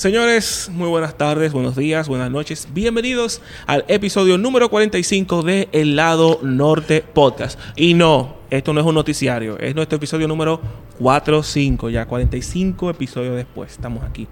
Señores, 0.00 0.70
muy 0.72 0.88
buenas 0.88 1.18
tardes, 1.18 1.52
buenos 1.52 1.76
días, 1.76 2.08
buenas 2.08 2.30
noches. 2.30 2.68
Bienvenidos 2.72 3.42
al 3.66 3.84
episodio 3.86 4.38
número 4.38 4.70
45 4.70 5.42
de 5.42 5.68
El 5.72 5.94
Lado 5.94 6.40
Norte 6.42 7.02
Podcast. 7.02 7.60
Y 7.76 7.92
no, 7.92 8.36
esto 8.48 8.72
no 8.72 8.80
es 8.80 8.86
un 8.86 8.94
noticiario, 8.94 9.58
es 9.58 9.74
nuestro 9.74 9.96
episodio 9.96 10.26
número 10.26 10.58
45, 10.98 11.90
ya 11.90 12.06
45 12.06 12.88
episodios 12.88 13.36
después. 13.36 13.72
Estamos 13.72 14.02
aquí. 14.02 14.26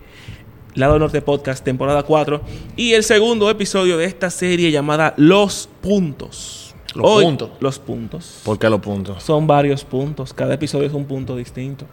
Lado 0.75 0.99
Norte 0.99 1.21
Podcast, 1.21 1.63
temporada 1.63 2.03
4. 2.03 2.41
Y 2.75 2.95
el 2.95 3.05
segundo 3.05 3.51
episodio 3.51 3.99
de 3.99 4.07
esta 4.07 4.31
serie 4.31 4.71
llamada 4.71 5.13
Los 5.19 5.69
Puntos. 5.83 6.75
Los 6.95 7.05
Hoy, 7.07 7.25
puntos. 7.27 7.51
Los 7.61 7.79
puntos. 7.79 8.41
¿Por 8.43 8.59
qué 8.59 8.71
los 8.71 8.81
puntos? 8.81 9.23
Son 9.23 9.47
varios 9.47 9.85
puntos. 9.85 10.33
Cada 10.33 10.55
episodio 10.55 10.87
es 10.87 10.95
un 10.95 11.05
punto 11.05 11.37
distinto. 11.37 11.85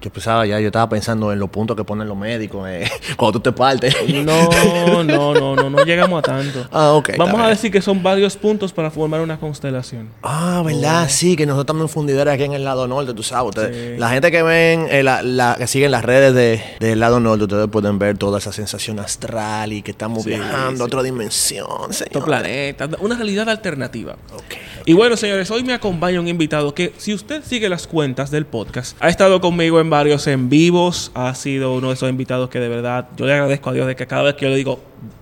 Yo 0.00 0.12
pensaba 0.12 0.46
ya, 0.46 0.60
yo 0.60 0.66
estaba 0.66 0.88
pensando 0.88 1.32
en 1.32 1.38
los 1.38 1.48
puntos 1.50 1.76
que 1.76 1.82
ponen 1.82 2.06
los 2.06 2.16
médicos 2.16 2.68
eh, 2.68 2.88
cuando 3.16 3.40
tú 3.40 3.50
te 3.50 3.52
partes. 3.56 3.94
No, 4.24 5.02
no, 5.02 5.34
no, 5.34 5.54
no, 5.56 5.70
no 5.70 5.84
llegamos 5.84 6.18
a 6.20 6.22
tanto. 6.22 6.66
Ah, 6.72 6.92
ok, 6.92 7.12
Vamos 7.16 7.40
a 7.40 7.48
decir 7.48 7.72
que 7.72 7.80
son 7.80 8.02
varios 8.02 8.36
puntos 8.36 8.72
para 8.72 8.90
formar 8.90 9.20
una 9.22 9.38
constelación. 9.40 10.08
Ah, 10.22 10.62
¿verdad? 10.64 11.08
Sí, 11.08 11.34
que 11.34 11.46
nosotros 11.46 11.64
estamos 11.64 11.82
en 11.82 11.88
fundidores 11.88 12.34
aquí 12.34 12.44
en 12.44 12.52
el 12.52 12.62
lado 12.64 12.86
norte, 12.86 13.14
tú 13.14 13.22
sabes. 13.22 13.48
Ustedes- 13.50 13.94
Sí. 13.94 13.98
La 13.98 14.10
gente 14.10 14.30
que 14.30 14.42
ven, 14.42 14.86
eh, 14.90 15.02
la, 15.02 15.22
la- 15.22 15.56
que 15.58 15.66
siguen 15.66 15.90
las 15.90 16.04
redes 16.04 16.34
de- 16.34 16.62
del 16.78 17.00
lado 17.00 17.18
norte, 17.18 17.44
ustedes 17.44 17.68
pueden 17.68 17.98
ver 17.98 18.16
toda 18.18 18.38
esa 18.38 18.52
sensación 18.52 18.98
astral 19.00 19.72
y 19.72 19.82
que 19.82 19.90
estamos 19.92 20.22
Sí, 20.24 20.30
viajando 20.30 20.76
sí. 20.76 20.82
a 20.82 20.84
otra 20.84 21.02
dimensión, 21.02 21.92
señor. 21.92 22.08
Otro 22.10 22.24
planeta, 22.26 22.88
una 23.00 23.16
realidad 23.16 23.48
alternativa. 23.48 24.12
Ok. 24.34 24.75
Y 24.88 24.92
bueno, 24.92 25.16
señores, 25.16 25.50
hoy 25.50 25.64
me 25.64 25.72
acompaña 25.72 26.20
un 26.20 26.28
invitado 26.28 26.72
que, 26.72 26.92
si 26.96 27.12
usted 27.12 27.42
sigue 27.42 27.68
las 27.68 27.88
cuentas 27.88 28.30
del 28.30 28.46
podcast, 28.46 28.96
ha 29.00 29.08
estado 29.08 29.40
conmigo 29.40 29.80
en 29.80 29.90
varios 29.90 30.28
en 30.28 30.48
vivos, 30.48 31.10
ha 31.12 31.34
sido 31.34 31.74
uno 31.74 31.88
de 31.88 31.94
esos 31.94 32.08
invitados 32.08 32.48
que 32.50 32.60
de 32.60 32.68
verdad 32.68 33.08
yo 33.16 33.26
le 33.26 33.32
agradezco 33.32 33.70
a 33.70 33.72
Dios 33.72 33.88
de 33.88 33.96
que 33.96 34.06
cada 34.06 34.22
vez 34.22 34.34
que 34.34 34.44
yo 34.44 34.50
le 34.50 34.54
digo, 34.54 34.78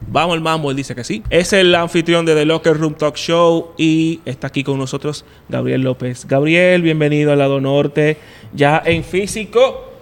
vamos 0.06 0.34
al 0.34 0.42
mambo, 0.42 0.70
él 0.70 0.76
dice 0.76 0.94
que 0.94 1.02
sí. 1.02 1.22
Es 1.30 1.54
el 1.54 1.74
anfitrión 1.74 2.26
de 2.26 2.34
The 2.34 2.44
Locker 2.44 2.76
Room 2.76 2.92
Talk 2.92 3.16
Show 3.16 3.72
y 3.78 4.20
está 4.26 4.48
aquí 4.48 4.62
con 4.64 4.78
nosotros 4.78 5.24
Gabriel 5.48 5.80
López. 5.80 6.26
Gabriel, 6.28 6.82
bienvenido 6.82 7.32
al 7.32 7.38
lado 7.38 7.58
norte, 7.58 8.18
ya 8.52 8.82
en 8.84 9.02
físico, 9.02 9.93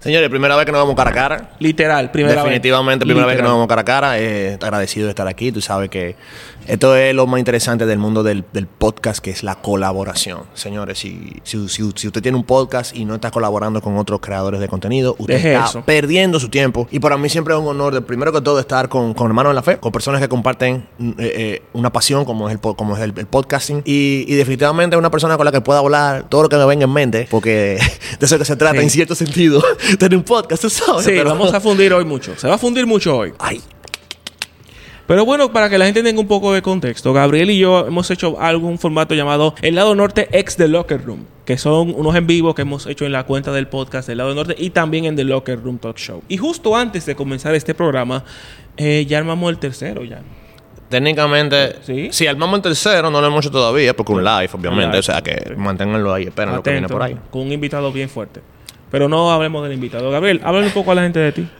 Señores, 0.00 0.30
primera 0.30 0.56
vez 0.56 0.64
que 0.64 0.72
nos 0.72 0.80
vamos 0.80 0.96
cara 0.96 1.10
a 1.10 1.12
cara. 1.14 1.50
literal, 1.58 2.10
primera 2.10 2.36
vez. 2.36 2.44
Definitivamente, 2.44 3.04
primera 3.04 3.26
vez 3.26 3.36
que 3.36 3.42
nos 3.42 3.52
vamos 3.52 3.68
cara 3.68 3.82
a 3.82 3.84
cara. 3.84 4.18
Eh, 4.18 4.58
agradecido 4.60 5.04
de 5.06 5.10
estar 5.10 5.28
aquí. 5.28 5.52
Tú 5.52 5.60
sabes 5.60 5.90
que 5.90 6.16
esto 6.66 6.96
es 6.96 7.14
lo 7.14 7.26
más 7.26 7.38
interesante 7.38 7.84
del 7.84 7.98
mundo 7.98 8.22
del, 8.22 8.44
del 8.52 8.66
podcast, 8.66 9.18
que 9.18 9.30
es 9.30 9.42
la 9.42 9.56
colaboración. 9.56 10.40
Señores, 10.54 10.98
si, 10.98 11.34
si, 11.42 11.68
si- 11.68 11.92
si 11.96 12.06
usted 12.06 12.22
tiene 12.22 12.38
un 12.38 12.44
podcast 12.44 12.96
y 12.96 13.04
no 13.04 13.14
está 13.16 13.30
colaborando 13.30 13.82
con 13.82 13.98
otros 13.98 14.20
creadores 14.20 14.60
de 14.60 14.68
contenido, 14.68 15.16
usted 15.18 15.34
Deje 15.34 15.52
está 15.54 15.66
eso. 15.66 15.82
perdiendo 15.82 16.40
su 16.40 16.48
tiempo. 16.48 16.88
Y 16.90 16.98
para 17.00 17.18
mí 17.18 17.28
siempre 17.28 17.52
es 17.52 17.60
un 17.60 17.66
honor, 17.66 17.92
de, 17.92 18.00
primero 18.00 18.32
que 18.32 18.40
todo, 18.40 18.58
estar 18.58 18.88
con, 18.88 19.12
con 19.12 19.26
hermanos 19.26 19.50
en 19.50 19.56
la 19.56 19.62
fe, 19.62 19.76
con 19.78 19.92
personas 19.92 20.20
que 20.22 20.28
comparten 20.30 20.86
mm, 20.98 21.10
eh, 21.10 21.14
eh, 21.18 21.62
una 21.74 21.92
pasión 21.92 22.24
como 22.24 22.48
es 22.48 22.54
el, 22.54 22.60
como 22.60 22.96
es 22.96 23.02
el, 23.02 23.12
el 23.18 23.26
podcasting. 23.26 23.82
Y, 23.84 24.24
y 24.28 24.34
definitivamente 24.34 24.96
una 24.96 25.10
persona 25.10 25.36
con 25.36 25.44
la 25.44 25.52
que 25.52 25.60
pueda 25.60 25.80
hablar 25.80 26.26
todo 26.30 26.44
lo 26.44 26.48
que 26.48 26.56
me 26.56 26.64
venga 26.64 26.84
en 26.84 26.92
mente, 26.92 27.26
porque 27.30 27.78
de 28.18 28.26
eso 28.26 28.38
que 28.38 28.46
se 28.46 28.56
trata 28.56 28.70
Sí. 28.78 28.84
en 28.84 28.90
cierto 28.90 29.14
sentido, 29.14 29.62
tener 29.98 30.16
un 30.18 30.24
podcast, 30.24 30.62
tú 30.62 30.70
sabes. 30.70 31.04
Sí, 31.04 31.10
pero- 31.14 31.30
vamos 31.30 31.52
a 31.54 31.60
fundir 31.60 31.92
hoy 31.92 32.04
mucho. 32.04 32.36
Se 32.36 32.48
va 32.48 32.54
a 32.54 32.58
fundir 32.58 32.86
mucho 32.86 33.16
hoy. 33.16 33.32
Ay, 33.38 33.60
Pero 35.06 35.24
bueno, 35.24 35.52
para 35.52 35.68
que 35.68 35.76
la 35.76 35.86
gente 35.86 36.04
tenga 36.04 36.20
un 36.20 36.28
poco 36.28 36.52
de 36.52 36.62
contexto, 36.62 37.12
Gabriel 37.12 37.50
y 37.50 37.58
yo 37.58 37.84
hemos 37.86 38.08
hecho 38.12 38.40
algún 38.40 38.78
formato 38.78 39.12
llamado 39.16 39.56
El 39.60 39.74
lado 39.74 39.96
norte 39.96 40.28
ex 40.30 40.54
The 40.56 40.68
Locker 40.68 41.04
Room, 41.04 41.26
que 41.44 41.58
son 41.58 41.92
unos 41.96 42.14
en 42.14 42.28
vivo 42.28 42.54
que 42.54 42.62
hemos 42.62 42.86
hecho 42.86 43.04
en 43.06 43.10
la 43.10 43.24
cuenta 43.26 43.50
del 43.50 43.66
podcast 43.66 44.06
del 44.06 44.18
lado 44.18 44.32
norte 44.36 44.54
y 44.56 44.70
también 44.70 45.06
en 45.06 45.16
The 45.16 45.24
Locker 45.24 45.60
Room 45.60 45.78
Talk 45.78 45.96
Show. 45.98 46.22
Y 46.28 46.36
justo 46.36 46.76
antes 46.76 47.06
de 47.06 47.16
comenzar 47.16 47.56
este 47.56 47.74
programa, 47.74 48.22
eh, 48.76 49.04
ya 49.08 49.18
armamos 49.18 49.50
el 49.50 49.58
tercero 49.58 50.04
ya. 50.04 50.20
Técnicamente, 50.88 51.76
Sí. 51.82 52.08
si 52.12 52.26
armamos 52.28 52.58
en 52.58 52.62
tercero, 52.62 53.10
no 53.10 53.20
lo 53.20 53.26
hemos 53.26 53.44
hecho 53.44 53.50
todavía, 53.52 53.94
porque 53.96 54.12
un 54.12 54.22
live, 54.24 54.50
obviamente. 54.52 54.98
O 54.98 55.02
sea 55.02 55.20
que 55.22 55.54
manténganlo 55.56 56.12
ahí, 56.14 56.24
esperen 56.24 56.54
lo 56.54 56.62
que 56.62 56.70
viene 56.70 56.88
por 56.88 57.02
ahí. 57.02 57.16
Con 57.30 57.42
un 57.42 57.52
invitado 57.52 57.90
bien 57.92 58.08
fuerte. 58.08 58.40
Pero 58.90 59.08
no 59.08 59.30
hablemos 59.30 59.62
del 59.62 59.72
invitado. 59.72 60.10
Gabriel, 60.10 60.40
háblale 60.44 60.66
un 60.66 60.72
poco 60.72 60.92
a 60.92 60.94
la 60.94 61.02
gente 61.02 61.18
de 61.18 61.32
ti. 61.32 61.48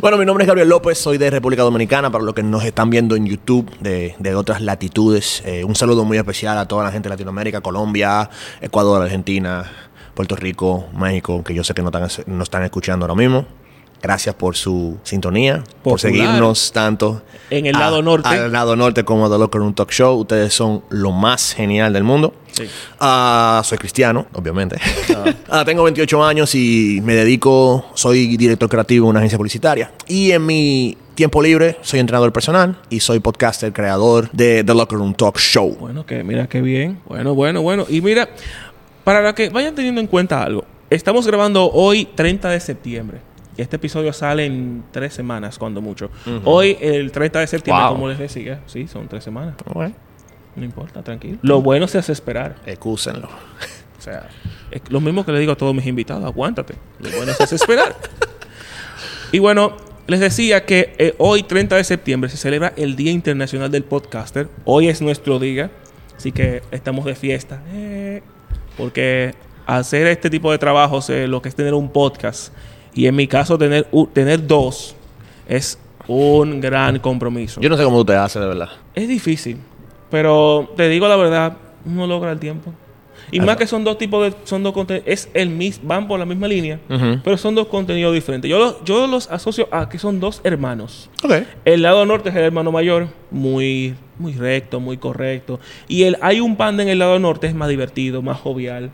Bueno, 0.00 0.16
mi 0.16 0.24
nombre 0.24 0.44
es 0.44 0.46
Gabriel 0.46 0.68
López, 0.68 0.98
soy 0.98 1.18
de 1.18 1.30
República 1.30 1.62
Dominicana, 1.62 2.10
para 2.10 2.22
los 2.22 2.34
que 2.34 2.42
nos 2.42 2.62
están 2.62 2.88
viendo 2.90 3.16
en 3.16 3.26
YouTube 3.26 3.68
de, 3.80 4.14
de 4.18 4.34
otras 4.34 4.60
latitudes. 4.60 5.42
eh, 5.44 5.64
un 5.64 5.74
saludo 5.74 6.04
muy 6.04 6.18
especial 6.18 6.56
a 6.58 6.68
toda 6.68 6.84
la 6.84 6.92
gente 6.92 7.08
de 7.08 7.14
Latinoamérica, 7.14 7.60
Colombia, 7.62 8.30
Ecuador, 8.60 9.02
Argentina, 9.02 9.64
Puerto 10.14 10.36
Rico, 10.36 10.86
México, 10.96 11.42
que 11.42 11.54
yo 11.54 11.64
sé 11.64 11.74
que 11.74 11.82
no 11.82 11.88
están, 11.88 12.08
no 12.26 12.42
están 12.44 12.62
escuchando 12.62 13.04
ahora 13.06 13.14
mismo. 13.14 13.46
Gracias 14.00 14.34
por 14.34 14.56
su 14.56 14.96
sintonía, 15.02 15.64
por 15.82 15.94
Popular. 15.94 15.98
seguirnos 16.00 16.70
tanto 16.72 17.22
En 17.50 17.66
el 17.66 17.74
a- 17.74 17.80
lado 17.80 18.00
norte. 18.02 18.28
Al 18.28 18.52
lado 18.52 18.76
norte 18.76 19.04
como 19.04 19.28
The 19.30 19.38
Locker 19.38 19.60
Room 19.60 19.74
Talk 19.74 19.90
Show. 19.90 20.18
Ustedes 20.20 20.54
son 20.54 20.84
lo 20.90 21.10
más 21.10 21.52
genial 21.54 21.92
del 21.92 22.04
mundo. 22.04 22.32
Sí. 22.52 22.64
Ah, 23.00 23.60
soy 23.64 23.78
cristiano, 23.78 24.26
obviamente. 24.34 24.76
Ah, 25.48 25.64
tengo 25.66 25.82
28 25.82 26.24
años 26.24 26.54
y 26.54 27.00
me 27.04 27.14
dedico, 27.14 27.86
soy 27.94 28.36
director 28.36 28.68
creativo 28.68 29.06
en 29.06 29.10
una 29.10 29.18
agencia 29.20 29.36
publicitaria. 29.38 29.92
Y 30.06 30.30
en 30.32 30.46
mi 30.46 30.96
tiempo 31.14 31.42
libre 31.42 31.76
soy 31.82 31.98
entrenador 31.98 32.32
personal 32.32 32.78
y 32.90 33.00
soy 33.00 33.18
podcaster, 33.18 33.72
creador 33.72 34.30
de 34.32 34.62
The 34.62 34.74
Locker 34.74 34.98
Room 34.98 35.14
Talk 35.14 35.38
Show. 35.38 35.76
Bueno, 35.80 36.06
que 36.06 36.22
mira 36.22 36.48
qué 36.48 36.60
bien. 36.60 37.00
Bueno, 37.06 37.34
bueno, 37.34 37.62
bueno. 37.62 37.84
Y 37.88 38.00
mira, 38.00 38.28
para 39.04 39.34
que 39.34 39.48
vayan 39.50 39.74
teniendo 39.74 40.00
en 40.00 40.06
cuenta 40.06 40.42
algo, 40.42 40.64
estamos 40.90 41.26
grabando 41.26 41.70
hoy 41.72 42.04
30 42.14 42.48
de 42.50 42.60
septiembre. 42.60 43.20
Y 43.58 43.62
este 43.62 43.74
episodio 43.76 44.12
sale 44.12 44.46
en 44.46 44.84
tres 44.92 45.12
semanas, 45.12 45.58
cuando 45.58 45.82
mucho. 45.82 46.10
Hoy, 46.44 46.78
el 46.80 47.10
30 47.10 47.40
de 47.40 47.46
septiembre, 47.48 47.84
Wow. 47.86 47.92
como 47.94 48.08
les 48.08 48.16
decía, 48.18 48.60
sí, 48.66 48.86
son 48.86 49.08
tres 49.08 49.24
semanas. 49.24 49.56
No 50.54 50.64
importa, 50.64 51.02
tranquilo. 51.02 51.38
Lo 51.42 51.60
bueno 51.60 51.88
se 51.88 51.98
hace 51.98 52.12
esperar. 52.12 52.54
excúsenlo. 52.66 53.28
O 53.98 54.00
sea, 54.00 54.28
es 54.70 54.80
lo 54.90 55.00
mismo 55.00 55.26
que 55.26 55.32
le 55.32 55.40
digo 55.40 55.50
a 55.50 55.56
todos 55.56 55.74
mis 55.74 55.86
invitados, 55.86 56.24
aguántate. 56.24 56.74
Lo 57.00 57.10
bueno 57.16 57.32
se 57.32 57.42
hace 57.42 57.56
esperar. 57.56 57.96
y 59.32 59.40
bueno, 59.40 59.76
les 60.06 60.20
decía 60.20 60.64
que 60.64 60.94
eh, 60.98 61.14
hoy, 61.18 61.42
30 61.42 61.74
de 61.74 61.82
septiembre, 61.82 62.30
se 62.30 62.36
celebra 62.36 62.72
el 62.76 62.94
Día 62.94 63.10
Internacional 63.10 63.72
del 63.72 63.82
Podcaster. 63.82 64.48
Hoy 64.66 64.86
es 64.88 65.02
nuestro 65.02 65.40
día, 65.40 65.72
así 66.16 66.30
que 66.30 66.62
estamos 66.70 67.04
de 67.06 67.16
fiesta. 67.16 67.60
Eh, 67.72 68.22
porque 68.76 69.34
hacer 69.66 70.06
este 70.06 70.30
tipo 70.30 70.52
de 70.52 70.58
trabajos, 70.58 71.10
eh, 71.10 71.26
lo 71.26 71.42
que 71.42 71.48
es 71.48 71.56
tener 71.56 71.74
un 71.74 71.90
podcast, 71.90 72.52
y 72.98 73.06
en 73.06 73.14
mi 73.14 73.28
caso 73.28 73.56
tener, 73.56 73.86
tener 74.12 74.44
dos, 74.44 74.96
es 75.48 75.78
un 76.08 76.60
gran 76.60 76.98
compromiso. 76.98 77.60
Yo 77.60 77.68
no 77.68 77.76
sé 77.76 77.84
cómo 77.84 77.98
tú 77.98 78.06
te 78.06 78.16
haces, 78.16 78.42
de 78.42 78.48
verdad. 78.48 78.70
Es 78.92 79.06
difícil, 79.06 79.58
pero 80.10 80.68
te 80.76 80.88
digo 80.88 81.06
la 81.06 81.14
verdad, 81.14 81.56
uno 81.86 82.08
logra 82.08 82.32
el 82.32 82.40
tiempo. 82.40 82.74
Y 83.30 83.38
más 83.38 83.56
que 83.56 83.68
son 83.68 83.84
dos 83.84 83.98
tipos 83.98 84.24
de, 84.24 84.36
son 84.42 84.64
dos 84.64 84.74
es 85.04 85.28
el 85.32 85.48
mis, 85.48 85.80
van 85.80 86.08
por 86.08 86.18
la 86.18 86.26
misma 86.26 86.48
línea, 86.48 86.80
pero 87.22 87.36
son 87.36 87.54
dos 87.54 87.68
contenidos 87.68 88.12
diferentes. 88.12 88.50
Yo 88.50 88.58
los, 88.58 88.84
yo 88.84 89.06
los 89.06 89.30
asocio 89.30 89.68
a 89.70 89.88
que 89.88 90.00
son 90.00 90.18
dos 90.18 90.40
hermanos. 90.42 91.08
Ok. 91.22 91.34
El 91.64 91.82
lado 91.82 92.04
norte 92.04 92.30
es 92.30 92.34
el 92.34 92.42
hermano 92.42 92.72
mayor, 92.72 93.06
muy, 93.30 93.94
muy 94.18 94.32
recto, 94.32 94.80
muy 94.80 94.96
correcto. 94.96 95.60
Y 95.86 96.02
el 96.02 96.18
hay 96.20 96.40
un 96.40 96.56
panda 96.56 96.82
en 96.82 96.88
el 96.88 96.98
lado 96.98 97.20
norte 97.20 97.46
es 97.46 97.54
más 97.54 97.68
divertido, 97.68 98.22
más 98.22 98.40
jovial. 98.40 98.90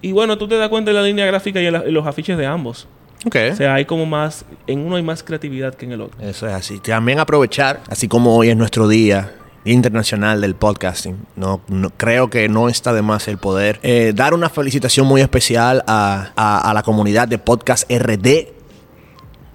Y 0.00 0.12
bueno, 0.12 0.38
tú 0.38 0.46
te 0.46 0.56
das 0.56 0.68
cuenta 0.68 0.92
de 0.92 0.96
la 0.96 1.02
línea 1.02 1.26
gráfica 1.26 1.60
y 1.60 1.66
en 1.66 1.92
los 1.92 2.06
afiches 2.06 2.38
de 2.38 2.46
ambos. 2.46 2.86
Ok. 3.26 3.36
O 3.52 3.56
sea, 3.56 3.74
hay 3.74 3.84
como 3.84 4.06
más, 4.06 4.44
en 4.66 4.80
uno 4.80 4.96
hay 4.96 5.02
más 5.02 5.22
creatividad 5.22 5.74
que 5.74 5.86
en 5.86 5.92
el 5.92 6.00
otro. 6.00 6.20
Eso 6.20 6.46
es 6.46 6.52
así. 6.52 6.78
También 6.78 7.18
aprovechar, 7.18 7.80
así 7.88 8.06
como 8.08 8.36
hoy 8.36 8.50
es 8.50 8.56
nuestro 8.56 8.86
día 8.88 9.32
internacional 9.64 10.40
del 10.40 10.54
podcasting, 10.54 11.16
no, 11.36 11.60
no- 11.68 11.90
creo 11.90 12.30
que 12.30 12.48
no 12.48 12.68
está 12.68 12.92
de 12.92 13.02
más 13.02 13.28
el 13.28 13.38
poder 13.38 13.80
eh, 13.82 14.12
dar 14.14 14.32
una 14.34 14.48
felicitación 14.48 15.06
muy 15.06 15.20
especial 15.20 15.82
a, 15.86 16.30
a- 16.36 16.70
a 16.70 16.74
la 16.74 16.82
comunidad 16.82 17.28
de 17.28 17.38
Podcast 17.38 17.90
RD. 17.90 18.54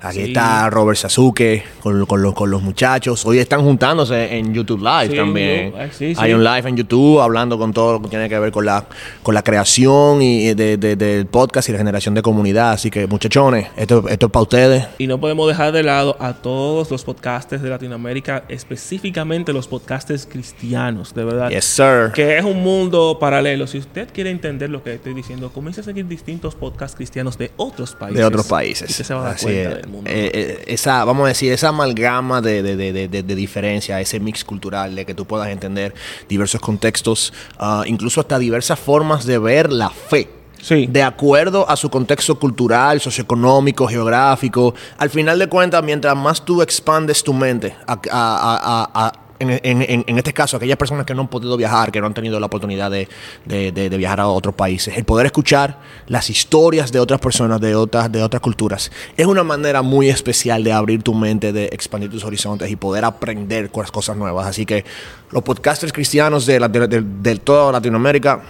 Aquí 0.04 0.18
Sí. 0.20 0.24
está 0.26 0.70
Robert 0.70 0.98
Sasuke 1.00 1.64
con, 1.82 2.06
con 2.06 2.22
los, 2.22 2.34
con 2.34 2.52
los 2.52 2.62
muchachos. 2.62 3.26
Hoy 3.26 3.40
están 3.40 3.62
juntándose 3.62 4.36
en 4.38 4.54
YouTube 4.54 4.80
Live 4.82 5.12
Sí, 5.12 5.16
también. 5.16 5.74
sí, 5.92 6.14
Hay 6.18 6.34
un 6.34 6.44
live 6.44 6.68
en 6.70 6.76
YouTube 6.76 7.22
hablando 7.22 7.58
con 7.58 7.72
todo 7.72 7.94
lo 7.94 8.02
que 8.02 8.10
tiene 8.10 8.28
que 8.28 8.38
ver 8.38 8.52
con 8.52 8.66
la, 8.66 8.86
con 9.24 9.34
la 9.34 9.42
creación 9.44 10.22
y 10.22 10.54
de, 10.54 10.76
de- 10.78 10.96
del 10.98 11.26
podcast 11.28 11.70
y 11.70 11.72
la 11.72 11.78
generación 11.78 12.14
de 12.16 12.22
comunidad. 12.22 12.72
Así 12.74 12.92
que, 12.92 13.08
muchachones, 13.08 13.68
esto, 13.78 14.08
esto 14.10 14.26
es 14.26 14.32
para 14.32 14.44
ustedes. 14.44 14.86
Y 14.98 15.08
no 15.08 15.20
podemos 15.22 15.48
dejar 15.48 15.72
de 15.72 15.84
lado 15.84 16.18
a 16.20 16.34
todos 16.34 16.92
los 16.92 17.04
podcasters 17.06 17.62
de 17.62 17.70
Latinoamérica, 17.70 18.44
específicamente 18.50 19.54
los 19.54 19.68
podcasters 19.70 20.26
cristianos, 20.26 21.14
de 21.16 21.24
verdad. 21.24 21.50
Yes, 21.50 21.64
sir. 21.66 22.12
Que 22.14 22.38
es 22.38 22.44
un 22.44 22.62
mundo 22.62 23.18
paralelo. 23.20 23.68
Si 23.68 23.78
usted 23.78 24.10
quiere 24.14 24.32
entender 24.32 24.70
lo 24.70 24.84
que 24.84 24.96
estoy 24.96 25.14
diciendo, 25.14 25.50
comience 25.52 25.80
a 25.80 25.84
seguir 25.86 26.08
distintos 26.08 26.56
podcasts 26.56 26.96
cristianos 26.98 27.38
de 27.38 27.52
otros 27.56 27.96
países. 27.96 28.18
de 28.20 28.26
otros 28.26 28.48
países. 28.48 28.90
Y 28.90 28.92
usted 28.92 29.06
se 29.06 29.14
va 29.14 29.22
a 29.22 29.24
dar 29.24 29.36
Así 29.36 29.46
cuenta 29.46 29.80
es. 29.80 29.88
Mundo. 29.94 30.10
Eh, 30.10 30.32
eh, 30.34 30.64
esa, 30.68 31.06
vamos 31.06 31.26
a 31.26 31.28
decir, 31.30 31.52
esa 31.54 31.70
amalgama 31.70 32.42
de, 32.42 32.62
de, 32.62 32.76
de, 32.76 32.92
de, 32.94 33.08
de- 33.08 33.24
de 33.24 33.36
diferencia, 33.36 34.02
ese 34.02 34.20
mix 34.20 34.44
cultural, 34.44 34.94
de 34.96 35.06
que 35.06 35.14
tú 35.14 35.26
puedas 35.26 35.48
entender 35.48 35.94
diversos 36.28 36.60
contextos, 36.60 37.32
ah, 37.58 37.84
incluso 37.86 38.20
hasta 38.22 38.38
diversas 38.40 38.80
formas 38.80 39.26
de 39.26 39.38
ver 39.38 39.72
la 39.72 39.90
fe. 39.90 40.30
Sí. 40.62 40.88
de 40.90 41.04
acuerdo 41.04 41.70
a 41.70 41.76
su 41.76 41.90
contexto 41.90 42.40
cultural, 42.40 43.02
socioeconómico, 43.02 43.86
geográfico. 43.86 44.74
Al 44.98 45.10
final 45.10 45.38
de 45.38 45.48
cuentas, 45.50 45.84
mientras 45.84 46.16
más 46.16 46.46
tú 46.46 46.62
expandes 46.62 47.22
tu 47.22 47.34
mente, 47.34 47.76
a- 47.86 47.94
a- 47.94 48.00
a- 48.12 48.90
a- 49.08 49.14
en, 49.40 49.50
en- 49.50 49.82
en- 49.82 50.04
en 50.08 50.18
este 50.18 50.32
caso, 50.34 50.58
aquellas 50.58 50.78
personas 50.78 51.06
que 51.06 51.14
no 51.16 51.22
han 51.22 51.28
podido 51.28 51.58
viajar, 51.58 51.92
que 51.92 52.00
no 52.00 52.08
han 52.08 52.14
tenido 52.14 52.40
la 52.40 52.46
oportunidad 52.46 52.90
de, 52.92 53.08
de- 53.46 53.72
de- 53.72 53.90
de 53.90 53.98
viajar 53.98 54.20
a 54.20 54.28
otros 54.28 54.56
países, 54.56 54.96
el 54.98 55.04
poder 55.04 55.26
escuchar 55.26 55.80
las 56.08 56.30
historias 56.30 56.92
de 56.92 57.00
otras 57.00 57.20
personas, 57.20 57.60
de 57.60 57.76
otras, 57.76 58.12
de 58.12 58.22
otras 58.24 58.42
culturas, 58.42 58.92
es 59.18 59.26
una 59.26 59.44
manera 59.44 59.82
muy 59.82 60.10
especial 60.10 60.64
de 60.64 60.72
abrir 60.72 61.04
tu 61.04 61.14
mente, 61.14 61.52
de 61.52 61.66
expandir 61.66 62.10
tus 62.10 62.24
horizontes 62.24 62.70
y 62.72 62.76
poder 62.76 63.04
aprender 63.06 63.70
cosas, 63.72 63.92
cosas 63.92 64.16
nuevas. 64.18 64.48
Así 64.48 64.66
que 64.66 64.86
los 65.32 65.44
podcasters 65.44 65.92
cristianos 65.92 66.46
de, 66.46 66.60
la- 66.60 66.68
de 66.70 67.36
toda 67.44 67.72
Latinoamérica, 67.72 68.42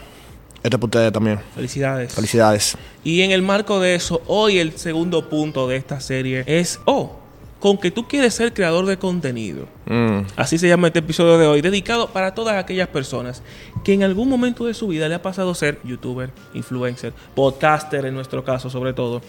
esto 0.61 0.77
es 0.77 0.79
para 0.79 0.85
ustedes 0.85 1.11
también. 1.11 1.39
Felicidades. 1.55 2.13
Felicidades. 2.13 2.77
Y 3.03 3.21
en 3.21 3.31
el 3.31 3.41
marco 3.41 3.79
de 3.81 3.95
eso, 3.95 4.21
hoy 4.27 4.59
el 4.59 4.77
segundo 4.77 5.27
punto 5.29 5.67
de 5.67 5.75
esta 5.75 5.99
serie 5.99 6.43
es, 6.47 6.79
oh, 6.85 7.17
con 7.63 7.77
que 7.77 7.91
tú 7.91 8.09
quieres 8.09 8.33
ser 8.33 8.53
creador 8.53 8.85
de 8.85 8.97
contenido. 8.97 9.69
Mm. 9.85 10.23
Así 10.35 10.57
se 10.57 10.67
llama 10.67 10.87
este 10.87 10.99
episodio 10.99 11.37
de 11.37 11.47
hoy, 11.47 11.61
dedicado 11.61 12.09
para 12.09 12.35
todas 12.35 12.57
aquellas 12.57 12.89
personas 12.89 13.41
que 13.85 13.93
en 13.93 14.03
algún 14.03 14.27
momento 14.27 14.65
de 14.65 14.73
su 14.73 14.89
vida 14.89 15.07
le 15.07 15.15
ha 15.15 15.21
pasado 15.21 15.51
a 15.51 15.55
ser 15.55 15.79
youtuber, 15.85 16.29
influencer, 16.53 17.13
podcaster 17.33 18.05
en 18.05 18.15
nuestro 18.15 18.43
caso 18.43 18.69
sobre 18.69 18.91
todo. 18.91 19.21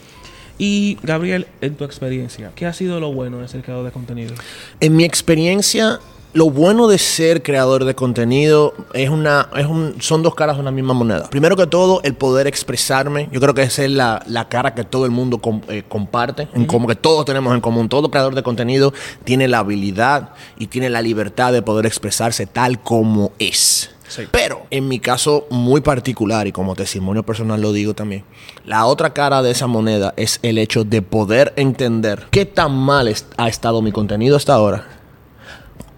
Y 0.58 0.98
Gabriel, 1.04 1.46
en 1.60 1.76
tu 1.76 1.84
experiencia, 1.84 2.50
¿qué 2.56 2.66
ha 2.66 2.72
sido 2.72 2.98
lo 2.98 3.12
bueno 3.12 3.38
de 3.38 3.46
ser 3.46 3.62
creador 3.62 3.84
de 3.84 3.92
contenido? 3.92 4.34
En 4.80 4.96
mi 4.96 5.04
experiencia, 5.04 6.00
lo 6.34 6.50
bueno 6.50 6.88
de 6.88 6.98
ser 6.98 7.42
creador 7.42 7.84
de 7.84 7.94
contenido 7.94 8.74
es 8.92 9.08
una, 9.08 9.48
es 9.56 9.66
un, 9.66 9.94
son 10.00 10.22
dos 10.22 10.34
caras 10.34 10.56
de 10.56 10.62
una 10.62 10.70
misma 10.72 10.92
moneda. 10.92 11.30
Primero 11.30 11.56
que 11.56 11.66
todo, 11.66 12.00
el 12.02 12.14
poder 12.14 12.46
expresarme. 12.46 13.28
Yo 13.32 13.40
creo 13.40 13.54
que 13.54 13.62
esa 13.62 13.84
es 13.84 13.90
la, 13.90 14.22
la 14.26 14.48
cara 14.48 14.74
que 14.74 14.84
todo 14.84 15.04
el 15.06 15.12
mundo 15.12 15.38
com- 15.38 15.62
eh, 15.68 15.84
comparte, 15.88 16.48
en 16.52 16.66
como 16.66 16.86
que 16.88 16.96
todos 16.96 17.24
tenemos 17.24 17.54
en 17.54 17.60
común. 17.60 17.88
Todo 17.88 18.10
creador 18.10 18.34
de 18.34 18.42
contenido 18.42 18.92
tiene 19.24 19.46
la 19.48 19.60
habilidad 19.60 20.30
y 20.58 20.66
tiene 20.66 20.90
la 20.90 21.02
libertad 21.02 21.52
de 21.52 21.62
poder 21.62 21.86
expresarse 21.86 22.46
tal 22.46 22.80
como 22.82 23.30
es. 23.38 23.90
Sí. 24.08 24.24
Pero 24.30 24.66
en 24.70 24.86
mi 24.86 24.98
caso 24.98 25.46
muy 25.50 25.80
particular 25.80 26.46
y 26.46 26.52
como 26.52 26.74
testimonio 26.76 27.22
personal 27.24 27.60
lo 27.60 27.72
digo 27.72 27.94
también, 27.94 28.24
la 28.64 28.84
otra 28.86 29.14
cara 29.14 29.40
de 29.42 29.50
esa 29.50 29.66
moneda 29.66 30.12
es 30.16 30.40
el 30.42 30.58
hecho 30.58 30.84
de 30.84 31.00
poder 31.00 31.52
entender 31.56 32.26
qué 32.30 32.44
tan 32.44 32.76
mal 32.76 33.08
est- 33.08 33.32
ha 33.38 33.48
estado 33.48 33.80
mi 33.82 33.92
contenido 33.92 34.36
hasta 34.36 34.52
ahora. 34.54 34.93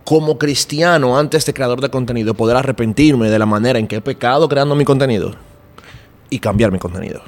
Como 0.06 0.38
cristiano, 0.38 1.18
antes 1.18 1.44
de 1.46 1.52
creador 1.52 1.80
de 1.80 1.90
contenido, 1.90 2.32
poder 2.34 2.56
arrepentirme 2.56 3.28
de 3.28 3.38
la 3.40 3.44
manera 3.46 3.78
en 3.80 3.88
que 3.88 3.96
he 3.96 4.00
pecado 4.00 4.48
creando 4.48 4.76
mi 4.76 4.84
contenido 4.84 5.34
y 6.30 6.38
cambiar 6.38 6.70
mi 6.70 6.78
contenido. 6.78 7.22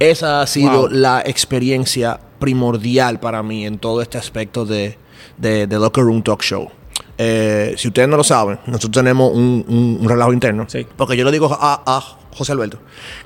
Esa 0.00 0.40
ha 0.42 0.46
sido 0.48 0.72
Wow. 0.82 0.88
la 0.90 1.22
experiencia 1.24 2.18
primordial 2.40 3.20
para 3.20 3.42
mí 3.44 3.64
en 3.64 3.78
todo 3.78 4.02
este 4.02 4.18
aspecto 4.18 4.64
de, 4.66 4.98
de, 5.38 5.68
de 5.68 5.78
Locker 5.78 6.02
Room 6.02 6.22
Talk 6.24 6.42
Show. 6.42 6.68
Eh, 7.16 7.74
si 7.76 7.86
ustedes 7.88 8.08
no 8.08 8.16
lo 8.16 8.24
saben, 8.24 8.58
nosotros 8.66 8.90
tenemos 8.92 9.30
un, 9.32 9.64
un- 9.68 9.98
un 10.00 10.08
relajo 10.08 10.32
interno. 10.32 10.64
Sí. 10.68 10.86
Porque 10.96 11.16
yo 11.16 11.24
le 11.24 11.30
digo 11.30 11.48
a, 11.52 11.82
a 11.86 12.00
José 12.34 12.50
Alberto 12.52 12.78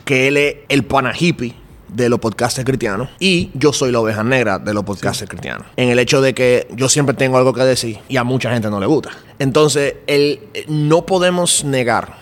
que 0.05 0.29
él 0.29 0.37
es 0.37 0.57
el 0.69 0.85
pana 0.85 1.13
hippie 1.19 1.55
de 1.95 2.09
los 2.09 2.19
podcasters 2.19 2.67
cristianos 2.67 3.09
y 3.19 3.51
yo 3.55 3.73
soy 3.73 3.93
la 3.93 4.01
oveja 4.01 4.25
negra 4.25 4.59
de 4.59 4.75
los 4.75 4.85
podcasters 4.85 5.31
cristianos. 5.31 5.67
En 5.77 5.89
el 5.89 5.99
hecho 5.99 6.21
de 6.21 6.35
que 6.35 6.67
yo 6.75 6.89
siempre 6.89 7.15
tengo 7.15 7.39
algo 7.39 7.53
que 7.53 7.63
decir 7.63 7.99
y 8.09 8.17
a 8.17 8.25
mucha 8.25 8.51
gente 8.53 8.69
no 8.69 8.81
le 8.81 8.87
gusta. 8.87 9.11
Entonces, 9.39 9.95
el, 10.07 10.41
no 10.69 11.07
podemos 11.07 11.65
negar 11.65 12.17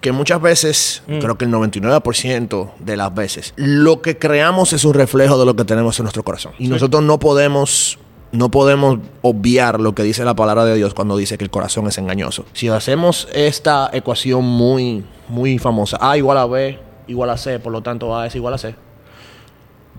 que 0.00 0.12
muchas 0.12 0.40
veces, 0.40 1.02
creo 1.06 1.36
que 1.36 1.44
el 1.44 1.50
99% 1.50 2.70
de 2.78 2.96
las 2.96 3.14
veces, 3.14 3.52
lo 3.56 4.00
que 4.00 4.16
creamos 4.16 4.72
es 4.72 4.84
un 4.84 4.94
reflejo 4.94 5.38
de 5.38 5.44
lo 5.44 5.56
que 5.56 5.64
tenemos 5.64 5.98
en 5.98 6.04
nuestro 6.04 6.22
corazón. 6.22 6.52
Y 6.58 6.68
nosotros 6.68 7.02
no 7.02 7.18
podemos, 7.18 7.98
no 8.32 8.50
podemos 8.50 8.98
obviar 9.20 9.78
lo 9.78 9.94
que 9.94 10.02
dice 10.02 10.24
la 10.24 10.34
palabra 10.34 10.64
de 10.64 10.76
Dios 10.76 10.94
cuando 10.94 11.18
dice 11.18 11.36
que 11.36 11.44
el 11.44 11.50
corazón 11.50 11.86
es 11.86 11.98
engañoso. 11.98 12.46
Si 12.54 12.68
hacemos 12.68 13.28
esta 13.34 13.90
ecuación 13.92 14.42
muy, 14.42 15.04
muy 15.28 15.58
famosa, 15.58 15.98
A 16.00 16.16
igual 16.16 16.38
a 16.38 16.46
B 16.46 16.89
igual 17.10 17.30
a 17.30 17.36
C, 17.36 17.58
por 17.58 17.72
lo 17.72 17.82
tanto 17.82 18.16
A 18.16 18.26
es 18.26 18.34
igual 18.34 18.54
a 18.54 18.58
C. 18.58 18.74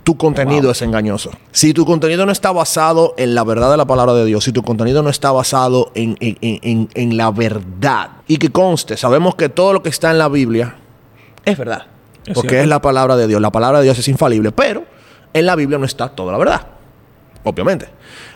Tu 0.03 0.17
contenido 0.17 0.63
Wow. 0.63 0.71
es 0.71 0.81
engañoso. 0.81 1.29
Si 1.51 1.73
tu 1.73 1.85
contenido 1.85 2.25
no 2.25 2.31
está 2.31 2.51
basado 2.51 3.13
en 3.17 3.35
la 3.35 3.43
verdad 3.43 3.69
de 3.69 3.77
la 3.77 3.85
palabra 3.85 4.13
de 4.15 4.25
Dios, 4.25 4.43
si 4.43 4.51
tu 4.51 4.63
contenido 4.63 5.03
no 5.03 5.09
está 5.11 5.31
basado 5.31 5.91
en, 5.93 6.17
en- 6.19 6.37
en- 6.41 6.59
en- 6.63 6.89
en 6.95 7.17
la 7.17 7.29
verdad, 7.29 8.09
y 8.27 8.37
que 8.37 8.49
conste, 8.49 8.97
sabemos 8.97 9.35
que 9.35 9.49
todo 9.49 9.73
lo 9.73 9.83
que 9.83 9.89
está 9.89 10.09
en 10.09 10.17
la 10.17 10.27
Biblia 10.27 10.75
es 11.45 11.55
verdad, 11.57 11.85
Es 12.25 12.33
porque 12.33 12.49
cierto. 12.49 12.63
es 12.63 12.69
la 12.69 12.81
palabra 12.81 13.15
de 13.15 13.27
Dios. 13.27 13.39
La 13.41 13.51
palabra 13.51 13.77
de 13.79 13.83
Dios 13.85 13.99
es 13.99 14.07
infalible, 14.07 14.51
pero 14.51 14.85
en 15.33 15.45
la 15.45 15.55
Biblia 15.55 15.77
no 15.77 15.85
está 15.85 16.09
toda 16.09 16.31
la 16.31 16.39
verdad, 16.39 16.61
obviamente. 17.43 17.87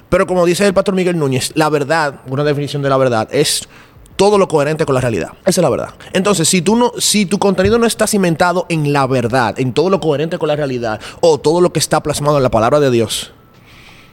Pero 0.07 0.27
como 0.27 0.45
dice 0.45 0.67
el 0.67 0.73
pastor 0.75 0.93
Miguel 0.93 1.17
Núñez, 1.17 1.51
la 1.55 1.69
verdad, 1.69 2.21
una 2.29 2.43
definición 2.43 2.83
de 2.83 2.89
la 2.89 2.97
verdad, 2.97 3.27
es 3.31 3.67
todo 4.15 4.37
lo 4.37 4.47
coherente 4.47 4.85
con 4.85 4.95
la 4.95 5.01
realidad. 5.01 5.29
Esa 5.45 5.61
es 5.61 5.63
la 5.63 5.69
verdad. 5.69 5.89
Entonces, 6.13 6.47
si, 6.47 6.61
tú 6.61 6.75
no, 6.75 6.91
si 6.97 7.25
tu 7.25 7.37
contenido 7.39 7.77
no 7.77 7.85
está 7.85 8.07
cimentado 8.07 8.65
en 8.69 8.93
la 8.93 9.05
verdad, 9.07 9.59
en 9.59 9.73
todo 9.73 9.89
lo 9.89 9.99
coherente 9.99 10.37
con 10.37 10.47
la 10.47 10.55
realidad, 10.55 10.99
o 11.21 11.37
todo 11.39 11.61
lo 11.61 11.73
que 11.73 11.79
está 11.79 12.01
plasmado 12.01 12.37
en 12.37 12.43
la 12.43 12.51
palabra 12.51 12.79
de 12.79 12.91
Dios, 12.91 13.33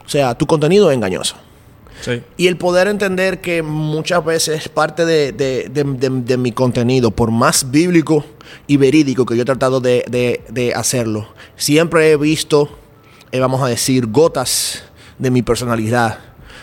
o 0.05 0.09
sea, 0.09 0.35
tu 0.37 0.47
contenido 0.47 0.91
es 0.91 0.97
engañoso. 0.97 1.37
Sí. 2.01 2.21
Y 2.37 2.49
el 2.49 2.57
poder 2.57 2.89
entender 2.89 3.41
que 3.41 3.63
muchas 3.63 4.25
veces 4.25 4.69
parte 4.69 5.05
de, 5.05 5.31
de- 5.31 5.69
de- 5.73 5.85
de- 5.85 6.23
de 6.23 6.37
mi 6.37 6.51
contenido, 6.51 7.13
por 7.13 7.31
más 7.31 7.71
bíblico 7.71 8.25
y 8.67 8.77
verídico 8.79 9.25
que 9.25 9.37
yo 9.37 9.43
he 9.43 9.45
tratado 9.45 9.81
de 9.81 10.73
hacerlo, 10.75 11.29
siempre 11.57 12.11
he 12.11 12.17
visto, 12.17 12.69
eh, 13.31 13.39
vamos 13.39 13.63
a 13.63 13.67
decir, 13.69 14.07
gotas 14.09 14.83
de 15.19 15.31
mi 15.31 15.43
personalidad, 15.43 16.19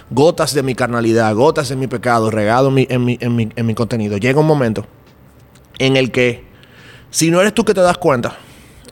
gotas 0.10 0.54
de 0.54 0.64
mi 0.64 0.76
carnalidad, 0.76 1.34
gotas 1.36 1.70
de 1.70 1.76
mi 1.76 1.88
pecado 1.88 2.30
regado 2.32 2.70
en 2.70 2.74
mi, 2.74 2.88
en 2.90 3.06
mi- 3.06 3.18
en 3.22 3.36
mi- 3.36 3.50
en 3.56 3.66
mi 3.66 3.74
contenido. 3.76 4.18
Llega 4.18 4.40
un 4.40 4.48
momento 4.48 4.86
en 5.78 5.98
el 5.98 6.12
que, 6.12 6.44
si 7.10 7.32
no 7.32 7.42
eres 7.42 7.54
tú 7.54 7.64
que 7.64 7.74
te 7.74 7.82
das 7.82 7.98
cuenta, 7.98 8.36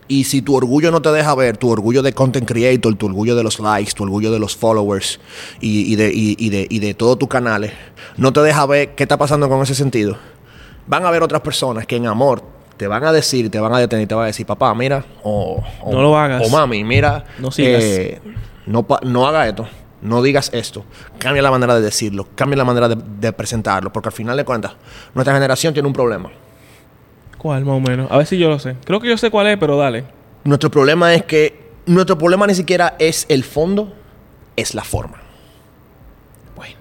y 0.09 0.23
si 0.23 0.41
tu 0.41 0.55
orgullo 0.55 0.89
no 0.89 1.01
te 1.01 1.11
deja 1.11 1.35
ver, 1.35 1.57
tu 1.57 1.69
orgullo 1.69 2.01
de 2.01 2.13
content 2.13 2.47
creator, 2.47 2.95
tu 2.95 3.07
orgullo 3.07 3.35
de 3.35 3.43
los 3.43 3.59
likes, 3.59 3.91
tu 3.91 4.03
orgullo 4.03 4.31
de 4.31 4.39
los 4.39 4.55
followers 4.55 5.19
y, 5.59 5.91
y 5.91 5.95
de, 5.97 6.11
y, 6.13 6.35
y 6.39 6.49
de, 6.49 6.65
y 6.69 6.79
de 6.79 6.93
todos 6.93 7.19
tus 7.19 7.27
canales, 7.27 7.73
no 8.15 8.31
te 8.31 8.39
deja 8.41 8.65
ver 8.65 8.95
qué 8.95 9.03
está 9.03 9.17
pasando 9.17 9.49
con 9.49 9.61
ese 9.61 9.75
sentido, 9.75 10.17
van 10.87 11.03
a 11.03 11.09
haber 11.09 11.23
otras 11.23 11.41
personas 11.41 11.85
que 11.85 11.97
en 11.97 12.07
amor 12.07 12.41
te 12.77 12.87
van 12.87 13.03
a 13.03 13.11
decir, 13.11 13.49
te 13.51 13.59
van 13.59 13.73
a 13.73 13.79
detener, 13.79 14.07
te 14.07 14.15
van 14.15 14.23
a 14.25 14.27
decir, 14.27 14.45
papá, 14.45 14.73
mira, 14.75 15.03
o, 15.23 15.61
o- 15.83 15.91
No 15.91 16.01
lo 16.01 16.17
hagas. 16.17 16.43
O 16.45 16.49
mami, 16.49 16.83
mira, 16.85 17.25
No 17.39 17.51
sigas. 17.51 17.83
eh, 17.83 18.21
no, 18.65 18.85
no 19.03 19.27
haga 19.27 19.45
esto. 19.47 19.67
No 20.01 20.21
digas 20.21 20.49
esto. 20.53 20.85
Cambia 21.17 21.41
la 21.41 21.51
manera 21.51 21.75
de 21.75 21.81
decirlo. 21.81 22.27
Cambia 22.35 22.57
la 22.57 22.65
manera 22.65 22.87
de, 22.89 22.97
de 23.19 23.33
presentarlo. 23.33 23.91
Porque 23.91 24.09
al 24.09 24.13
final 24.13 24.37
de 24.37 24.45
cuentas, 24.45 24.73
nuestra 25.13 25.33
generación 25.33 25.73
tiene 25.73 25.87
un 25.87 25.93
problema. 25.93 26.29
¿Cuál 27.37 27.65
más 27.65 27.75
o 27.75 27.79
menos? 27.79 28.11
A 28.11 28.17
ver 28.17 28.25
si 28.25 28.37
yo 28.37 28.49
lo 28.49 28.59
sé. 28.59 28.75
Creo 28.83 28.99
que 28.99 29.07
yo 29.07 29.17
sé 29.17 29.29
cuál 29.31 29.47
es, 29.47 29.57
pero 29.57 29.77
dale. 29.77 30.05
Nuestro 30.43 30.71
problema 30.71 31.13
es 31.13 31.23
que 31.23 31.67
nuestro 31.85 32.17
problema 32.17 32.47
ni 32.47 32.55
siquiera 32.55 32.95
es 32.99 33.25
el 33.29 33.43
fondo, 33.43 33.93
es 34.55 34.73
la 34.73 34.83
forma. 34.83 35.17
Bueno. 36.55 36.75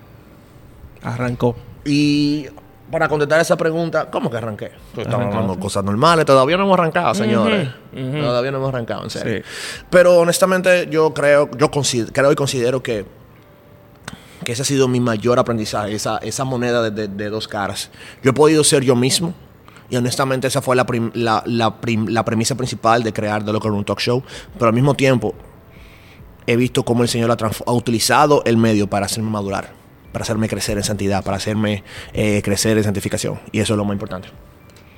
Arrancó. 1.02 1.56
Y 1.84 2.46
para 2.90 3.08
contestar 3.08 3.40
esa 3.40 3.56
pregunta, 3.56 4.10
¿cómo 4.10 4.30
que 4.30 4.36
arranqué? 4.36 4.70
Pues 4.94 5.06
Estamos 5.06 5.26
hablando 5.26 5.54
de 5.54 5.60
cosas 5.60 5.82
normales, 5.84 6.24
todavía 6.24 6.56
no 6.56 6.64
hemos 6.64 6.78
arrancado, 6.78 7.14
señores. 7.14 7.68
Ujú, 7.92 8.08
ujú. 8.08 8.20
Todavía 8.20 8.50
no 8.52 8.58
hemos 8.58 8.68
arrancado, 8.68 9.02
en 9.04 9.10
serio. 9.10 9.38
Sí. 9.44 9.84
Pero 9.90 10.18
honestamente, 10.18 10.88
yo 10.90 11.12
creo, 11.12 11.50
yo 11.58 11.70
consider- 11.70 12.12
creo 12.12 12.30
y 12.32 12.36
considero 12.36 12.82
que, 12.82 13.04
que 14.44 14.52
ese 14.52 14.62
ha 14.62 14.64
sido 14.64 14.86
mi 14.86 15.00
mayor 15.00 15.38
aprendizaje, 15.38 15.94
esa, 15.94 16.18
esa 16.18 16.44
moneda 16.44 16.82
de, 16.82 16.90
de- 16.92 17.08
de 17.08 17.28
dos 17.30 17.48
caras. 17.48 17.90
Yo 18.22 18.30
he 18.30 18.34
podido 18.34 18.62
ser 18.64 18.82
yo 18.84 18.94
mismo. 18.94 19.34
Y 19.88 19.96
honestamente 19.96 20.48
esa 20.48 20.60
fue 20.62 20.74
la, 20.74 20.84
prim- 20.84 21.12
la, 21.14 21.42
la 21.46 21.80
prim- 21.80 22.08
la 22.08 22.24
premisa 22.24 22.56
principal 22.56 23.02
de 23.04 23.12
crear 23.12 23.44
The 23.44 23.52
Locker 23.52 23.70
Room 23.70 23.84
Talk 23.84 24.00
Show. 24.00 24.22
Pero 24.54 24.66
al 24.66 24.72
mismo 24.74 24.94
tiempo 24.94 25.32
he 26.46 26.56
visto 26.56 26.84
cómo 26.84 27.02
el 27.04 27.08
Señor 27.08 27.30
ha, 27.30 27.36
ha 27.66 27.72
utilizado 27.72 28.42
el 28.46 28.56
medio 28.56 28.88
para 28.88 29.06
hacerme 29.06 29.30
madurar, 29.30 29.70
para 30.16 30.22
hacerme 30.22 30.48
crecer 30.48 30.78
en 30.78 30.82
santidad, 30.82 31.22
para 31.22 31.36
hacerme 31.36 31.84
eh, 32.14 32.40
crecer 32.42 32.78
en 32.78 32.84
santificación. 32.84 33.38
Y 33.52 33.60
eso 33.60 33.74
es 33.74 33.76
lo 33.76 33.84
más 33.84 33.92
importante. 33.92 34.28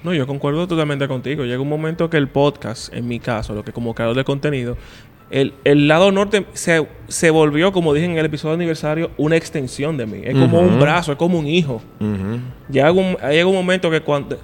No, 0.04 0.14
yo 0.14 0.28
concuerdo 0.28 0.68
totalmente 0.68 1.08
contigo. 1.08 1.44
Llega 1.44 1.60
un 1.60 1.68
momento 1.68 2.08
que 2.08 2.18
el 2.18 2.28
podcast, 2.28 2.94
en 2.94 3.08
mi 3.08 3.18
caso, 3.18 3.52
lo 3.52 3.64
que 3.64 3.72
como 3.72 3.96
creador 3.96 4.16
de 4.16 4.22
contenido, 4.22 4.76
el, 5.32 5.54
el 5.64 5.88
lado 5.88 6.12
norte 6.12 6.46
se, 6.52 6.86
se 7.08 7.30
volvió, 7.30 7.72
como 7.72 7.94
dije 7.94 8.06
en 8.06 8.16
el 8.16 8.26
episodio 8.26 8.56
de 8.56 8.62
aniversario, 8.62 9.10
una 9.16 9.34
extensión 9.34 9.96
de 9.96 10.06
mí. 10.06 10.20
Es 10.22 10.34
como 10.34 10.60
un 10.60 10.78
brazo, 10.78 11.10
es 11.10 11.18
como 11.18 11.36
un 11.36 11.48
hijo. 11.48 11.82
Llega 12.70 12.92
un, 12.92 13.16
llega 13.16 13.46
un 13.46 13.56
momento 13.56 13.90
que 13.90 14.00
cuando 14.02 14.38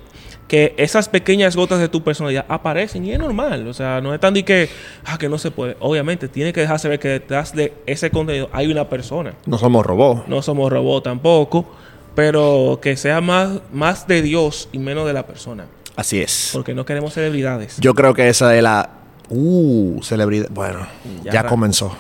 que 0.48 0.74
esas 0.76 1.08
pequeñas 1.08 1.56
gotas 1.56 1.78
de 1.78 1.88
tu 1.88 2.02
personalidad 2.02 2.44
aparecen 2.48 3.04
y 3.04 3.12
es 3.12 3.18
normal. 3.18 3.66
O 3.66 3.74
sea, 3.74 4.00
no 4.00 4.14
es 4.14 4.20
tan 4.20 4.34
de 4.34 4.44
que, 4.44 4.68
ah, 5.04 5.18
que 5.18 5.28
no 5.28 5.38
se 5.38 5.50
puede. 5.50 5.76
Obviamente, 5.80 6.28
tiene 6.28 6.52
que 6.52 6.60
dejarse 6.60 6.88
ver 6.88 6.98
que 6.98 7.08
detrás 7.08 7.54
de 7.54 7.72
ese 7.86 8.10
contenido 8.10 8.48
hay 8.52 8.70
una 8.70 8.88
persona. 8.88 9.34
No 9.46 9.58
somos 9.58 9.84
robots. 9.86 10.28
No 10.28 10.42
somos 10.42 10.70
robots 10.70 11.04
tampoco, 11.04 11.66
pero 12.14 12.78
que 12.82 12.96
sea 12.96 13.20
más, 13.20 13.60
más 13.72 14.06
de 14.06 14.22
Dios 14.22 14.68
y 14.72 14.78
menos 14.78 15.06
de 15.06 15.12
la 15.12 15.26
persona. 15.26 15.66
Así 15.96 16.20
es. 16.20 16.50
Porque 16.52 16.74
no 16.74 16.84
queremos 16.84 17.14
celebridades. 17.14 17.76
Yo 17.78 17.94
creo 17.94 18.14
que 18.14 18.28
esa 18.28 18.54
es 18.56 18.62
la. 18.62 18.90
Uh, 19.30 20.02
celebridad. 20.02 20.48
Bueno, 20.50 20.86
Ya 21.22 21.46
comenzó. 21.46 21.96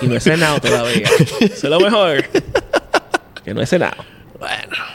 Y 0.00 0.06
no 0.06 0.16
es 0.16 0.22
Senado 0.22 0.60
todavía. 0.60 1.06
Eso 1.40 1.52
es 1.54 1.64
lo 1.64 1.80
mejor. 1.80 2.24
que 3.44 3.52
no 3.54 3.60
es 3.60 3.68
Senado. 3.68 4.02
Bueno. 4.38 4.91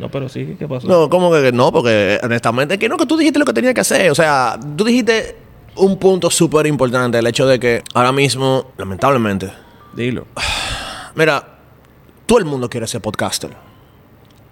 No, 0.00 0.10
pero 0.10 0.28
sí, 0.28 0.56
¿qué 0.58 0.66
pasó? 0.66 0.88
No, 0.88 1.08
¿cómo 1.10 1.30
que 1.30 1.52
no? 1.52 1.70
Porque 1.70 2.18
honestamente, 2.22 2.78
que 2.78 2.88
no, 2.88 2.96
que 2.96 3.06
tú 3.06 3.16
dijiste 3.16 3.38
lo 3.38 3.44
que 3.44 3.52
tenía 3.52 3.74
que 3.74 3.82
hacer. 3.82 4.10
O 4.10 4.14
sea, 4.14 4.58
tú 4.76 4.82
dijiste 4.84 5.36
un 5.76 5.98
punto 5.98 6.30
súper 6.30 6.66
importante, 6.66 7.18
el 7.18 7.26
hecho 7.26 7.46
de 7.46 7.60
que 7.60 7.82
ahora 7.94 8.10
mismo, 8.12 8.72
lamentablemente, 8.78 9.52
Dilo. 9.94 10.26
mira, 11.14 11.46
todo 12.26 12.38
el 12.38 12.44
mundo 12.46 12.68
quiere 12.70 12.86
ser 12.86 13.00
podcaster. 13.00 13.50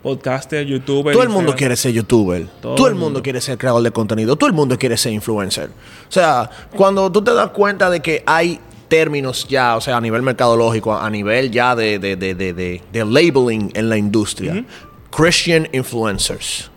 Podcaster, 0.02 0.64
youtuber. 0.64 1.12
Todo 1.12 1.22
el 1.24 1.28
mundo 1.28 1.40
Instagram. 1.50 1.58
quiere 1.58 1.76
ser 1.76 1.92
youtuber. 1.92 2.46
Todo 2.62 2.74
Todo, 2.76 2.86
el 2.86 2.94
mundo 2.94 3.06
mundo. 3.06 3.22
quiere 3.22 3.40
ser 3.40 3.58
creador 3.58 3.82
de 3.82 3.90
contenido. 3.90 4.36
Todo 4.36 4.46
el 4.48 4.54
mundo 4.54 4.78
quiere 4.78 4.96
ser 4.96 5.12
influencer. 5.12 5.70
O 6.08 6.12
sea, 6.12 6.48
cuando 6.76 7.10
tú 7.10 7.22
te 7.22 7.34
das 7.34 7.50
cuenta 7.50 7.90
de 7.90 8.00
que 8.00 8.22
hay 8.24 8.60
términos 8.86 9.46
ya, 9.48 9.76
o 9.76 9.80
sea, 9.80 9.96
a 9.96 10.00
nivel 10.00 10.22
mercadológico, 10.22 10.96
a 10.96 11.10
nivel 11.10 11.50
ya 11.50 11.74
de, 11.74 11.98
de, 11.98 12.16
de, 12.16 12.34
de, 12.34 12.52
de- 12.54 12.82
de 12.92 13.04
labeling 13.04 13.70
en 13.74 13.88
la 13.88 13.98
industria, 13.98 14.64
Christian 15.10 15.68
influencers. 15.72 16.70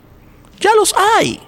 Ya 0.59 0.71
los 0.75 0.93
hay. 1.17 1.39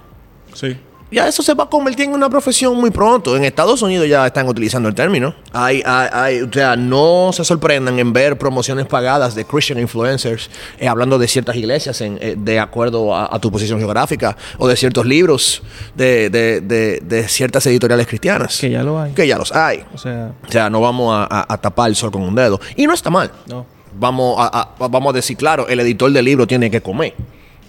Sí. 0.54 0.78
Ya 1.12 1.28
eso 1.28 1.44
se 1.44 1.54
va 1.54 1.66
a 1.66 1.70
convertir 1.70 2.06
en 2.06 2.14
una 2.14 2.28
profesión 2.28 2.76
muy 2.76 2.90
pronto. 2.90 3.38
En 3.38 3.44
Estados 3.44 3.84
Unidos 3.84 4.08
ya 4.08 4.26
están 4.26 4.48
utilizando 4.48 4.90
el 4.90 4.96
término. 4.96 5.36
Hay, 5.52 5.84
hay, 5.86 6.10
hay- 6.12 6.42
o 6.42 6.52
sea, 6.52 6.76
no 6.76 7.30
se 7.32 7.44
sorprendan 7.46 8.00
en 8.00 8.12
ver 8.12 8.36
promociones 8.40 8.88
pagadas 8.88 9.36
de 9.36 9.46
Christian 9.46 9.78
influencers 9.80 10.50
eh, 10.80 10.88
hablando 10.88 11.20
de 11.20 11.28
ciertas 11.28 11.56
iglesias 11.56 12.02
en, 12.02 12.18
eh, 12.20 12.34
de 12.36 12.60
acuerdo 12.60 13.14
a, 13.16 13.30
a 13.32 13.38
tu 13.40 13.52
posición 13.52 13.78
geográfica 13.78 14.36
o 14.58 14.68
de 14.68 14.76
ciertos 14.76 15.06
libros 15.06 15.62
de, 15.94 16.32
de- 16.32 16.62
de- 16.62 17.00
de 17.04 17.28
ciertas 17.28 17.64
editoriales 17.68 18.08
cristianas. 18.08 18.58
Que 18.60 18.72
ya 18.72 18.82
lo 18.82 19.00
hay. 19.00 19.12
Que 19.14 19.28
ya 19.28 19.38
los 19.38 19.52
hay. 19.52 19.86
O 19.94 20.00
sea, 20.00 20.32
O 20.48 20.52
sea, 20.52 20.72
no 20.72 20.82
vamos 20.82 21.14
a, 21.16 21.28
a- 21.30 21.46
a 21.54 21.58
tapar 21.60 21.90
el 21.90 21.96
sol 21.96 22.10
con 22.10 22.24
un 22.24 22.34
dedo. 22.34 22.60
Y 22.76 22.88
no 22.88 22.94
está 22.96 23.12
mal. 23.12 23.32
no. 23.46 23.68
Vamos 24.00 24.36
a, 24.40 24.74
a- 24.80 24.88
vamos 24.88 25.12
a 25.14 25.16
decir, 25.16 25.38
claro, 25.38 25.68
el 25.68 25.80
editor 25.80 26.12
del 26.12 26.26
libro 26.26 26.46
tiene 26.48 26.70
que 26.72 26.82
comer. 26.82 27.14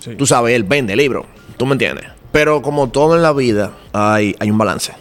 Sí. 0.01 0.15
Tú 0.17 0.27
sabes, 0.27 0.55
él 0.55 0.65
vende 0.65 0.95
libros. 0.97 1.27
¿Tú 1.57 1.67
me 1.67 1.73
entiendes? 1.73 2.07
Pero 2.33 2.63
como 2.63 2.89
todo 2.91 3.15
en 3.17 3.23
la 3.23 3.33
vida, 3.33 3.73
hay, 3.93 4.35
hay 4.39 4.51
un 4.51 4.59
balance. 4.59 4.93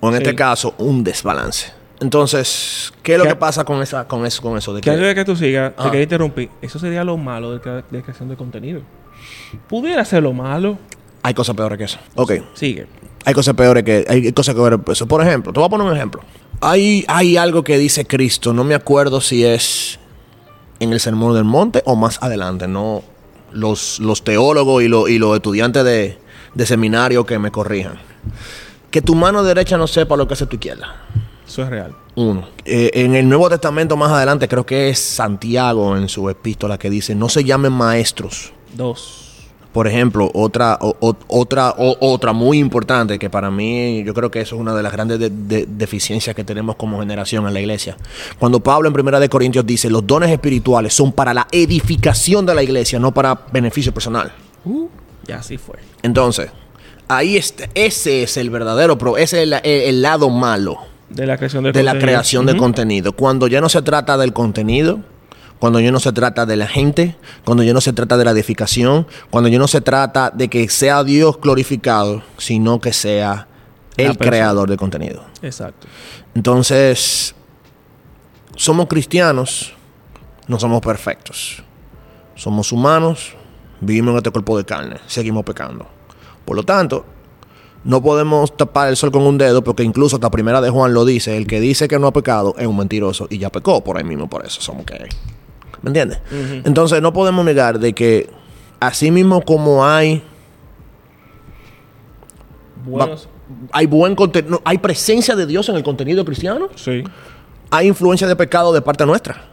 O 0.00 0.08
en 0.08 0.14
Sí. 0.16 0.22
este 0.22 0.34
caso, 0.34 0.74
un 0.78 1.04
desbalance. 1.04 1.72
Entonces, 2.00 2.92
¿qué 3.02 3.12
es 3.12 3.18
lo 3.18 3.24
¿Qué- 3.24 3.30
que 3.30 3.36
pasa 3.36 3.64
con, 3.64 3.82
esa, 3.82 4.08
con, 4.08 4.24
eso, 4.24 4.40
con 4.40 4.56
eso? 4.56 4.72
De 4.72 4.80
Que 4.80 4.90
antes 4.90 5.06
que, 5.08 5.14
que 5.16 5.24
tú 5.26 5.36
sigas, 5.36 5.76
te 5.76 5.82
Ah. 5.82 5.90
quería 5.90 6.04
interrumpir. 6.04 6.48
Eso 6.62 6.78
sería 6.78 7.04
lo 7.04 7.16
malo 7.18 7.52
de, 7.52 7.60
cre- 7.60 7.84
de 7.90 8.02
creación 8.02 8.28
de 8.30 8.36
contenido. 8.36 8.80
Pudiera 9.68 10.04
ser 10.04 10.22
lo 10.22 10.32
malo. 10.32 10.78
hay 11.22 11.34
cosas 11.34 11.54
peores 11.54 11.76
que 11.76 11.84
eso. 11.84 11.98
Ok. 12.14 12.32
Sigue. 12.54 12.86
Hay 13.26 13.34
cosas 13.34 13.54
peores 13.54 13.84
que 13.84 14.06
hay 14.08 14.32
cosas 14.32 14.54
peores 14.54 14.80
que 14.82 14.92
eso. 14.92 15.06
Por 15.06 15.20
ejemplo, 15.20 15.52
te 15.52 15.60
voy 15.60 15.66
a 15.66 15.68
poner 15.68 15.86
un 15.86 15.94
ejemplo. 15.94 16.22
Hay, 16.62 17.04
hay 17.08 17.36
algo 17.36 17.62
que 17.62 17.76
dice 17.76 18.06
Cristo, 18.06 18.54
no 18.54 18.64
me 18.64 18.74
acuerdo 18.74 19.20
si 19.20 19.44
es 19.44 19.99
en 20.80 20.92
el 20.92 21.00
Sermón 21.00 21.34
del 21.34 21.44
Monte 21.44 21.82
o 21.86 21.94
más 21.96 22.18
adelante. 22.22 22.66
No, 22.66 23.02
los, 23.52 24.00
los 24.00 24.24
teólogos 24.24 24.82
y, 24.82 24.88
lo- 24.88 25.08
y 25.08 25.18
los 25.18 25.36
estudiantes 25.36 25.84
de, 25.84 26.18
de 26.54 26.66
seminario 26.66 27.24
que 27.24 27.38
me 27.38 27.50
corrijan. 27.50 27.98
Que 28.90 29.00
tu 29.02 29.14
mano 29.14 29.42
derecha 29.44 29.76
no 29.76 29.86
sepa 29.86 30.16
lo 30.16 30.26
que 30.26 30.34
hace 30.34 30.46
tu 30.46 30.56
izquierda. 30.56 30.96
Eso 31.46 31.62
es 31.62 31.68
real. 31.68 31.94
Uno. 32.16 32.46
Eh, 32.64 32.90
en 32.94 33.14
el 33.14 33.28
Nuevo 33.28 33.48
Testamento 33.48 33.96
más 33.96 34.10
adelante 34.12 34.46
creo 34.48 34.64
que 34.66 34.88
es 34.90 34.98
Santiago 34.98 35.96
en 35.96 36.08
su 36.08 36.28
epístola 36.28 36.78
que 36.78 36.90
dice, 36.90 37.14
no 37.14 37.28
se 37.28 37.44
llamen 37.44 37.72
maestros. 37.72 38.52
Dos. 38.74 39.29
Por 39.72 39.86
ejemplo, 39.86 40.30
otra, 40.34 40.78
o- 40.80 40.96
o- 40.98 41.16
otra, 41.28 41.70
o- 41.78 41.96
otra 42.00 42.32
muy 42.32 42.58
importante 42.58 43.18
que 43.20 43.30
para 43.30 43.50
mí 43.52 44.02
yo 44.04 44.12
creo 44.14 44.28
que 44.30 44.40
eso 44.40 44.56
es 44.56 44.60
una 44.60 44.74
de 44.74 44.82
las 44.82 44.92
grandes 44.92 45.20
de- 45.20 45.30
de- 45.30 45.66
deficiencias 45.68 46.34
que 46.34 46.42
tenemos 46.42 46.74
como 46.76 46.98
generación 46.98 47.46
en 47.46 47.54
la 47.54 47.60
iglesia. 47.60 47.96
Cuando 48.38 48.58
Pablo 48.60 48.88
en 48.88 48.94
Primera 48.94 49.20
de 49.20 49.28
Corintios 49.28 49.64
dice 49.64 49.88
los 49.88 50.04
dones 50.06 50.30
espirituales 50.30 50.92
son 50.92 51.12
para 51.12 51.32
la 51.32 51.46
edificación 51.52 52.44
de 52.46 52.54
la 52.56 52.62
iglesia, 52.64 52.98
no 52.98 53.12
para 53.14 53.38
beneficio 53.52 53.92
personal. 53.94 54.32
Uh, 54.64 54.88
ya 55.26 55.36
así 55.36 55.56
fue. 55.56 55.76
Entonces, 56.02 56.50
ahí 57.06 57.36
está, 57.36 57.64
ese 57.74 58.24
es 58.24 58.36
el 58.36 58.50
verdadero, 58.50 58.98
pro, 58.98 59.16
ese 59.16 59.38
es 59.38 59.42
el, 59.44 59.52
el- 59.52 59.62
el 59.64 60.02
lado 60.02 60.30
malo 60.30 60.78
De 61.08 61.26
la 61.26 61.36
creación 61.36 61.62
de 61.64 61.72
de 61.72 61.82
la 61.84 61.92
creación 61.98 62.44
de 62.46 62.56
contenido. 62.56 63.12
Cuando 63.12 63.46
ya 63.46 63.60
no 63.60 63.68
se 63.68 63.82
trata 63.82 64.16
del 64.18 64.32
contenido, 64.32 64.98
cuando 65.60 65.78
ya 65.78 65.92
no 65.92 66.00
se 66.00 66.10
trata 66.12 66.46
de 66.46 66.56
la 66.56 66.66
gente, 66.66 67.16
cuando 67.44 67.62
ya 67.62 67.74
no 67.74 67.82
se 67.82 67.92
trata 67.92 68.16
de 68.16 68.24
la 68.24 68.30
edificación, 68.32 69.06
cuando 69.28 69.48
ya 69.48 69.58
no 69.58 69.68
se 69.68 69.82
trata 69.82 70.30
de 70.30 70.48
que 70.48 70.68
sea 70.70 71.04
Dios 71.04 71.38
glorificado, 71.40 72.22
sino 72.38 72.80
que 72.80 72.94
sea 72.94 73.46
el 73.98 74.16
creador 74.16 74.70
de 74.70 74.78
contenido. 74.78 75.22
Exacto. 75.42 75.86
Entonces, 76.34 77.34
somos 78.56 78.86
cristianos, 78.86 79.74
no 80.48 80.58
somos 80.58 80.80
perfectos. 80.80 81.62
Somos 82.34 82.72
humanos, 82.72 83.34
vivimos 83.82 84.12
en 84.12 84.16
este 84.16 84.30
cuerpo 84.30 84.56
de 84.56 84.64
carne, 84.64 84.96
seguimos 85.06 85.44
pecando. 85.44 85.86
Por 86.46 86.56
lo 86.56 86.62
tanto, 86.62 87.04
no 87.84 88.02
podemos 88.02 88.56
tapar 88.56 88.88
el 88.88 88.96
sol 88.96 89.12
con 89.12 89.22
un 89.22 89.36
dedo 89.36 89.62
porque 89.62 89.82
incluso 89.82 90.16
hasta 90.16 90.30
primera 90.30 90.62
de 90.62 90.70
Juan 90.70 90.94
lo 90.94 91.04
dice, 91.04 91.36
el 91.36 91.46
que 91.46 91.60
dice 91.60 91.86
que 91.86 91.98
no 91.98 92.06
ha 92.06 92.12
pecado 92.14 92.54
es 92.56 92.66
un 92.66 92.78
mentiroso 92.78 93.26
y 93.28 93.36
ya 93.36 93.50
pecó 93.50 93.84
por 93.84 93.98
ahí 93.98 94.04
mismo, 94.04 94.28
por 94.28 94.46
eso 94.46 94.62
somos 94.62 94.86
que 94.86 95.06
¿Me 95.82 95.88
entiendes? 95.90 96.18
Entonces 96.64 97.00
no 97.02 97.12
podemos 97.12 97.44
negar 97.44 97.78
de 97.78 97.92
que 97.94 98.28
así 98.80 99.10
mismo 99.10 99.40
como 99.42 99.84
hay 99.86 100.22
Buenos. 102.84 103.28
hay 103.72 103.86
buen 103.86 104.14
contenido, 104.14 104.60
hay 104.64 104.78
presencia 104.78 105.36
de 105.36 105.46
Dios 105.46 105.68
en 105.68 105.76
el 105.76 105.82
contenido 105.82 106.24
cristiano, 106.24 106.68
Sí. 106.76 107.02
hay 107.70 107.86
influencia 107.88 108.26
de 108.26 108.36
pecado 108.36 108.72
de 108.72 108.80
parte 108.80 109.04
nuestra. 109.06 109.44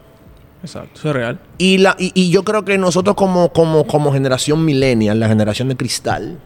Exacto. 0.63 0.91
Eso 0.96 1.10
es 1.10 1.15
real. 1.15 1.39
Y, 1.57 1.77
la, 1.77 1.96
y, 2.00 2.12
y 2.15 2.29
yo 2.31 2.43
creo 2.43 2.65
que 2.65 2.77
nosotros 2.77 3.15
como, 3.15 3.51
como, 3.53 3.86
como 3.86 4.12
generación 4.12 4.63
millennial, 4.65 5.19
la 5.19 5.27
generación 5.27 5.67
de 5.69 5.75
cristal, 5.77 6.39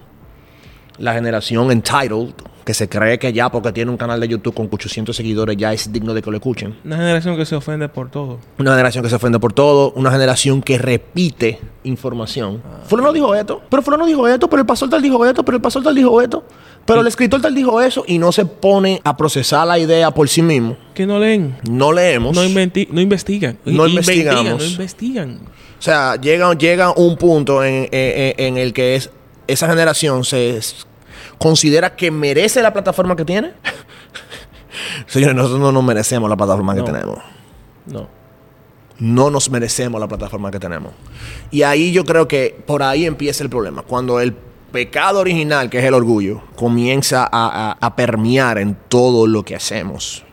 la 1.02 1.14
generación 1.14 1.72
entitled, 1.72 2.34
que 2.64 2.74
se 2.76 2.88
cree 2.88 3.18
que 3.18 3.34
ya 3.34 3.50
porque 3.50 3.72
tiene 3.72 3.90
un 3.90 3.98
canal 3.98 4.20
de 4.20 4.28
YouTube 4.28 4.54
con 4.54 4.70
800 4.72 5.16
seguidores 5.16 5.58
ya 5.58 5.74
es 5.74 5.92
digno 5.92 6.14
de 6.14 6.22
que 6.22 6.30
lo 6.30 6.38
escuchen. 6.38 6.78
Una 6.86 6.96
generación 6.98 7.36
que 7.36 7.46
se 7.46 7.56
ofende 7.56 7.90
por 7.90 8.10
todo. 8.12 8.38
Una 8.60 8.72
generación 8.72 9.04
que 9.04 9.10
se 9.10 9.16
ofende 9.16 9.40
por 9.40 9.52
todo, 9.52 9.92
una 9.96 10.12
generación 10.12 10.62
que 10.62 10.78
repite 10.78 11.60
información. 11.84 12.62
Fulano 12.88 13.12
dijo 13.14 13.34
esto, 13.36 13.62
pero 13.70 13.82
Fulano 13.82 14.06
dijo 14.06 14.28
esto, 14.28 14.48
pero 14.50 14.62
el 14.62 14.66
pastor 14.68 14.90
tal 14.90 15.02
dijo 15.02 15.26
esto, 15.26 15.44
pero 15.44 15.56
el 15.58 15.62
pastor 15.62 15.84
tal 15.84 15.96
dijo 15.96 16.22
esto, 16.22 16.44
pero 16.86 17.02
el 17.02 17.08
escritor 17.08 17.42
tal 17.42 17.56
dijo 17.56 17.82
eso 17.82 18.04
y 18.08 18.20
no 18.20 18.32
se 18.32 18.46
pone 18.46 19.02
a 19.04 19.18
procesar 19.18 19.66
la 19.68 19.80
idea 19.80 20.12
por 20.12 20.30
sí 20.30 20.42
mismo. 20.44 20.78
Que 20.94 21.06
no 21.08 21.20
leen. 21.20 21.58
No 21.70 21.92
leemos. 21.92 22.36
No, 22.36 22.42
no 22.44 22.48
investigan. 23.02 23.58
No 23.66 23.88
investigamos. 23.88 23.88
investigan, 23.88 24.58
No 24.58 24.64
investigan. 24.64 25.40
O 25.80 25.82
sea, 25.82 26.16
llega, 26.22 26.54
llega 26.54 26.94
un 26.96 27.18
punto 27.18 27.64
en, 27.64 27.90
en- 27.92 28.36
en 28.38 28.58
el 28.58 28.72
que 28.72 28.96
es, 28.96 29.10
esa 29.48 29.68
generación 29.68 30.24
se 30.24 30.58
considera 31.42 31.96
que 31.96 32.12
merece 32.12 32.62
la 32.62 32.72
plataforma 32.72 33.16
que 33.16 33.26
tiene. 33.26 33.52
Señores, 35.08 35.36
nosotros 35.36 35.60
no 35.60 35.72
nos 35.72 35.84
merecemos 35.84 36.30
la 36.30 36.38
plataforma 36.38 36.74
No. 36.76 36.86
que 36.86 36.92
tenemos. 36.92 37.18
No. 37.88 38.08
No 39.00 39.32
nos 39.32 39.50
merecemos 39.50 40.00
la 40.00 40.08
plataforma 40.08 40.52
que 40.52 40.60
tenemos. 40.60 40.94
Y 41.50 41.64
ahí 41.64 41.92
yo 41.92 42.06
creo 42.06 42.28
que 42.28 42.62
por 42.68 42.84
ahí 42.84 43.06
empieza 43.06 43.44
el 43.44 43.50
problema. 43.50 43.82
Cuando 43.82 44.20
el 44.20 44.34
pecado 44.72 45.20
original, 45.20 45.70
que 45.70 45.80
es 45.80 45.86
el 45.86 45.96
orgullo, 45.96 46.44
comienza 46.56 47.24
a, 47.24 47.30
a- 47.72 47.78
a 47.82 47.96
permear 47.96 48.60
en 48.60 48.78
todo 48.88 49.26
lo 49.26 49.44
que 49.44 49.56
hacemos. 49.56 50.24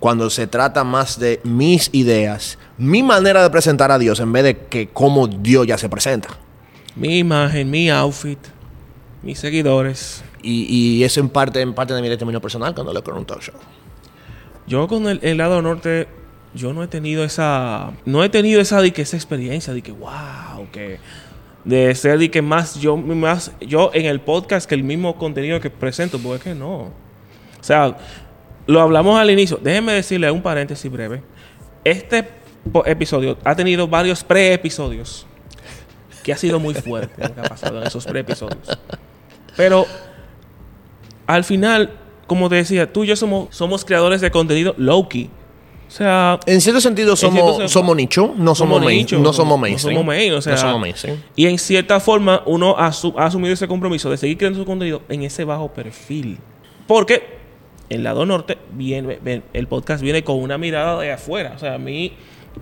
Cuando 0.00 0.28
se 0.30 0.46
trata 0.46 0.82
más 0.82 1.18
de 1.20 1.40
mis 1.44 1.88
ideas, 1.92 2.58
mi 2.78 3.02
manera 3.02 3.42
de 3.42 3.50
presentar 3.50 3.92
a 3.92 3.98
Dios, 3.98 4.18
en 4.18 4.32
vez 4.32 4.42
de 4.44 4.56
que 4.66 4.88
cómo 4.88 5.28
Dios 5.28 5.66
ya 5.66 5.78
se 5.78 5.88
presenta. 5.88 6.30
Mi 6.96 7.18
imagen, 7.18 7.70
mi 7.70 7.90
outfit, 7.90 8.38
mis 9.22 9.38
seguidores. 9.38 10.24
Y, 10.42 10.98
y 10.98 11.04
eso 11.04 11.20
en 11.20 11.28
parte, 11.28 11.60
en 11.60 11.74
parte 11.74 11.94
de 11.94 12.02
mi 12.02 12.08
determinio 12.08 12.40
personal 12.40 12.74
cuando 12.74 12.92
le 12.92 13.02
con 13.02 13.16
un 13.16 13.26
talk 13.26 13.42
show. 13.42 13.54
Yo 14.66 14.86
con 14.86 15.08
el, 15.08 15.36
lado 15.36 15.60
norte, 15.62 16.06
yo 16.54 16.72
no 16.72 16.82
he 16.84 16.86
tenido 16.86 17.24
esa, 17.24 17.92
no 18.04 18.22
he 18.22 18.28
tenido 18.28 18.60
esa, 18.60 18.80
de 18.80 18.92
que 18.92 19.02
esa 19.02 19.16
experiencia 19.16 19.74
de 19.74 19.82
que, 19.82 19.90
wow, 19.90 20.68
que 20.70 20.98
de 21.64 21.94
ser 21.94 22.18
de 22.18 22.30
que 22.30 22.40
más 22.40 22.80
yo, 22.80 22.96
más 22.96 23.52
yo 23.60 23.90
en 23.92 24.06
el 24.06 24.20
podcast 24.20 24.68
que 24.68 24.74
el 24.74 24.84
mismo 24.84 25.16
contenido 25.18 25.60
que 25.60 25.70
presento, 25.70 26.18
porque 26.18 26.36
es 26.36 26.42
que 26.42 26.54
no. 26.54 26.82
O 26.82 27.62
sea, 27.62 27.96
lo 28.66 28.80
hablamos 28.80 29.18
al 29.18 29.30
inicio. 29.30 29.58
Déjenme 29.60 29.92
decirle 29.92 30.30
un 30.30 30.40
paréntesis 30.40 30.90
breve. 30.90 31.22
Este 31.82 32.28
episodio 32.86 33.38
ha 33.44 33.56
tenido 33.56 33.88
varios 33.88 34.22
pre-episodios 34.22 35.26
que 36.22 36.32
ha 36.32 36.36
sido 36.36 36.60
muy 36.60 36.74
fuerte 36.74 37.26
lo 37.26 37.34
que 37.34 37.40
ha 37.40 37.44
pasado 37.44 37.80
en 37.80 37.88
esos 37.88 38.04
pre-episodios. 38.06 38.78
Pero 39.56 39.86
al 41.34 41.44
final, 41.44 41.90
como 42.26 42.48
te 42.48 42.56
decía, 42.56 42.92
tú 42.92 43.04
y 43.04 43.08
yo 43.08 43.16
somos, 43.16 43.54
somos 43.54 43.84
creadores 43.84 44.20
de 44.20 44.30
contenido 44.30 44.74
low-key. 44.78 45.30
O 45.88 45.92
sea, 45.92 46.38
En 46.46 46.60
cierto 46.60 46.80
sentido 46.80 47.16
somos, 47.16 47.56
cierto 47.56 47.68
somos 47.68 47.96
nicho, 47.96 48.32
no 48.36 48.54
somos, 48.54 48.80
main- 48.80 48.98
nicho, 48.98 49.18
no 49.18 49.32
somos 49.32 49.58
no 49.58 49.62
mainstream. 49.62 49.96
somos 49.96 50.06
main, 50.06 50.32
o 50.34 50.40
sea, 50.40 50.52
no 50.52 50.58
somos 50.58 50.80
mainstream. 50.80 51.16
y 51.34 51.46
en 51.46 51.58
cierta 51.58 51.98
forma 51.98 52.42
uno 52.46 52.76
ha, 52.78 52.86
ha 52.86 53.24
asumido 53.26 53.52
ese 53.54 53.66
compromiso 53.66 54.08
de 54.08 54.16
seguir 54.16 54.38
creando 54.38 54.60
su 54.60 54.64
contenido 54.64 55.02
en 55.08 55.24
ese 55.24 55.42
bajo 55.44 55.72
perfil. 55.72 56.38
Porque 56.86 57.40
el 57.88 58.04
lado 58.04 58.24
norte 58.24 58.56
viene, 58.72 59.18
el 59.52 59.66
podcast 59.66 60.00
viene 60.00 60.22
con 60.22 60.36
una 60.40 60.58
mirada 60.58 61.00
de 61.00 61.10
afuera. 61.10 61.54
O 61.56 61.58
sea, 61.58 61.74
a 61.74 61.78
mí, 61.78 62.12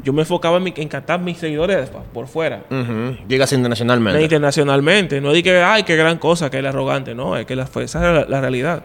yo 0.03 0.13
me 0.13 0.23
enfocaba 0.23 0.59
en, 0.59 0.65
mi- 0.65 0.75
en 0.77 0.89
captar 0.89 1.21
mis 1.21 1.39
seguidores 1.39 1.91
por 2.13 2.27
fuera. 2.27 2.65
Ujú. 2.71 3.17
Llegas 3.29 3.53
internacionalmente. 3.53 4.23
internacionalmente. 4.23 5.21
No 5.21 5.33
di 5.33 5.43
que, 5.43 5.63
ay, 5.63 5.83
qué 5.83 5.97
gran 5.97 6.19
cosa, 6.19 6.51
que 6.51 6.59
el 6.59 6.67
arrogante. 6.67 7.15
No, 7.15 7.37
es 7.37 7.47
que 7.47 7.57
la, 7.57 7.65
esa 7.65 7.83
es 7.83 7.95
la, 7.95 8.25
la 8.29 8.41
realidad. 8.41 8.83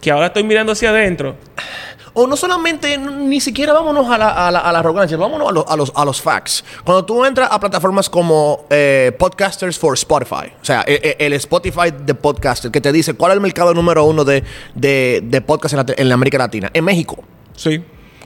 Que 0.00 0.10
ahora 0.10 0.26
estoy 0.26 0.44
mirando 0.44 0.72
hacia 0.72 0.90
adentro. 0.90 1.36
O 2.16 2.28
no 2.28 2.36
solamente, 2.36 2.96
ni 2.96 3.40
siquiera 3.40 3.72
vámonos 3.72 4.08
a 4.08 4.16
la, 4.16 4.46
a 4.46 4.50
la- 4.52 4.60
a 4.60 4.72
la 4.72 4.78
arrogancia, 4.78 5.16
vámonos 5.16 5.48
a, 5.48 5.52
los- 5.52 5.64
a 5.66 5.76
los, 5.76 5.92
a 5.96 6.04
los 6.04 6.20
facts. 6.22 6.64
Cuando 6.84 7.04
tú 7.04 7.24
entras 7.24 7.48
a 7.50 7.58
plataformas 7.58 8.08
como 8.08 8.66
eh, 8.70 9.10
Podcasters 9.18 9.76
for 9.78 9.94
Spotify, 9.94 10.52
o 10.60 10.64
sea, 10.64 10.84
e- 10.86 11.16
e- 11.18 11.26
el, 11.26 11.32
Spotify 11.32 11.90
de 11.98 12.14
podcaster, 12.14 12.70
que 12.70 12.80
te 12.80 12.92
dice 12.92 13.14
cuál 13.14 13.32
es 13.32 13.36
el 13.36 13.40
mercado 13.40 13.74
número 13.74 14.04
uno 14.04 14.24
de, 14.24 14.44
de, 14.76 15.22
de 15.24 15.40
podcast 15.40 15.74
en 15.74 15.78
la, 15.78 15.86
en 15.96 16.08
la 16.08 16.14
América 16.14 16.38
Latina, 16.38 16.70
en 16.72 16.84
México. 16.84 17.24
Sí. 17.56 17.82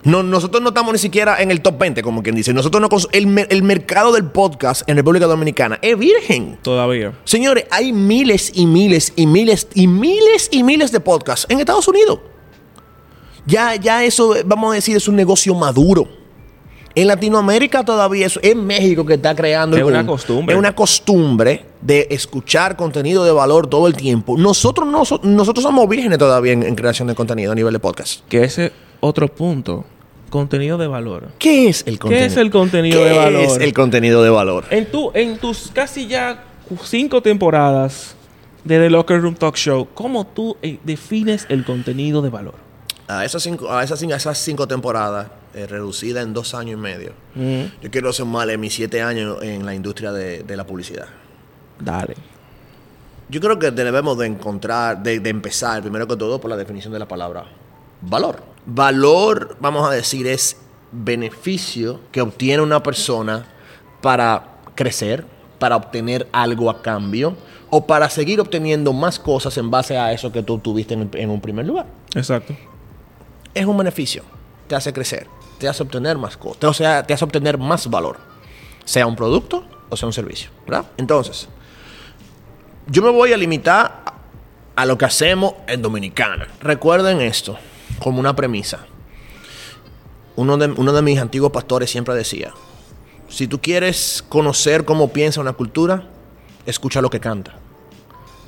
No, 0.09 0.23
nosotros 0.23 0.63
no 0.63 0.69
estamos 0.71 0.91
ni 0.95 0.99
siquiera 0.99 1.43
en 1.43 1.51
el 1.51 1.61
top 1.61 1.77
20, 1.79 2.03
como 2.03 2.23
quien 2.23 2.35
dice. 2.35 2.55
Nosotros 2.55 2.81
no 2.81 2.89
el, 3.13 3.47
el 3.51 3.63
mercado 3.63 4.11
del 4.11 4.25
podcast 4.25 4.89
en 4.89 4.97
República 4.97 5.27
Dominicana 5.27 5.79
es 5.83 5.99
virgen. 5.99 6.59
Todavía. 6.63 7.13
Señores, 7.25 7.67
hay 7.71 7.93
miles 7.93 8.51
y 8.55 8.65
miles 8.65 9.13
y 9.17 9.27
miles 9.27 9.69
y 9.75 9.87
miles 9.87 10.49
y 10.51 10.63
miles 10.63 10.93
de 10.93 11.01
podcasts 11.01 11.45
en 11.51 11.61
Estados 11.61 11.87
Unidos. 11.89 12.21
Ya, 13.45 13.75
ya 13.77 14.03
eso, 14.03 14.35
vamos 14.47 14.73
a 14.73 14.77
decir, 14.77 14.97
es 14.97 15.09
un 15.09 15.17
negocio 15.17 15.55
maduro. 15.55 16.09
En 16.95 17.07
Latinoamérica 17.07 17.85
todavía 17.85 18.25
eso, 18.27 18.41
en 18.43 18.65
México 18.67 19.05
que 19.05 19.15
está 19.15 19.35
creando 19.35 19.77
Es 19.77 19.83
el 19.83 19.89
una 19.89 20.07
costumbre. 20.07 20.55
Es 20.55 20.59
una 20.59 20.75
costumbre 20.75 21.67
de 21.83 22.07
escuchar 22.11 22.77
contenido 22.77 23.25
de 23.25 23.33
valor 23.33 23.67
todo 23.67 23.87
el 23.87 23.95
tiempo. 23.95 24.39
Nosotros 24.39 24.89
no 24.89 25.05
so- 25.05 25.21
nosotros 25.23 25.63
somos 25.63 25.87
vírgenes 25.87 26.17
todavía 26.19 26.53
en, 26.55 26.63
en 26.63 26.75
creación 26.75 27.09
de 27.09 27.15
contenido 27.15 27.53
a 27.53 27.55
nivel 27.55 27.75
de 27.75 27.79
podcast. 27.79 28.27
Que 28.31 28.45
ese 28.45 28.73
otro 29.01 29.29
punto. 29.29 29.85
Contenido 30.31 30.79
de 30.79 30.87
valor. 30.87 31.29
¿Qué 31.39 31.69
es 31.69 31.85
el 31.87 31.99
contenido? 31.99 32.27
es 32.27 32.37
el 32.37 32.51
contenido 32.51 33.01
¿Qué 33.03 33.09
de 33.09 33.17
valor? 33.17 33.43
es 33.43 33.57
el 33.59 33.73
contenido 33.73 34.23
de 34.23 34.31
valor? 34.31 34.65
En, 34.71 34.91
tu, 34.91 35.11
en 35.15 35.39
tus 35.39 35.71
casi 35.73 36.07
ya 36.07 36.45
cinco 36.83 37.23
temporadas 37.23 38.15
de 38.65 38.79
The 38.79 38.91
Locker 38.91 39.21
Room 39.21 39.35
Talk 39.35 39.57
Show, 39.57 39.89
¿cómo 39.95 40.27
tú 40.27 40.57
eh, 40.63 40.79
defines 40.85 41.47
el 41.49 41.65
contenido 41.65 42.21
de 42.21 42.29
valor? 42.29 42.55
A 43.07 43.25
esas 43.25 43.43
cinco, 43.43 43.73
a 43.73 43.83
esas, 43.83 44.39
cinco 44.39 44.69
temporadas, 44.69 45.29
eh, 45.55 45.67
reducidas 45.67 46.25
en 46.25 46.35
dos 46.35 46.55
años 46.55 46.75
y 46.75 46.83
medio, 46.83 47.13
yo 47.35 47.91
quiero 47.91 48.13
sumarle 48.13 48.59
mis 48.59 48.75
siete 48.75 49.01
años 49.01 49.43
en 49.43 49.65
la 49.65 49.75
industria 49.75 50.13
de, 50.13 50.43
de 50.43 50.57
la 50.57 50.67
publicidad. 50.67 51.07
Dale. 51.81 52.15
Yo 53.31 53.41
creo 53.41 53.59
que 53.59 53.71
debemos 53.71 54.19
de 54.19 54.27
encontrar, 54.27 55.03
de, 55.03 55.21
de 55.21 55.31
empezar, 55.31 55.81
primero 55.81 56.07
que 56.07 56.17
todo, 56.17 56.39
por 56.39 56.51
la 56.51 56.57
definición 56.57 56.93
de 56.93 56.99
la 56.99 57.09
palabra 57.09 57.47
valor. 58.03 58.43
Valor, 58.71 59.57
vamos 59.61 59.89
a 59.89 59.91
decir, 59.93 60.27
es 60.27 60.59
beneficio 60.93 62.01
que 62.13 62.21
obtiene 62.21 62.63
una 62.63 62.83
persona 62.83 63.47
para 64.03 64.59
crecer, 64.75 65.25
para 65.59 65.75
obtener 65.77 66.29
algo 66.33 66.69
a 66.69 66.83
cambio 66.83 67.35
o 67.71 67.87
para 67.87 68.11
seguir 68.11 68.41
obteniendo 68.41 68.93
más 68.93 69.19
cosas 69.19 69.57
en 69.57 69.71
base 69.71 69.97
a 69.97 70.13
eso 70.13 70.31
que 70.31 70.43
tú 70.43 70.59
tuviste 70.59 70.93
en, 70.93 71.09
en 71.15 71.31
un 71.31 71.41
primer 71.41 71.65
lugar. 71.67 71.87
Exacto. 72.15 72.55
es 73.55 73.65
un 73.65 73.77
beneficio. 73.79 74.23
Te 74.67 74.75
hace 74.75 74.93
crecer, 74.93 75.27
te 75.59 75.67
hace 75.67 75.83
obtener 75.83 76.19
más 76.19 76.37
cosas, 76.37 76.65
o 76.65 76.75
sea, 76.75 77.03
te 77.07 77.15
hace 77.15 77.25
obtener 77.25 77.57
más 77.57 77.89
valor. 77.89 78.19
Sea 78.85 79.07
un 79.07 79.17
producto 79.17 79.65
o 79.89 79.97
sea 79.97 80.07
un 80.07 80.13
servicio, 80.13 80.51
¿verdad? 80.67 80.85
Entonces, 80.99 81.49
yo 82.87 83.01
me 83.01 83.09
voy 83.11 83.33
a 83.33 83.37
limitar 83.39 84.03
a- 84.05 84.13
a 84.77 84.85
lo 84.85 84.99
que 84.99 85.07
hacemos 85.07 85.55
en 85.67 85.81
Dominicana. 85.81 86.47
Recuerden 86.61 87.23
esto 87.23 87.57
como 87.99 88.21
una 88.21 88.35
premisa. 88.35 88.87
Uno 90.37 90.57
de, 90.57 90.67
uno 90.67 90.93
de 90.93 91.03
mis 91.03 91.19
antiguos 91.19 91.51
pastores 91.51 91.91
siempre 91.91 92.15
decía, 92.15 92.53
si 93.29 93.47
tú 93.47 93.61
quieres 93.61 94.25
conocer 94.29 94.85
cómo 94.85 95.09
piensa 95.09 95.41
una 95.41 95.53
cultura, 95.53 96.09
escucha 96.65 97.01
lo 97.01 97.11
que 97.11 97.21
canta. 97.21 97.55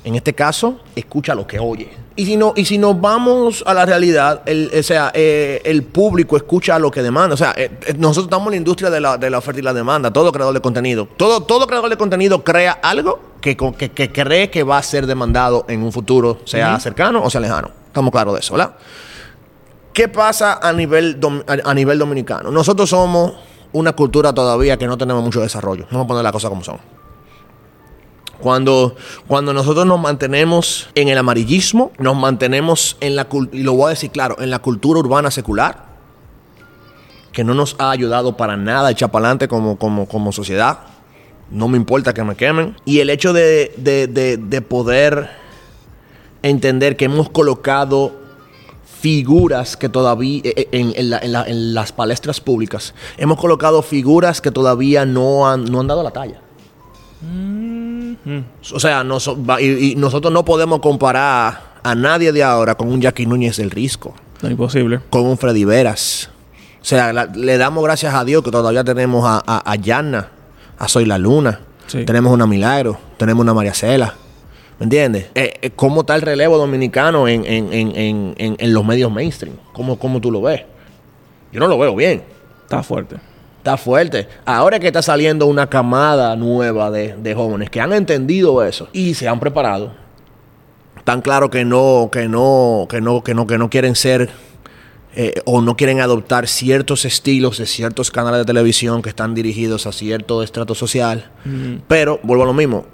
En 0.03 0.15
este 0.15 0.33
caso, 0.33 0.79
escucha 0.95 1.35
lo 1.35 1.45
que 1.45 1.59
oye. 1.59 1.89
Y 2.15 2.25
si, 2.25 2.35
no, 2.35 2.53
y 2.55 2.65
si 2.65 2.79
nos 2.79 2.99
vamos 2.99 3.63
a 3.67 3.73
la 3.73 3.85
realidad, 3.85 4.41
el, 4.47 4.71
o 4.77 4.81
sea, 4.81 5.11
eh, 5.13 5.61
el 5.63 5.83
público 5.83 6.35
escucha 6.35 6.79
lo 6.79 6.89
que 6.89 7.03
demanda. 7.03 7.35
O 7.35 7.37
sea, 7.37 7.53
eh, 7.55 7.69
eh, 7.85 7.93
nosotros 7.97 8.25
estamos 8.25 8.47
en 8.47 8.51
la 8.51 8.57
industria 8.57 8.89
de 8.89 8.99
la, 8.99 9.17
de 9.17 9.29
la 9.29 9.37
oferta 9.37 9.59
y 9.59 9.63
la 9.63 9.73
demanda. 9.73 10.11
Todo 10.11 10.31
creador 10.31 10.55
de 10.55 10.61
contenido. 10.61 11.07
Todo, 11.17 11.41
todo 11.43 11.67
creador 11.67 11.89
de 11.89 11.97
contenido 11.97 12.43
crea 12.43 12.71
algo 12.71 13.19
que, 13.41 13.55
que, 13.55 13.91
que 13.91 14.11
cree 14.11 14.49
que 14.49 14.63
va 14.63 14.79
a 14.79 14.83
ser 14.83 15.05
demandado 15.05 15.65
en 15.67 15.83
un 15.83 15.91
futuro, 15.91 16.39
sea 16.45 16.79
cercano 16.79 17.23
o 17.23 17.29
sea 17.29 17.39
lejano. 17.39 17.69
Estamos 17.87 18.11
claros 18.11 18.33
de 18.33 18.39
eso, 18.39 18.55
¿verdad? 18.55 18.73
¿Qué 19.93 20.07
pasa 20.07 20.59
a 20.61 20.71
nivel, 20.73 21.19
a, 21.65 21.73
nivel 21.73 21.99
dominicano? 21.99 22.51
Nosotros 22.51 22.89
somos 22.89 23.33
una 23.73 23.93
cultura 23.93 24.33
todavía 24.33 24.77
que 24.77 24.87
no 24.87 24.97
tenemos 24.97 25.23
mucho 25.23 25.41
desarrollo. 25.41 25.85
Vamos 25.91 26.05
a 26.05 26.07
poner 26.07 26.23
las 26.23 26.31
cosas 26.31 26.49
como 26.49 26.63
son. 26.63 26.77
Cuando, 28.39 28.95
cuando 29.27 29.53
nosotros 29.53 29.85
nos 29.85 29.99
mantenemos 29.99 30.89
en 30.95 31.09
el 31.09 31.17
amarillismo, 31.17 31.91
nos 31.99 32.15
mantenemos 32.15 32.97
en 32.99 33.15
la 33.15 33.27
y 33.51 33.61
lo 33.63 33.73
voy 33.73 33.87
a 33.87 33.89
decir 33.89 34.09
claro, 34.09 34.35
en 34.39 34.49
la 34.49 34.59
cultura 34.59 34.99
urbana 34.99 35.29
secular, 35.29 35.85
que 37.33 37.43
no 37.43 37.53
nos 37.53 37.75
ha 37.77 37.91
ayudado 37.91 38.35
para 38.37 38.57
nada 38.57 38.87
a 38.87 38.91
echar 38.91 39.11
para 39.11 39.25
adelante 39.27 39.47
como, 39.47 39.77
como, 39.77 40.07
como 40.07 40.31
sociedad. 40.31 40.79
No 41.51 41.67
me 41.67 41.77
importa 41.77 42.13
que 42.13 42.23
me 42.23 42.35
quemen. 42.35 42.75
Y 42.83 42.99
el 42.99 43.09
hecho 43.09 43.31
de- 43.31 43.73
de- 43.77 44.37
de 44.37 44.61
poder 44.61 45.29
entender 46.41 46.97
que 46.97 47.05
hemos 47.05 47.29
colocado 47.29 48.20
figuras 49.01 49.75
que 49.75 49.89
todavía 49.89 50.41
eh, 50.45 50.53
eh, 50.55 50.67
en, 50.71 50.93
en 50.95 51.09
la- 51.09 51.17
en 51.19 51.31
la- 51.31 51.43
en 51.45 51.73
las 51.73 51.91
palestras 51.91 52.39
públicas 52.39 52.93
hemos 53.17 53.39
colocado 53.39 53.81
figuras 53.81 54.39
que 54.41 54.51
todavía 54.51 55.05
no 55.05 55.49
han, 55.49 55.65
no 55.65 55.79
han 55.81 55.87
dado 55.87 56.03
la 56.03 56.11
talla. 56.11 56.39
O 58.73 58.79
sea, 58.79 59.03
y, 59.59 59.91
y 59.91 59.95
nosotros 59.95 60.31
no 60.33 60.45
podemos 60.45 60.79
comparar 60.79 61.71
a 61.83 61.95
nadie 61.95 62.31
de 62.31 62.43
ahora 62.43 62.75
con 62.75 62.91
un 62.91 63.01
Jackie 63.01 63.25
Núñez 63.25 63.57
del 63.57 63.71
Risco, 63.71 64.13
No 64.41 64.49
imposible. 64.49 64.99
con 65.09 65.25
un 65.25 65.37
Freddy 65.37 65.65
Veras. 65.65 66.29
O 66.81 66.85
sea, 66.85 67.11
la- 67.13 67.25
le 67.25 67.57
damos 67.57 67.83
gracias 67.83 68.13
a 68.13 68.23
Dios 68.23 68.43
que 68.43 68.51
todavía 68.51 68.83
tenemos 68.83 69.25
a, 69.25 69.41
a, 69.45 69.71
a 69.71 70.25
a 70.79 70.87
Soy 70.87 71.05
la 71.05 71.17
Luna, 71.17 71.59
Sí. 71.87 72.05
tenemos 72.05 72.31
una 72.33 72.47
Milagro, 72.47 72.97
tenemos 73.17 73.43
una 73.43 73.53
María 73.53 73.73
Cela. 73.73 74.15
¿Me 74.81 74.85
entiendes? 74.85 75.27
Eh, 75.35 75.53
eh, 75.61 75.69
¿Cómo 75.75 76.01
está 76.01 76.15
el 76.15 76.23
relevo 76.23 76.57
dominicano 76.57 77.27
en, 77.27 77.45
en- 77.45 77.71
en- 77.71 77.95
en- 77.95 78.33
en- 78.39 78.55
en 78.57 78.73
los 78.73 78.83
medios 78.83 79.11
mainstream? 79.11 79.55
¿Cómo, 79.73 79.99
¿Cómo 79.99 80.19
tú 80.19 80.31
lo 80.31 80.41
ves? 80.41 80.63
Yo 81.51 81.59
no 81.59 81.67
lo 81.67 81.77
veo 81.77 81.95
bien. 81.95 82.23
Está 82.63 82.81
fuerte. 82.81 83.17
Está 83.59 83.77
fuerte. 83.77 84.27
Ahora 84.43 84.79
que 84.79 84.87
está 84.87 85.03
saliendo 85.03 85.45
una 85.45 85.67
camada 85.69 86.35
nueva 86.35 86.89
de, 86.89 87.15
de 87.15 87.35
jóvenes 87.35 87.69
que 87.69 87.79
han 87.79 87.93
entendido 87.93 88.63
eso 88.65 88.87
y 88.91 89.13
se 89.13 89.27
han 89.27 89.39
preparado. 89.39 89.91
Tan 91.03 91.21
claro 91.21 91.51
que 91.51 91.63
no, 91.63 92.09
que 92.11 92.27
no, 92.27 92.87
que 92.89 93.01
no, 93.01 93.21
que 93.23 93.35
no, 93.35 93.45
que 93.45 93.59
no 93.59 93.69
quieren 93.69 93.95
ser 93.95 94.31
eh, 95.15 95.35
o 95.45 95.61
no 95.61 95.77
quieren 95.77 95.99
adoptar 95.99 96.47
ciertos 96.47 97.05
estilos 97.05 97.59
de 97.59 97.67
ciertos 97.67 98.09
canales 98.09 98.39
de 98.39 98.45
televisión 98.45 99.03
que 99.03 99.09
están 99.09 99.35
dirigidos 99.35 99.85
a 99.85 99.91
cierto 99.91 100.41
estrato 100.41 100.73
social. 100.73 101.29
Pero, 101.87 102.19
vuelvo 102.23 102.45
a 102.45 102.47
lo 102.47 102.53
mismo. 102.53 102.85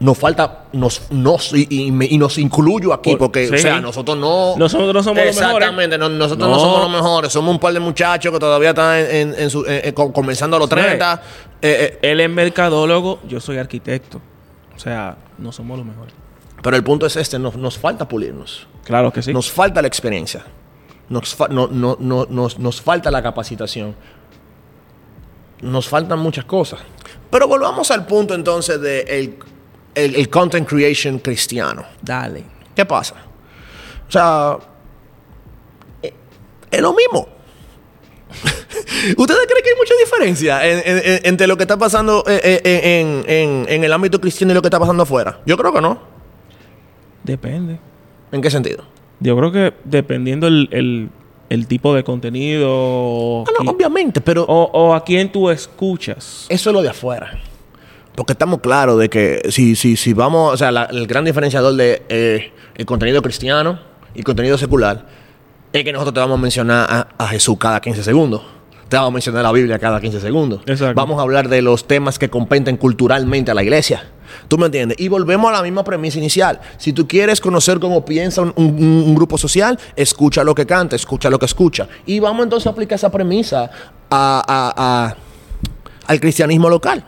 Nos 0.00 0.16
falta, 0.16 0.64
nos, 0.72 1.12
nos 1.12 1.52
y, 1.52 1.66
y 1.68 1.92
me- 1.92 2.06
y 2.06 2.16
nos 2.16 2.38
incluyo 2.38 2.92
aquí, 2.94 3.10
Por- 3.10 3.18
porque, 3.18 3.50
o 3.50 3.58
sea, 3.58 3.80
nosotros 3.82 4.16
no. 4.16 4.54
Nosotros 4.56 4.94
no 4.94 5.02
somos 5.02 5.24
los 5.24 5.36
mejores. 5.36 5.56
Exactamente, 5.58 5.98
no- 5.98 6.08
nosotros 6.08 6.48
no. 6.48 6.54
No. 6.54 6.60
somos 6.60 6.80
los 6.80 6.90
mejores. 6.90 7.32
Somos 7.32 7.52
un 7.54 7.60
par 7.60 7.74
de 7.74 7.80
muchachos 7.80 8.32
que 8.32 8.38
todavía 8.38 8.70
están 8.70 8.98
en, 8.98 9.06
en- 9.14 9.34
en 9.38 9.50
su- 9.50 9.64
eh, 9.66 9.82
eh, 9.84 9.92
com- 9.92 10.10
comenzando 10.10 10.56
a 10.56 10.58
los 10.60 10.68
Sí. 10.70 10.74
30. 10.74 11.22
eh, 11.60 11.98
eh, 12.02 12.10
Él 12.12 12.20
es 12.20 12.30
mercadólogo, 12.30 13.20
yo 13.28 13.40
soy 13.40 13.58
arquitecto. 13.58 14.22
O 14.74 14.78
sea, 14.78 15.18
no 15.36 15.52
somos 15.52 15.76
los 15.76 15.86
mejores. 15.86 16.14
pero 16.62 16.76
el 16.76 16.82
punto 16.84 17.04
es 17.04 17.16
este: 17.16 17.38
nos, 17.38 17.56
nos 17.56 17.76
falta 17.78 18.08
pulirnos. 18.08 18.66
Claro 18.84 19.12
que 19.12 19.20
sí. 19.22 19.32
Nos 19.34 19.50
falta 19.50 19.82
la 19.82 19.88
experiencia. 19.88 20.44
Nos, 21.10 21.34
fa- 21.34 21.48
no- 21.48 21.66
no- 21.70 21.98
no- 22.00 22.26
nos, 22.30 22.58
nos 22.58 22.80
falta 22.80 23.10
la 23.10 23.22
capacitación. 23.22 23.94
Nos 25.60 25.88
faltan 25.88 26.18
muchas 26.20 26.46
cosas. 26.46 26.80
Pero 27.30 27.46
volvamos 27.46 27.90
al 27.90 28.06
punto 28.06 28.34
entonces 28.34 28.80
de 28.80 29.00
el, 29.02 29.36
el- 29.94 30.14
el 30.16 30.28
content 30.28 30.68
creation 30.68 31.18
cristiano. 31.18 31.84
Dale. 32.02 32.44
¿Qué 32.74 32.84
pasa? 32.84 33.14
O 34.08 34.10
sea, 34.10 34.56
eh, 36.02 36.12
es 36.70 36.80
lo 36.80 36.92
mismo. 36.94 37.28
¿Ustedes 39.16 39.46
creen 39.46 39.62
que 39.64 39.70
hay 39.70 39.76
mucha 39.76 39.94
diferencia 39.98 40.66
en- 40.66 40.78
en- 40.84 40.98
en- 41.14 41.20
entre 41.24 41.46
lo 41.46 41.56
que 41.56 41.64
está 41.64 41.76
pasando 41.76 42.22
eh, 42.28 42.60
eh, 42.64 43.64
en, 43.68 43.84
el 43.84 43.92
ámbito 43.92 44.20
cristiano 44.20 44.52
y 44.52 44.54
lo 44.54 44.62
que 44.62 44.68
está 44.68 44.78
pasando 44.78 45.02
afuera? 45.02 45.40
Yo 45.46 45.56
creo 45.56 45.72
que 45.72 45.80
no. 45.80 46.00
Depende. 47.24 47.78
¿En 48.32 48.40
qué 48.40 48.50
sentido? 48.50 48.84
Yo 49.18 49.36
creo 49.36 49.52
que 49.52 49.74
dependiendo 49.84 50.46
el, 50.46 50.68
el, 50.72 51.08
el 51.50 51.66
tipo 51.66 51.94
de 51.94 52.04
contenido. 52.04 53.42
Ah, 53.42 53.50
no, 53.64 53.70
obviamente, 53.72 54.20
pero 54.20 54.44
o, 54.44 54.70
o 54.72 54.94
a 54.94 55.04
quién 55.04 55.30
tú 55.30 55.50
escuchas. 55.50 56.46
eso 56.48 56.70
es 56.70 56.74
lo 56.74 56.80
de 56.82 56.88
afuera. 56.90 57.38
Porque 58.14 58.32
estamos 58.32 58.60
claros 58.60 58.98
de 58.98 59.08
que 59.08 59.42
si, 59.50 59.76
si, 59.76 59.96
si 59.96 60.12
vamos, 60.12 60.52
o 60.52 60.56
sea, 60.56 60.70
la- 60.70 60.84
el 60.84 61.06
gran 61.06 61.24
diferenciador 61.24 61.74
de 61.74 62.02
eh, 62.08 62.52
el 62.74 62.86
contenido 62.86 63.22
cristiano 63.22 63.78
y 64.14 64.22
contenido 64.22 64.58
secular 64.58 65.06
es 65.72 65.84
que 65.84 65.92
nosotros 65.92 66.14
te 66.14 66.20
vamos 66.20 66.38
a 66.38 66.42
mencionar 66.42 66.86
a, 66.90 67.08
a 67.24 67.28
Jesús 67.28 67.56
cada 67.58 67.80
15 67.80 68.02
segundos. 68.02 68.42
Te 68.88 68.96
vamos 68.96 69.10
a 69.10 69.14
mencionar 69.14 69.42
la 69.44 69.52
Biblia 69.52 69.78
cada 69.78 70.00
15 70.00 70.20
segundos. 70.20 70.60
Exacto. 70.66 70.94
Vamos 70.96 71.18
a 71.20 71.22
hablar 71.22 71.48
de 71.48 71.62
los 71.62 71.86
temas 71.86 72.18
que 72.18 72.28
competen 72.28 72.76
culturalmente 72.76 73.52
a 73.52 73.54
la 73.54 73.62
iglesia. 73.62 74.02
¿Tú 74.48 74.58
me 74.58 74.66
entiendes? 74.66 74.98
Y 75.00 75.06
volvemos 75.08 75.48
a 75.48 75.52
la 75.52 75.62
misma 75.62 75.84
premisa 75.84 76.18
inicial. 76.18 76.60
Si 76.76 76.92
tú 76.92 77.06
quieres 77.06 77.40
conocer 77.40 77.78
cómo 77.78 78.04
piensa 78.04 78.42
un, 78.42 78.52
un- 78.56 78.74
un 79.06 79.14
grupo 79.14 79.38
social, 79.38 79.78
escucha 79.94 80.42
lo 80.42 80.56
que 80.56 80.66
canta, 80.66 80.96
escucha 80.96 81.30
lo 81.30 81.38
que 81.38 81.46
escucha. 81.46 81.86
Y 82.04 82.18
vamos 82.18 82.42
entonces 82.42 82.66
a 82.66 82.70
aplicar 82.70 82.96
esa 82.96 83.10
premisa 83.12 83.70
a- 84.10 85.14
al 86.06 86.20
cristianismo 86.20 86.68
local. 86.68 87.04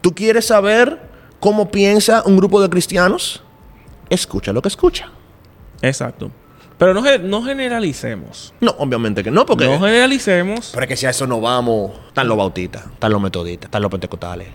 ¿Tú 0.00 0.14
quieres 0.14 0.46
saber 0.46 0.98
cómo 1.40 1.70
piensa 1.70 2.22
un 2.24 2.36
grupo 2.36 2.60
de 2.62 2.68
cristianos? 2.68 3.42
Escucha 4.08 4.52
lo 4.52 4.62
que 4.62 4.68
escucha. 4.68 5.10
Exacto. 5.82 6.30
Pero 6.78 6.94
no, 6.94 7.02
no 7.18 7.42
generalicemos. 7.42 8.54
No, 8.60 8.74
obviamente 8.78 9.22
que 9.22 9.30
no, 9.30 9.44
porque... 9.44 9.66
No 9.66 9.78
generalicemos. 9.78 10.70
pero 10.72 10.84
es 10.84 10.88
que 10.88 10.96
si 10.96 11.04
a 11.06 11.10
eso 11.10 11.26
no 11.26 11.40
vamos, 11.40 11.92
están 12.08 12.26
los 12.26 12.38
bautistas, 12.38 12.86
están 12.86 13.12
los 13.12 13.20
metodistas, 13.20 13.66
están 13.66 13.82
los 13.82 13.90
pentecostales, 13.90 14.48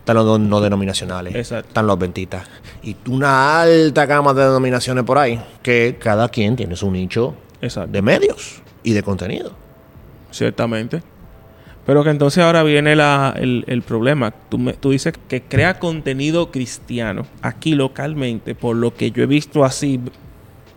están 0.00 0.16
los 0.16 0.26
no, 0.26 0.38
no 0.38 0.60
denominacionales, 0.60 1.34
Exacto. 1.34 1.68
están 1.68 1.86
los 1.86 1.96
adventistas. 1.96 2.46
Y 2.82 2.94
una 3.08 3.62
alta 3.62 4.04
gama 4.04 4.34
de 4.34 4.44
denominaciones 4.44 5.04
por 5.04 5.16
ahí, 5.16 5.42
que 5.62 5.96
cada 5.98 6.28
quien 6.28 6.56
tiene 6.56 6.76
su 6.76 6.90
nicho 6.90 7.34
Exacto. 7.62 7.90
de 7.90 8.02
medios 8.02 8.60
y 8.82 8.92
de 8.92 9.02
contenido. 9.02 9.52
Ciertamente. 10.30 11.02
Pero 11.86 12.04
que 12.04 12.10
entonces 12.10 12.42
ahora 12.44 12.62
viene 12.62 12.94
la- 12.94 13.34
el, 13.36 13.64
el 13.66 13.82
problema. 13.82 14.30
Tú, 14.48 14.58
me- 14.58 14.72
tú 14.74 14.90
dices 14.90 15.14
que 15.28 15.42
crea 15.42 15.78
contenido 15.78 16.50
cristiano 16.52 17.26
aquí 17.42 17.74
localmente, 17.74 18.54
por 18.54 18.76
lo 18.76 18.94
que 18.94 19.10
yo 19.10 19.22
he 19.22 19.26
visto 19.26 19.64
así, 19.64 19.98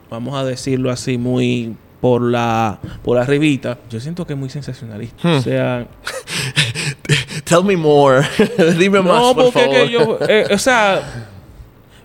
vamos 0.09 0.35
a 0.35 0.43
decirlo 0.43 0.89
así, 0.91 1.17
muy 1.17 1.75
por 2.01 2.21
la 2.21 2.79
por 3.03 3.17
arribita. 3.17 3.77
Yo 3.89 3.99
siento 3.99 4.25
que 4.27 4.33
es 4.33 4.39
muy 4.39 4.49
sensacionalista. 4.49 5.27
Hmm. 5.27 5.37
O 5.37 5.41
sea, 5.41 5.87
Tell 7.45 7.63
me 7.63 7.77
more. 7.77 8.21
Dime 8.79 9.01
más, 9.01 9.21
no, 9.21 9.35
por 9.35 9.45
porque 9.53 9.59
es 9.59 9.65
favor. 9.65 9.75
que 9.87 9.91
yo, 9.91 10.17
eh, 10.27 10.47
o 10.53 10.57
sea, 10.57 11.01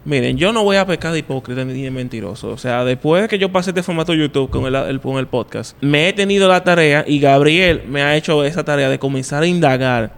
miren, 0.04 0.36
yo 0.36 0.52
no 0.52 0.64
voy 0.64 0.76
a 0.76 0.86
pecar 0.86 1.12
de 1.12 1.18
hipócrita 1.20 1.64
ni 1.64 1.82
de 1.82 1.90
mentiroso. 1.90 2.48
O 2.50 2.58
sea, 2.58 2.84
después 2.84 3.22
de 3.22 3.28
que 3.28 3.38
yo 3.38 3.50
pasé 3.52 3.70
este 3.70 3.82
formato 3.82 4.14
YouTube 4.14 4.50
con 4.50 4.64
el, 4.66 4.74
el- 4.74 5.00
con 5.00 5.18
el 5.18 5.26
podcast, 5.26 5.76
me 5.80 6.08
he 6.08 6.12
tenido 6.12 6.48
la 6.48 6.64
tarea 6.64 7.04
y 7.06 7.20
Gabriel 7.20 7.82
me 7.88 8.02
ha 8.02 8.16
hecho 8.16 8.44
esa 8.44 8.64
tarea 8.64 8.88
de 8.88 8.98
comenzar 8.98 9.42
a 9.42 9.46
indagar, 9.46 10.12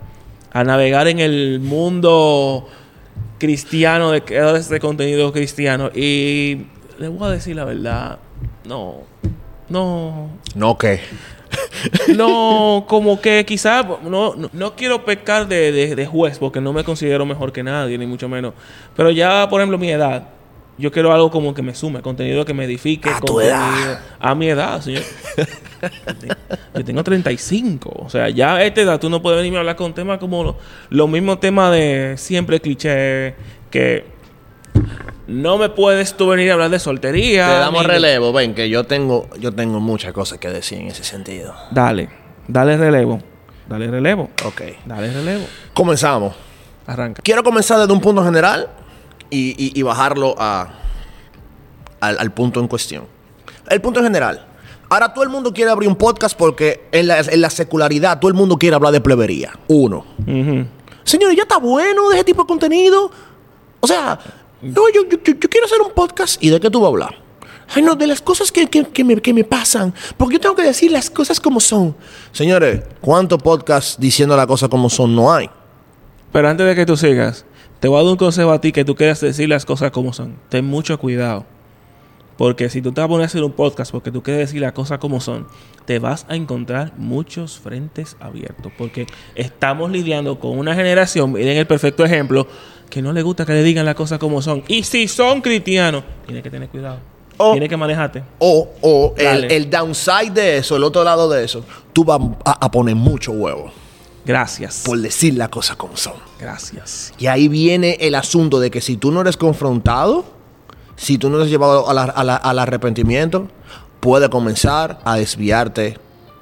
a 0.52 0.64
navegar 0.64 1.08
en 1.08 1.18
el 1.18 1.60
mundo 1.60 2.68
cristiano, 3.38 4.10
de 4.12 4.22
creadores 4.22 4.68
de 4.68 4.78
contenido 4.80 5.32
cristiano. 5.32 5.90
Y 5.94 6.66
le 6.98 7.08
voy 7.08 7.28
a 7.28 7.30
decir 7.32 7.56
la 7.56 7.64
verdad, 7.64 8.18
no, 8.64 8.98
no, 9.68 10.30
No, 10.54 10.78
¿qué? 10.78 11.00
no, 12.16 12.84
como 12.88 13.20
que 13.20 13.44
quizás 13.44 13.84
no, 14.04 14.34
no, 14.34 14.50
no 14.52 14.76
quiero 14.76 15.04
pecar 15.04 15.46
de, 15.48 15.72
de- 15.72 15.94
de 15.94 16.06
juez 16.06 16.38
porque 16.38 16.60
no 16.60 16.72
me 16.72 16.84
considero 16.84 17.24
mejor 17.26 17.52
que 17.52 17.62
nadie, 17.62 17.96
ni 17.98 18.06
mucho 18.06 18.28
menos. 18.28 18.54
Pero 18.96 19.10
ya, 19.10 19.48
por 19.48 19.60
ejemplo, 19.60 19.78
mi 19.78 19.90
edad, 19.90 20.28
yo 20.78 20.90
quiero 20.90 21.12
algo 21.12 21.30
como 21.30 21.52
que 21.54 21.62
me 21.62 21.74
sume, 21.74 22.00
contenido 22.02 22.44
que 22.44 22.54
me 22.54 22.64
edifique. 22.64 23.08
A 23.10 23.20
tu 23.20 23.40
edad. 23.40 24.00
A 24.18 24.34
mi 24.34 24.48
edad, 24.48 24.80
señor. 24.80 25.02
yo 26.74 26.84
tengo 26.84 27.02
35. 27.04 27.92
O 28.04 28.08
sea, 28.10 28.28
ya 28.30 28.54
a 28.56 28.64
esta 28.64 28.80
edad 28.80 29.00
tú 29.00 29.10
no 29.10 29.20
puedes 29.20 29.38
venirme 29.38 29.58
a 29.58 29.60
hablar 29.60 29.76
con 29.76 29.92
temas 29.94 30.18
como 30.18 30.44
lo- 30.44 30.56
los 30.90 31.08
mismos 31.08 31.40
temas 31.40 31.72
de 31.72 32.14
siempre 32.16 32.60
cliché 32.60 33.34
que 33.70 34.04
no 35.26 35.58
me 35.58 35.68
puedes 35.68 36.16
tú 36.16 36.28
venir 36.28 36.50
a 36.50 36.54
hablar 36.54 36.70
de 36.70 36.78
soltería. 36.78 37.46
Te 37.46 37.52
damos 37.54 37.82
ni 37.82 37.88
relevo. 37.88 38.32
Ven, 38.32 38.54
que 38.54 38.68
yo 38.68 38.84
tengo, 38.84 39.28
yo 39.38 39.52
tengo 39.52 39.80
muchas 39.80 40.12
cosas 40.12 40.38
que 40.38 40.48
decir 40.48 40.78
en 40.78 40.88
ese 40.88 41.04
sentido. 41.04 41.54
Dale, 41.70 42.08
dale 42.48 42.76
relevo. 42.76 43.20
Dale 43.68 43.88
relevo. 43.88 44.30
Ok. 44.44 44.62
Dale 44.84 45.12
relevo. 45.12 45.44
Comenzamos. 45.74 46.34
Arranca. 46.86 47.22
Quiero 47.22 47.42
comenzar 47.44 47.78
desde 47.78 47.92
un 47.92 48.00
punto 48.00 48.24
general 48.24 48.68
y, 49.30 49.50
y- 49.56 49.78
y 49.78 49.82
bajarlo 49.82 50.34
a, 50.38 50.68
al, 52.00 52.18
al 52.18 52.30
punto 52.32 52.60
en 52.60 52.68
cuestión. 52.68 53.04
El 53.70 53.80
punto 53.80 54.00
en 54.00 54.06
general. 54.06 54.46
Ahora 54.90 55.14
todo 55.14 55.24
el 55.24 55.30
mundo 55.30 55.54
quiere 55.54 55.70
abrir 55.70 55.88
un 55.88 55.96
podcast 55.96 56.36
porque 56.36 56.86
en 56.92 57.06
la, 57.06 57.20
en 57.20 57.40
la 57.40 57.48
secularidad 57.48 58.18
todo 58.18 58.28
el 58.28 58.34
mundo 58.34 58.58
quiere 58.58 58.74
hablar 58.76 58.92
de 58.92 59.00
plebería. 59.00 59.52
Uno. 59.68 60.04
Señores, 61.04 61.36
ya 61.36 61.42
está 61.44 61.56
bueno 61.58 62.10
de 62.10 62.16
ese 62.16 62.24
tipo 62.24 62.42
de 62.42 62.46
contenido. 62.48 63.10
O 63.80 63.86
sea, 63.86 64.18
no, 64.62 64.82
yo, 64.94 65.02
yo- 65.08 65.18
yo- 65.24 65.48
quiero 65.48 65.66
hacer 65.66 65.80
un 65.80 65.92
podcast 65.92 66.42
y 66.42 66.50
de 66.50 66.60
qué 66.60 66.70
tú 66.70 66.80
vas 66.80 66.86
a 66.86 66.90
hablar. 66.90 67.14
Ay, 67.74 67.82
no, 67.82 67.94
de 67.94 68.06
las 68.06 68.20
cosas 68.20 68.52
que, 68.52 68.66
que- 68.66 68.84
que 68.84 69.02
me, 69.04 69.16
que 69.20 69.32
me 69.32 69.44
pasan. 69.44 69.94
Porque 70.16 70.34
yo 70.34 70.40
tengo 70.40 70.54
que 70.54 70.62
decir 70.62 70.90
las 70.90 71.08
cosas 71.10 71.40
como 71.40 71.58
son. 71.60 71.96
Señores, 72.32 72.82
¿cuántos 73.00 73.42
podcasts 73.42 73.96
diciendo 73.98 74.36
las 74.36 74.46
cosas 74.46 74.68
como 74.68 74.90
son 74.90 75.14
no 75.14 75.32
hay? 75.32 75.48
Pero 76.32 76.48
antes 76.48 76.66
de 76.66 76.74
que 76.74 76.84
tú 76.86 76.96
sigas, 76.96 77.44
te 77.80 77.88
voy 77.88 77.98
a 78.00 78.02
dar 78.02 78.12
un 78.12 78.16
consejo 78.18 78.52
a 78.52 78.60
ti 78.60 78.72
que 78.72 78.84
tú 78.84 78.94
quieras 78.94 79.20
decir 79.20 79.48
las 79.48 79.64
cosas 79.64 79.90
como 79.90 80.12
son. 80.12 80.36
Ten 80.48 80.64
mucho 80.64 80.98
cuidado. 80.98 81.44
Porque 82.36 82.68
si 82.70 82.80
tú 82.82 82.92
te 82.92 83.00
vas 83.00 83.06
a 83.06 83.08
poner 83.08 83.22
a 83.24 83.26
hacer 83.26 83.44
un 83.44 83.52
podcast 83.52 83.92
porque 83.92 84.10
tú 84.10 84.22
quieres 84.22 84.48
decir 84.48 84.60
las 84.60 84.72
cosas 84.72 84.98
como 84.98 85.20
son, 85.20 85.46
te 85.84 85.98
vas 85.98 86.24
a 86.28 86.34
encontrar 86.34 86.92
muchos 86.96 87.58
frentes 87.58 88.16
abiertos. 88.20 88.72
Porque 88.76 89.06
estamos 89.34 89.90
lidiando 89.90 90.38
con 90.40 90.58
una 90.58 90.74
generación, 90.74 91.32
miren 91.32 91.58
el 91.58 91.66
perfecto 91.66 92.04
ejemplo, 92.04 92.46
que 92.92 93.00
no 93.00 93.10
le 93.14 93.22
gusta 93.22 93.46
que 93.46 93.54
le 93.54 93.62
digan 93.62 93.86
las 93.86 93.94
cosas 93.94 94.18
como 94.18 94.42
son. 94.42 94.62
Y 94.68 94.82
si 94.82 95.08
son 95.08 95.40
cristianos, 95.40 96.04
tienes 96.26 96.42
que 96.42 96.50
tener 96.50 96.68
cuidado. 96.68 96.98
O- 97.38 97.52
tienes 97.52 97.70
que 97.70 97.76
manejarte. 97.78 98.22
O, 98.38 98.68
o 98.82 99.14
el, 99.16 99.44
el 99.50 99.70
downside 99.70 100.30
de 100.30 100.58
eso, 100.58 100.76
el 100.76 100.84
otro 100.84 101.02
lado 101.02 101.30
de 101.30 101.42
eso, 101.42 101.64
tú 101.94 102.04
vas 102.04 102.20
a, 102.44 102.52
a 102.66 102.70
poner 102.70 102.94
mucho 102.94 103.32
huevo 103.32 103.72
Gracias. 104.26 104.82
por 104.84 104.98
decir 104.98 105.32
las 105.38 105.48
cosas 105.48 105.76
como 105.76 105.96
son. 105.96 106.12
Gracias. 106.38 107.14
Y 107.18 107.28
ahí 107.28 107.48
viene 107.48 107.96
el 108.00 108.14
asunto 108.14 108.60
de 108.60 108.70
que 108.70 108.82
si 108.82 108.98
tú 108.98 109.10
no 109.10 109.22
eres 109.22 109.38
confrontado, 109.38 110.26
si 110.96 111.16
tú 111.16 111.30
no 111.30 111.38
eres 111.38 111.48
llevado 111.50 111.88
a 111.88 111.94
la- 111.94 112.02
a 112.04 112.22
la- 112.24 112.36
al 112.36 112.58
arrepentimiento, 112.58 113.48
puede 114.00 114.28
comenzar 114.28 115.00
a 115.04 115.16
desviarte 115.16 115.96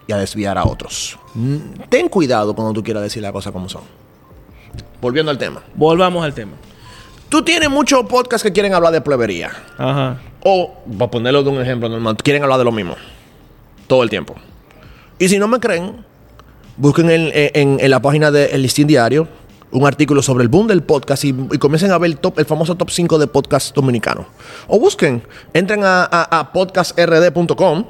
y 0.08 0.12
a 0.12 0.16
desviar 0.16 0.58
a 0.58 0.64
otros. 0.64 1.16
Mm, 1.34 1.56
Ten 1.88 2.08
cuidado 2.08 2.54
cuando 2.56 2.72
tú 2.72 2.82
quieras 2.82 3.04
decir 3.04 3.22
las 3.22 3.30
cosas 3.30 3.52
como 3.52 3.68
son. 3.68 3.82
Volviendo 5.00 5.30
al 5.30 5.38
tema. 5.38 5.62
Volvamos 5.74 6.24
al 6.24 6.34
tema. 6.34 6.52
Tú 7.28 7.42
tienes 7.42 7.70
muchos 7.70 8.04
podcasts 8.06 8.42
que 8.42 8.52
quieren 8.52 8.74
hablar 8.74 8.92
de 8.92 9.00
plebería. 9.00 9.50
Ajá. 9.78 10.18
O, 10.42 10.74
para 10.98 11.10
ponerlo 11.10 11.42
de 11.42 11.50
un 11.50 11.60
ejemplo 11.60 11.88
normal, 11.88 12.16
quieren 12.16 12.42
hablar 12.42 12.58
de 12.58 12.64
lo 12.64 12.72
mismo. 12.72 12.96
Todo 13.86 14.02
el 14.02 14.10
tiempo. 14.10 14.34
Y 15.18 15.28
si 15.28 15.38
no 15.38 15.46
me 15.48 15.60
creen, 15.60 16.04
busquen 16.76 17.10
en, 17.10 17.30
en- 17.34 17.78
en 17.80 17.90
la 17.90 18.00
página 18.00 18.30
del 18.30 18.62
Listín 18.62 18.86
Diario 18.86 19.28
un 19.72 19.86
artículo 19.86 20.20
sobre 20.20 20.42
el 20.42 20.48
boom 20.48 20.66
del 20.66 20.82
podcast 20.82 21.24
y, 21.24 21.28
y 21.28 21.58
comiencen 21.58 21.92
a 21.92 21.98
ver 21.98 22.10
el, 22.10 22.18
top, 22.18 22.40
el 22.40 22.44
famoso 22.44 22.74
top 22.74 22.90
5 22.90 23.18
de 23.20 23.28
podcast 23.28 23.72
dominicanos. 23.72 24.26
O 24.66 24.80
busquen, 24.80 25.22
entren 25.54 25.84
a, 25.84 26.02
a- 26.10 26.40
a 26.40 26.52
podcastrd.com. 26.52 27.84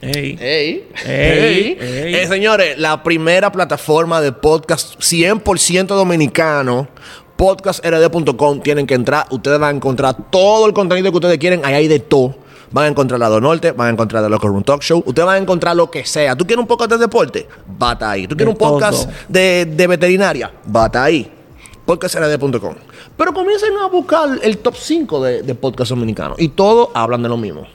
Ey. 0.00 0.36
Ey, 0.40 0.88
Ey. 1.06 1.76
Eh, 1.78 2.26
señores, 2.28 2.78
la 2.78 3.02
primera 3.02 3.50
plataforma 3.50 4.20
de 4.20 4.32
podcast 4.32 4.98
100% 5.00 5.86
dominicano, 5.86 6.88
podcastrd.com. 7.36 8.60
Tienen 8.60 8.86
que 8.86 8.94
entrar, 8.94 9.26
ustedes 9.30 9.58
van 9.58 9.74
a 9.74 9.76
encontrar 9.76 10.16
todo 10.30 10.66
el 10.66 10.74
contenido 10.74 11.10
que 11.10 11.16
ustedes 11.16 11.38
quieren, 11.38 11.64
ahí 11.64 11.74
hay 11.74 11.88
de 11.88 12.00
todo. 12.00 12.36
Van 12.72 12.84
a 12.84 12.88
encontrar 12.88 13.20
Lado 13.20 13.40
Norte, 13.40 13.72
van 13.72 13.88
a 13.88 13.90
encontrar 13.92 14.22
The 14.22 14.28
Locker 14.28 14.50
Room 14.50 14.64
Talk 14.64 14.82
Show. 14.82 15.02
Ustedes 15.06 15.24
van 15.24 15.36
a 15.36 15.38
encontrar 15.38 15.76
lo 15.76 15.90
que 15.90 16.04
sea. 16.04 16.36
¿Tú 16.36 16.46
quieres 16.46 16.60
un 16.60 16.66
podcast 16.66 16.90
de 16.90 16.98
deporte? 16.98 17.46
Bata 17.66 18.10
ahí. 18.10 18.26
¿Tú 18.26 18.36
quieres 18.36 18.52
un 18.52 18.58
podcast 18.58 19.08
de, 19.28 19.64
de 19.66 19.86
veterinaria? 19.86 20.52
Bata 20.64 21.04
ahí. 21.04 21.30
Podcastrd.com. 21.86 22.74
Pero 23.16 23.32
comiencen 23.32 23.70
a 23.80 23.86
buscar 23.86 24.28
el 24.42 24.58
top 24.58 24.74
5 24.76 25.22
de, 25.24 25.42
de 25.42 25.54
podcast 25.54 25.90
dominicanos. 25.90 26.38
Y 26.40 26.48
todos 26.48 26.88
hablan 26.92 27.22
de 27.22 27.28
lo 27.28 27.36
mismo. 27.36 27.66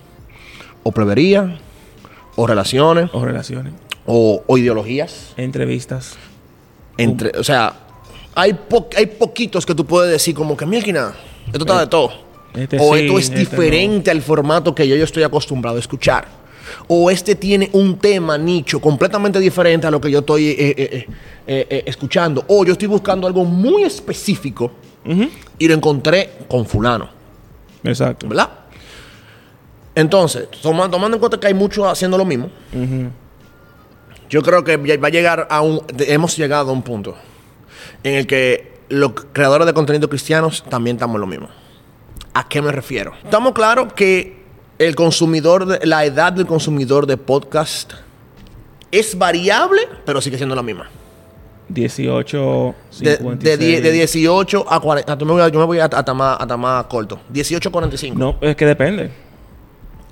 O 0.83 0.91
plebería, 0.91 1.57
o 2.41 2.47
relaciones, 2.47 3.09
O 3.13 3.23
relaciones. 3.23 3.73
o, 4.05 4.43
o 4.47 4.57
ideologías. 4.57 5.33
Entrevistas. 5.37 6.15
Entre, 6.97 7.31
o 7.37 7.43
sea, 7.43 7.73
hay, 8.35 8.53
po- 8.53 8.87
hay 8.95 9.05
poquitos 9.07 9.65
que 9.65 9.73
tú 9.75 9.85
puedes 9.85 10.11
decir 10.11 10.33
como 10.35 10.55
que, 10.57 10.65
mira, 10.65 11.13
esto 11.47 11.59
está 11.59 11.79
de 11.79 11.87
todo. 11.87 12.11
este 12.53 12.77
o 12.79 12.95
sí, 12.95 13.01
esto 13.05 13.19
es 13.19 13.25
este 13.25 13.39
diferente 13.39 14.11
al 14.11 14.21
formato 14.21 14.73
que 14.75 14.87
yo, 14.87 14.95
yo 14.95 15.03
estoy 15.03 15.23
acostumbrado 15.23 15.77
a 15.77 15.79
escuchar. 15.79 16.27
O 16.87 17.09
este 17.11 17.35
tiene 17.35 17.69
un 17.73 17.97
tema 17.97 18.37
nicho 18.37 18.79
completamente 18.79 19.39
diferente 19.39 19.87
a 19.87 19.91
lo 19.91 19.99
que 19.99 20.09
yo 20.09 20.19
estoy 20.19 20.47
eh, 20.49 20.55
eh, 20.77 21.05
eh, 21.47 21.83
escuchando. 21.85 22.45
O 22.47 22.63
yo 22.65 22.73
estoy 22.73 22.87
buscando 22.87 23.27
algo 23.27 23.43
muy 23.45 23.83
específico 23.83 24.71
y 25.57 25.67
lo 25.67 25.73
encontré 25.73 26.29
con 26.47 26.65
fulano. 26.65 27.09
Exacto. 27.83 28.27
¿Verdad? 28.27 28.49
Entonces, 29.95 30.47
toma- 30.61 30.89
tomando 30.89 31.17
en 31.17 31.19
cuenta 31.19 31.39
que 31.39 31.47
hay 31.47 31.53
muchos 31.53 31.85
haciendo 31.85 32.17
lo 32.17 32.25
mismo, 32.25 32.49
yo 34.29 34.41
creo 34.41 34.63
que 34.63 34.77
va 34.77 35.07
a 35.07 35.11
llegar 35.11 35.47
a 35.49 35.61
un. 35.61 35.81
Hemos 35.99 36.37
llegado 36.37 36.69
a 36.69 36.73
un 36.73 36.81
punto 36.81 37.15
en 38.03 38.15
el 38.15 38.27
que 38.27 38.71
los 38.89 39.11
creadores 39.33 39.67
de 39.67 39.73
contenido 39.73 40.07
cristianos 40.09 40.63
también 40.69 40.95
estamos 40.95 41.19
lo 41.19 41.27
mismo. 41.27 41.49
¿A 42.33 42.47
qué 42.47 42.61
me 42.61 42.71
refiero? 42.71 43.13
Estamos 43.23 43.51
claros 43.53 43.91
que 43.93 44.41
el 44.79 44.95
consumidor, 44.95 45.65
de- 45.65 45.85
la 45.85 46.05
edad 46.05 46.31
del 46.31 46.45
consumidor 46.47 47.05
de 47.05 47.17
podcast 47.17 47.91
es 48.89 49.17
variable, 49.17 49.81
pero 50.05 50.21
sigue 50.21 50.37
siendo 50.37 50.55
la 50.55 50.63
misma. 50.63 50.89
18, 51.67 52.75
De, 52.99 53.17
56. 53.17 53.43
de, 53.43 53.57
die- 53.57 53.81
de 53.81 53.91
18 53.91 54.65
a 54.69 54.79
40. 54.79 55.17
Yo 55.17 55.25
me 55.59 55.65
voy, 55.65 55.79
a- 55.79 55.89
a- 55.91 56.57
más 56.57 56.85
corto. 56.85 57.19
18 57.29 57.69
a 57.69 57.71
45. 57.71 58.17
No, 58.17 58.37
es 58.41 58.55
que 58.55 58.65
depende. 58.65 59.11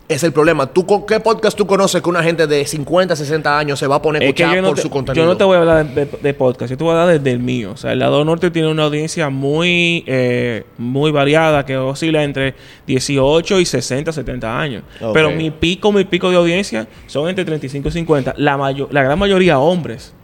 Es 0.10 0.24
el 0.24 0.34
problema. 0.34 0.65
¿Tú, 0.65 0.88
con 0.88 1.06
¿Qué 1.06 1.19
podcast 1.19 1.56
tú 1.56 1.67
conoces 1.67 2.02
que 2.02 2.10
una 2.10 2.24
gente 2.24 2.48
de 2.48 2.65
50, 2.65 3.15
60 3.15 3.60
años 3.60 3.78
se 3.78 3.86
va 3.86 3.98
a 3.98 4.02
poner 4.02 4.24
a 4.24 4.26
Es 4.26 4.34
que 4.34 4.41
escuchar 4.41 4.56
yo 4.56 4.62
no, 4.63 4.67
por 4.69 4.76
te, 4.78 4.82
su 4.82 4.89
contenido? 4.89 5.24
yo 5.24 5.30
no 5.30 5.38
te 5.38 5.43
voy 5.43 5.56
a 5.56 5.60
hablar 5.60 5.86
de, 5.86 6.06
de- 6.06 6.17
de 6.19 6.34
podcast, 6.34 6.72
yo 6.72 6.78
te 6.78 6.84
voy 6.84 6.95
a 6.95 7.04
hablar 7.04 7.22
del 7.22 7.39
mío. 7.39 7.72
O 7.74 7.78
sea, 7.78 7.93
el 7.93 8.00
lado 8.00 8.26
norte 8.26 8.50
tiene 8.50 8.69
una 8.72 8.86
audiencia 8.86 9.30
muy, 9.30 10.04
eh, 10.08 10.63
muy 10.80 11.12
variada 11.12 11.63
que 11.63 11.78
oscila 11.78 12.24
entre 12.24 12.56
18 12.88 13.60
y 13.60 13.65
60, 13.65 14.12
70 14.12 14.60
años. 14.60 14.84
Pero 15.13 15.30
mi 15.30 15.52
pico, 15.52 15.91
mi 15.91 16.04
pico 16.06 16.30
de 16.32 16.38
audiencia 16.38 16.88
son 17.06 17.30
entre 17.30 17.45
35 17.45 17.88
y 17.89 17.91
50. 17.91 18.34
La, 18.38 18.58
mayo- 18.58 18.89
la 18.91 19.04
gran 19.04 19.19
mayoría 19.19 19.60
hombres. 19.60 20.15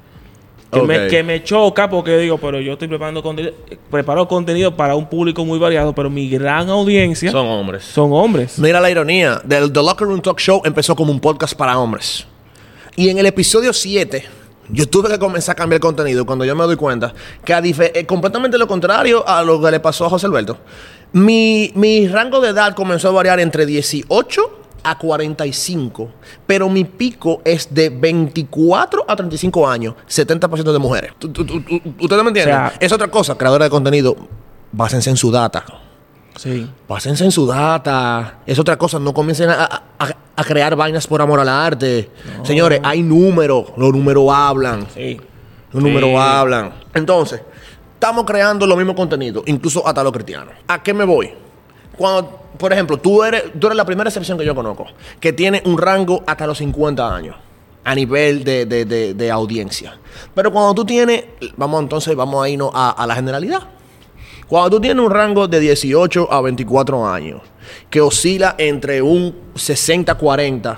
Que, 0.72 0.82
me, 0.82 1.08
que 1.08 1.24
me 1.24 1.44
choca 1.44 1.90
porque 1.90 2.18
digo, 2.18 2.38
pero 2.38 2.60
yo 2.60 2.74
estoy 2.74 2.88
preparando 2.88 3.24
contenido, 3.24 3.54
preparo 3.90 4.28
contenido 4.28 4.76
para 4.76 4.96
un 4.96 5.08
público 5.08 5.46
muy 5.46 5.58
variado, 5.58 5.94
pero 5.94 6.10
mi 6.10 6.30
gran 6.30 6.70
audiencia 6.70 7.32
son, 7.32 7.46
Son 7.46 7.52
hombres. 7.60 7.98
hombres. 7.98 8.60
Mira 8.60 8.82
la 8.82 8.90
ironía. 8.90 9.42
Del 9.46 9.72
The 9.72 9.80
Locker 9.82 10.08
Room 10.08 10.22
Talk 10.22 10.40
Show 10.40 10.62
empezó 10.66 10.96
como 10.96 11.12
un 11.12 11.20
podcast 11.20 11.56
para 11.56 11.78
hombres. 11.78 12.26
Y 12.98 13.10
en 13.10 13.18
el 13.20 13.26
episodio 13.26 13.72
7, 13.72 14.26
yo 14.70 14.88
tuve 14.88 15.10
que 15.10 15.20
comenzar 15.20 15.54
a 15.54 15.56
cambiar 15.56 15.78
el 15.78 15.82
contenido 15.82 16.26
cuando 16.26 16.44
yo 16.44 16.56
me 16.56 16.64
doy 16.64 16.76
cuenta 16.76 17.14
que 17.44 17.54
a 17.54 17.60
eh, 17.64 18.06
completamente 18.06 18.58
lo 18.58 18.68
contrario 18.68 19.28
a 19.28 19.44
lo 19.44 19.62
que 19.62 19.72
le 19.72 19.80
pasó 19.80 20.06
a 20.06 20.10
José 20.10 20.26
Alberto. 20.26 20.58
Mi, 21.14 21.72
mi 21.76 22.08
rango 22.08 22.42
de 22.42 22.50
edad 22.50 22.74
comenzó 22.76 23.10
a 23.10 23.12
variar 23.12 23.40
entre 23.40 23.66
18 23.66 24.65
a 24.86 24.98
45, 24.98 26.10
pero 26.46 26.70
mi 26.70 26.84
pico 26.86 27.42
es 27.44 27.74
de 27.74 27.90
24 27.90 29.06
a 29.08 29.16
35 29.16 29.68
años, 29.68 29.96
70% 30.08 30.72
de 30.72 30.80
mujeres. 30.80 31.12
¿Tú- 31.20 31.30
tú- 31.30 31.46
tú- 31.46 31.62
tú- 31.62 31.82
¿Ustedes 32.00 32.24
me 32.24 32.30
entienden? 32.30 32.56
O 32.56 32.70
sea- 32.70 32.74
es 32.80 32.92
otra 32.92 33.08
cosa, 33.08 33.36
creadora 33.38 33.66
de 33.66 33.70
contenido, 33.72 34.16
básense 34.72 35.10
en 35.10 35.18
su 35.18 35.32
data. 35.32 35.64
Sí. 36.36 36.70
Pásense 36.88 37.24
en 37.24 37.32
su 37.32 37.48
data. 37.48 38.40
Es 38.46 38.60
otra 38.60 38.78
cosa. 38.78 39.00
No 39.00 39.14
comiencen 39.14 39.50
a, 39.50 39.64
a- 39.64 39.82
a- 40.00 40.16
a 40.36 40.44
crear 40.44 40.76
vainas 40.76 41.08
por 41.08 41.22
amor 41.22 41.40
al 41.40 41.48
arte. 41.48 42.10
Señores, 42.44 42.82
hay 42.84 43.02
números. 43.02 43.68
Los 43.78 43.94
números 43.94 44.26
hablan. 44.34 44.86
Sí. 44.94 45.16
Los 45.72 45.82
Sí. 45.82 45.90
números 45.90 46.12
hablan. 46.20 46.74
Entonces, 46.94 47.42
estamos 47.94 48.26
creando 48.26 48.68
los 48.68 48.78
mismos 48.78 48.96
contenidos, 48.98 49.44
incluso 49.48 49.88
hasta 49.88 50.04
los 50.04 50.12
cristianos. 50.12 50.54
¿A 50.68 50.84
qué 50.84 50.94
me 50.94 51.06
voy? 51.06 51.32
Cuando, 51.98 52.42
por 52.58 52.74
ejemplo, 52.74 52.98
tú 52.98 53.24
eres, 53.24 53.44
tú 53.60 53.68
eres 53.68 53.78
la 53.78 53.86
primera 53.86 54.10
excepción 54.10 54.38
que 54.38 54.46
yo 54.46 54.56
conozco 54.56 54.86
que 55.20 55.34
tiene 55.34 55.62
un 55.66 55.78
rango 55.78 56.24
hasta 56.28 56.46
los 56.48 56.58
50 56.58 57.16
años 57.16 57.36
a 57.84 57.94
nivel 57.96 58.44
de, 58.44 58.66
de- 58.66 59.14
de- 59.14 59.32
audiencia. 59.32 59.98
Pero 60.34 60.52
cuando 60.52 60.74
tú 60.74 60.86
tienes, 60.86 61.26
vamos 61.56 61.82
entonces, 61.84 62.16
vamos 62.16 62.44
a 62.44 62.50
irnos 62.50 62.72
a, 62.74 62.90
a 62.90 63.06
la 63.06 63.14
generalidad. 63.16 63.60
Cuando 64.48 64.72
tú 64.72 64.82
tienes 64.82 65.04
un 65.04 65.12
rango 65.12 65.48
de 65.48 65.60
18 65.60 66.32
a 66.32 66.42
24 66.42 67.08
años, 67.08 67.42
que 67.90 68.02
oscila 68.02 68.56
entre 68.58 69.02
un 69.02 69.36
60-40, 69.56 70.78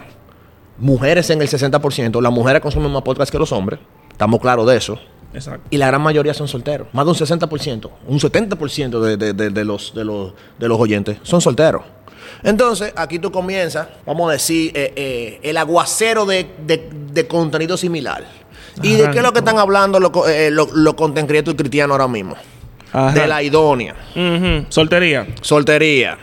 mujeres 0.79 1.29
en 1.29 1.41
el 1.41 1.47
60%, 1.49 2.21
las 2.21 2.31
mujeres 2.31 2.61
consumen 2.61 2.91
más 2.91 3.01
podcast 3.03 3.31
que 3.31 3.39
los 3.39 3.51
hombres, 3.51 3.79
estamos 4.11 4.39
claros 4.39 4.67
de 4.67 4.77
eso. 4.77 4.99
Exacto. 5.33 5.67
Y 5.69 5.77
la 5.77 5.87
gran 5.87 6.01
mayoría 6.01 6.33
son 6.33 6.47
solteros. 6.47 6.87
Más 6.93 7.05
de 7.05 7.11
un 7.11 7.17
60%, 7.17 7.89
un 8.07 8.19
70% 8.19 8.99
de, 9.01 9.17
de- 9.17 9.33
de- 9.33 9.49
de 9.49 9.65
los, 9.65 9.93
de, 9.93 10.03
los, 10.05 10.33
de 10.57 10.67
los 10.67 10.79
oyentes 10.79 11.17
son 11.23 11.41
solteros. 11.41 11.83
Entonces, 12.43 12.93
aquí 12.95 13.19
tú 13.19 13.31
comienzas, 13.31 13.87
vamos 14.05 14.29
a 14.29 14.33
decir, 14.33 14.71
eh, 14.75 14.93
eh, 14.95 15.39
el 15.43 15.57
aguacero 15.57 16.25
de, 16.25 16.47
de- 16.65 16.89
de 17.11 17.27
contenido 17.27 17.77
similar. 17.77 18.23
¿Y 18.83 18.93
de 18.95 19.09
qué 19.09 19.17
es 19.17 19.23
lo 19.23 19.33
que 19.33 19.39
están 19.39 19.57
hablando 19.57 19.99
los 19.99 20.11
eh, 20.29 20.51
los 20.51 20.93
content 20.93 21.27
creators 21.27 21.57
cristianos 21.57 21.93
ahora 21.95 22.07
mismo? 22.07 22.35
Ajá. 22.93 23.11
De 23.11 23.27
la 23.27 23.41
idónea, 23.41 23.95
Ujú. 24.15 24.65
Soltería. 24.69 25.27
soltería. 25.41 26.17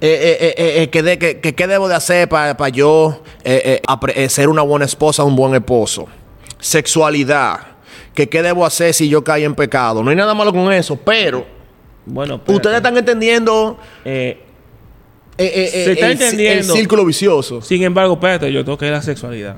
Eh, 0.00 0.08
eh, 0.10 0.38
eh, 0.40 0.54
eh, 0.56 0.82
eh, 0.82 0.90
¿qué, 0.90 1.02
de- 1.02 1.18
qué- 1.18 1.40
qué- 1.54 1.66
debo 1.66 1.88
de 1.88 1.94
hacer 1.94 2.28
para 2.28 2.68
yo 2.70 3.22
eh, 3.44 3.62
eh, 3.64 3.82
apre- 3.86 4.14
eh, 4.16 4.28
ser 4.28 4.48
una 4.48 4.62
buena 4.62 4.86
esposa, 4.86 5.24
un 5.24 5.36
buen 5.36 5.54
esposo? 5.54 6.06
Sexualidad. 6.58 7.58
¿Qué, 8.14 8.28
¿Qué 8.28 8.42
debo 8.42 8.64
hacer 8.66 8.92
si 8.94 9.08
yo 9.08 9.22
caí 9.24 9.44
en 9.44 9.54
pecado? 9.54 10.02
No 10.02 10.10
hay 10.10 10.16
nada 10.16 10.34
malo 10.34 10.52
con 10.52 10.72
eso, 10.72 10.96
pero 10.96 11.46
Bueno, 12.04 12.34
espérate. 12.34 12.54
ustedes 12.56 12.76
están 12.76 12.96
entendiendo 12.96 13.78
Eh, 14.04 14.38
eh, 15.38 15.44
eh, 15.46 15.70
eh, 15.72 15.84
Se 15.84 15.92
está 15.92 16.06
el, 16.06 16.12
entendiendo. 16.12 16.72
el 16.74 16.78
círculo 16.78 17.04
vicioso. 17.06 17.62
sin 17.62 17.82
embargo, 17.82 18.14
espérate, 18.14 18.52
yo 18.52 18.64
toqué 18.64 18.90
la 18.90 19.00
sexualidad. 19.02 19.56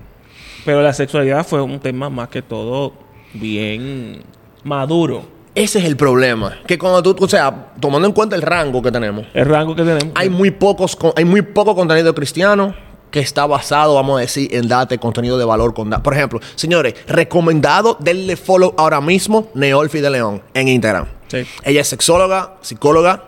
Pero 0.64 0.80
la 0.82 0.92
sexualidad 0.94 1.44
fue 1.46 1.60
un 1.60 1.78
tema 1.80 2.08
más 2.08 2.28
que 2.28 2.42
todo 2.42 2.92
bien 3.34 4.22
maduro. 4.62 5.24
Ese 5.54 5.78
es 5.78 5.84
el 5.84 5.96
problema. 5.96 6.56
Que 6.66 6.78
cuando 6.78 7.02
tú, 7.02 7.24
o 7.24 7.28
sea, 7.28 7.72
tomando 7.80 8.08
en 8.08 8.14
cuenta 8.14 8.34
el 8.34 8.42
rango 8.42 8.80
que 8.82 8.90
tenemos, 8.90 9.26
El 9.34 9.46
rango 9.46 9.74
que 9.76 9.82
tenemos. 9.82 10.12
hay 10.14 10.28
muy 10.30 10.50
pocos 10.50 10.96
hay 11.16 11.24
muy 11.24 11.42
poco 11.42 11.74
contenido 11.76 12.14
cristiano 12.14 12.74
que 13.14 13.20
está 13.20 13.46
basado, 13.46 13.94
vamos 13.94 14.18
a 14.18 14.22
decir, 14.22 14.52
en 14.52 14.66
darte 14.66 14.98
contenido 14.98 15.38
de 15.38 15.44
valor 15.44 15.72
con 15.72 15.88
Por 15.88 16.14
ejemplo, 16.14 16.40
señores, 16.56 16.94
recomendado 17.06 17.96
denle 18.00 18.34
follow 18.36 18.74
ahora 18.76 19.00
mismo 19.00 19.46
Neolfi 19.54 20.00
de 20.00 20.10
León 20.10 20.42
en 20.52 20.66
Instagram. 20.66 21.06
Sí. 21.28 21.46
Ella 21.62 21.82
es 21.82 21.86
sexóloga, 21.86 22.56
psicóloga, 22.60 23.22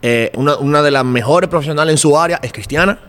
eh, 0.00 0.30
una, 0.36 0.54
una 0.58 0.80
de 0.80 0.92
las 0.92 1.04
mejores 1.04 1.50
profesionales 1.50 1.94
en 1.94 1.98
su 1.98 2.16
área, 2.16 2.38
es 2.40 2.52
cristiana. 2.52 3.00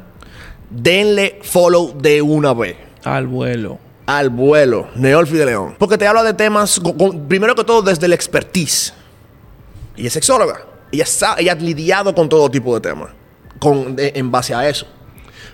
Denle 0.71 1.39
follow 1.43 1.95
de 2.01 2.23
una 2.23 2.51
vez. 2.55 2.77
Al 3.03 3.27
vuelo. 3.27 3.77
Al 4.07 4.31
vuelo, 4.31 4.87
Neolfi 4.95 5.35
de 5.35 5.45
León. 5.45 5.75
Porque 5.77 5.99
te 5.99 6.07
habla 6.07 6.23
de 6.23 6.33
temas, 6.33 6.79
con- 6.79 6.97
con- 6.97 7.27
primero 7.27 7.53
que 7.53 7.63
todo, 7.63 7.83
desde 7.83 8.07
la 8.07 8.15
expertise. 8.15 8.91
Ella 9.95 10.07
es 10.07 10.13
sexóloga. 10.13 10.61
Ella, 10.91 11.05
sa- 11.05 11.35
ella 11.37 11.51
ha 11.51 11.55
lidiado 11.55 12.15
con 12.15 12.27
todo 12.27 12.49
tipo 12.49 12.73
de 12.73 12.81
temas. 12.81 13.09
Con, 13.59 13.95
de- 13.95 14.13
en 14.15 14.31
base 14.31 14.55
a 14.55 14.67
eso. 14.67 14.87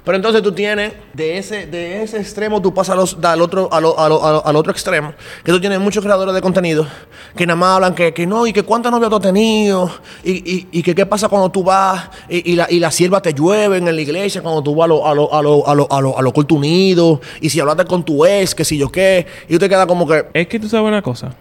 Pero 0.03 0.15
entonces 0.15 0.41
tú 0.41 0.51
tienes, 0.53 0.93
de 1.13 1.37
ese, 1.37 1.67
de 1.67 2.01
ese 2.03 2.17
extremo, 2.19 2.61
tú 2.61 2.73
pasas 2.73 2.95
los- 2.95 3.17
al, 3.21 3.41
otro, 3.41 3.69
al 3.71 4.55
otro 4.55 4.71
extremo, 4.71 5.13
que 5.43 5.51
tú 5.51 5.59
tienes 5.59 5.79
muchos 5.79 6.03
creadores 6.03 6.33
de 6.33 6.41
contenido 6.41 6.87
que 7.35 7.45
nada 7.45 7.55
más 7.57 7.75
hablan 7.75 7.93
que, 7.93 8.11
que 8.13 8.25
no, 8.25 8.47
y 8.47 8.53
que 8.53 8.63
cuántas 8.63 8.91
novias 8.91 9.09
tú 9.09 9.17
has 9.17 9.21
tenido, 9.21 9.91
y, 10.23 10.31
y- 10.31 10.67
y 10.71 10.81
que 10.81 10.95
qué 10.95 11.05
pasa 11.05 11.27
cuando 11.29 11.49
tú 11.51 11.63
vas 11.63 12.09
y, 12.27 12.55
la, 12.55 12.65
y 12.69 12.79
la 12.79 12.89
sierva 12.91 13.21
te 13.21 13.33
llueven 13.33 13.87
en 13.87 13.95
la 13.95 14.01
iglesia, 14.01 14.41
cuando 14.41 14.63
tú 14.63 14.73
vas 14.73 14.85
a 14.85 14.87
lo, 14.87 15.05
a 15.07 15.13
lo, 15.13 15.33
a 15.33 15.41
lo, 15.43 15.67
a 15.67 15.75
lo, 15.75 15.87
a 15.91 16.01
lo, 16.01 16.17
a 16.17 16.21
lo 16.21 16.33
culto 16.33 16.55
unido, 16.55 17.21
y 17.39 17.49
si 17.49 17.59
hablaste 17.59 17.85
con 17.85 18.03
tu 18.03 18.25
ex, 18.25 18.55
que 18.55 18.65
si 18.65 18.77
yo 18.77 18.89
qué, 18.91 19.27
y 19.47 19.53
tú 19.53 19.59
te 19.59 19.69
quedas 19.69 19.85
como 19.85 20.07
que, 20.07 20.25
Es 20.33 20.47
que 20.47 20.59
tú 20.59 20.67
sabes 20.67 20.87
una 20.87 21.01
cosa. 21.01 21.35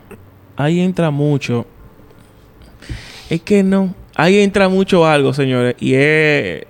Ahí 0.57 0.81
entra 0.81 1.11
mucho. 1.11 1.65
Es 3.31 3.41
que 3.43 3.63
no. 3.63 3.95
Ahí 4.15 4.41
entra 4.41 4.69
mucho 4.69 5.07
algo, 5.07 5.33
señores. 5.33 5.75
Y 5.79 5.95
es. 5.95 6.65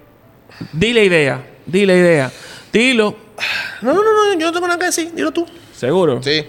Di 0.73 0.93
la 0.93 1.03
idea. 1.03 1.45
Di 1.69 1.87
la 1.87 1.95
idea. 1.95 2.33
Dilo. 2.73 3.15
no, 3.83 3.93
no, 3.93 4.03
no, 4.03 4.33
no, 4.35 4.39
yo 4.41 4.47
no 4.47 4.53
tengo 4.53 4.67
nada 4.67 4.79
que 4.79 4.87
decir, 4.87 5.13
dilo 5.15 5.31
tú. 5.31 5.47
Seguro. 5.75 6.21
Sí. 6.23 6.45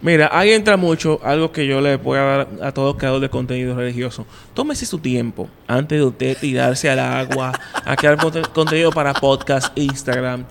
Mira, 0.00 0.28
ahí 0.32 0.50
entra 0.50 0.76
mucho 0.76 1.20
algo 1.22 1.52
que 1.52 1.64
yo 1.66 1.80
le 1.80 1.96
voy 1.96 2.18
a 2.18 2.22
dar 2.22 2.48
a 2.62 2.72
todo 2.72 2.96
creador 2.96 3.20
de 3.20 3.28
contenido 3.28 3.76
religioso. 3.76 4.26
Tómese 4.54 4.84
su 4.86 4.98
tiempo 4.98 5.48
antes 5.68 5.98
de 5.98 6.04
usted 6.04 6.36
tirarse 6.38 6.90
al 6.90 6.98
agua 6.98 7.52
a 7.84 7.94
crear 7.96 8.16
conte- 8.16 8.42
contenido 8.52 8.90
para 8.90 9.12
podcast, 9.14 9.76
Instagram. 9.78 10.44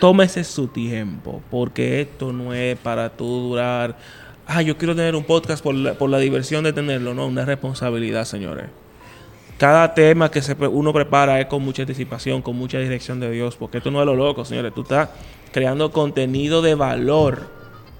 Tómese 0.00 0.42
su 0.42 0.66
tiempo, 0.66 1.40
porque 1.48 2.00
esto 2.00 2.32
no 2.32 2.52
es 2.54 2.76
para 2.78 3.10
tú 3.10 3.24
durar. 3.50 3.96
Ah, 4.48 4.62
yo 4.62 4.76
quiero 4.76 4.96
tener 4.96 5.14
un 5.14 5.22
podcast 5.22 5.62
por 5.62 5.76
la, 5.76 5.94
por 5.94 6.10
la 6.10 6.18
diversión 6.18 6.64
de 6.64 6.72
tenerlo. 6.72 7.14
No, 7.14 7.26
una 7.28 7.44
responsabilidad, 7.44 8.24
señores. 8.24 8.66
Cada 9.62 9.94
tema 9.94 10.28
que 10.28 10.42
se 10.42 10.54
uno 10.54 10.92
prepara 10.92 11.40
es 11.40 11.46
con 11.46 11.62
mucha 11.62 11.82
anticipación, 11.82 12.42
con 12.42 12.56
mucha 12.56 12.80
dirección 12.80 13.20
de 13.20 13.30
Dios, 13.30 13.54
porque 13.54 13.78
esto 13.78 13.92
no 13.92 14.00
es 14.00 14.06
lo 14.06 14.16
loco, 14.16 14.44
señores. 14.44 14.74
Tú 14.74 14.82
estás 14.82 15.10
creando 15.52 15.92
contenido 15.92 16.62
de 16.62 16.74
valor. 16.74 17.46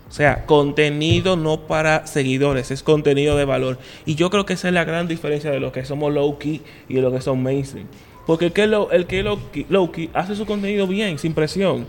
O 0.09 0.12
sea, 0.12 0.44
contenido 0.44 1.37
no 1.37 1.68
para 1.68 2.05
seguidores, 2.09 2.72
es 2.72 2.83
contenido 2.83 3.37
de 3.37 3.44
valor. 3.44 3.79
Y 4.07 4.16
yo 4.16 4.29
creo 4.29 4.44
que 4.44 4.55
esa 4.55 4.66
es 4.66 4.75
la 4.75 4.83
gran 4.83 5.07
diferencia 5.07 5.53
de 5.53 5.61
los 5.61 5.70
que 5.70 5.85
somos 5.85 6.12
low 6.12 6.37
key 6.37 6.62
y 6.88 6.94
de 6.94 7.01
los 7.01 7.12
que 7.12 7.20
son 7.20 7.40
mainstream. 7.40 7.87
Porque 8.27 8.46
el 8.46 8.53
que, 9.07 9.22
key, 9.53 9.66
low 9.68 9.92
key 9.92 10.11
hace 10.14 10.35
su 10.35 10.44
contenido 10.46 10.88
bien, 10.88 11.16
sin 11.16 11.33
presión. 11.33 11.87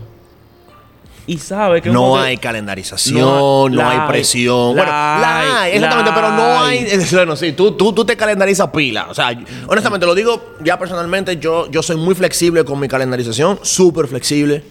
Y 1.26 1.38
sabe 1.38 1.80
que 1.80 1.88
No 1.90 2.18
hay 2.18 2.36
calendarización, 2.36 3.18
No 3.20 3.68
no, 3.68 3.88
hay- 3.88 3.96
la 3.98 4.06
presión. 4.08 4.74
bueno, 4.76 4.84
la 4.90 5.62
hay, 5.62 5.72
exactamente, 5.76 6.10
la 6.10 6.14
pero 6.14 6.30
no 6.32 6.62
hay. 6.62 6.78
hay. 6.78 6.98
Bueno, 7.12 7.34
sí, 7.36 7.52
tú, 7.52 7.72
tú, 7.72 7.92
tú 7.92 8.04
te 8.04 8.16
calendarizas 8.16 8.68
pila. 8.70 9.06
O 9.08 9.14
sea, 9.14 9.32
honestamente, 9.66 10.06
lo 10.06 10.14
digo 10.14 10.54
ya 10.62 10.78
personalmente, 10.78 11.38
yo, 11.38 11.70
yo 11.70 11.82
soy 11.82 11.96
muy 11.96 12.14
flexible 12.14 12.64
con 12.64 12.78
mi 12.78 12.88
calendarización, 12.88 13.58
súper 13.62 14.06
flexible. 14.06 14.62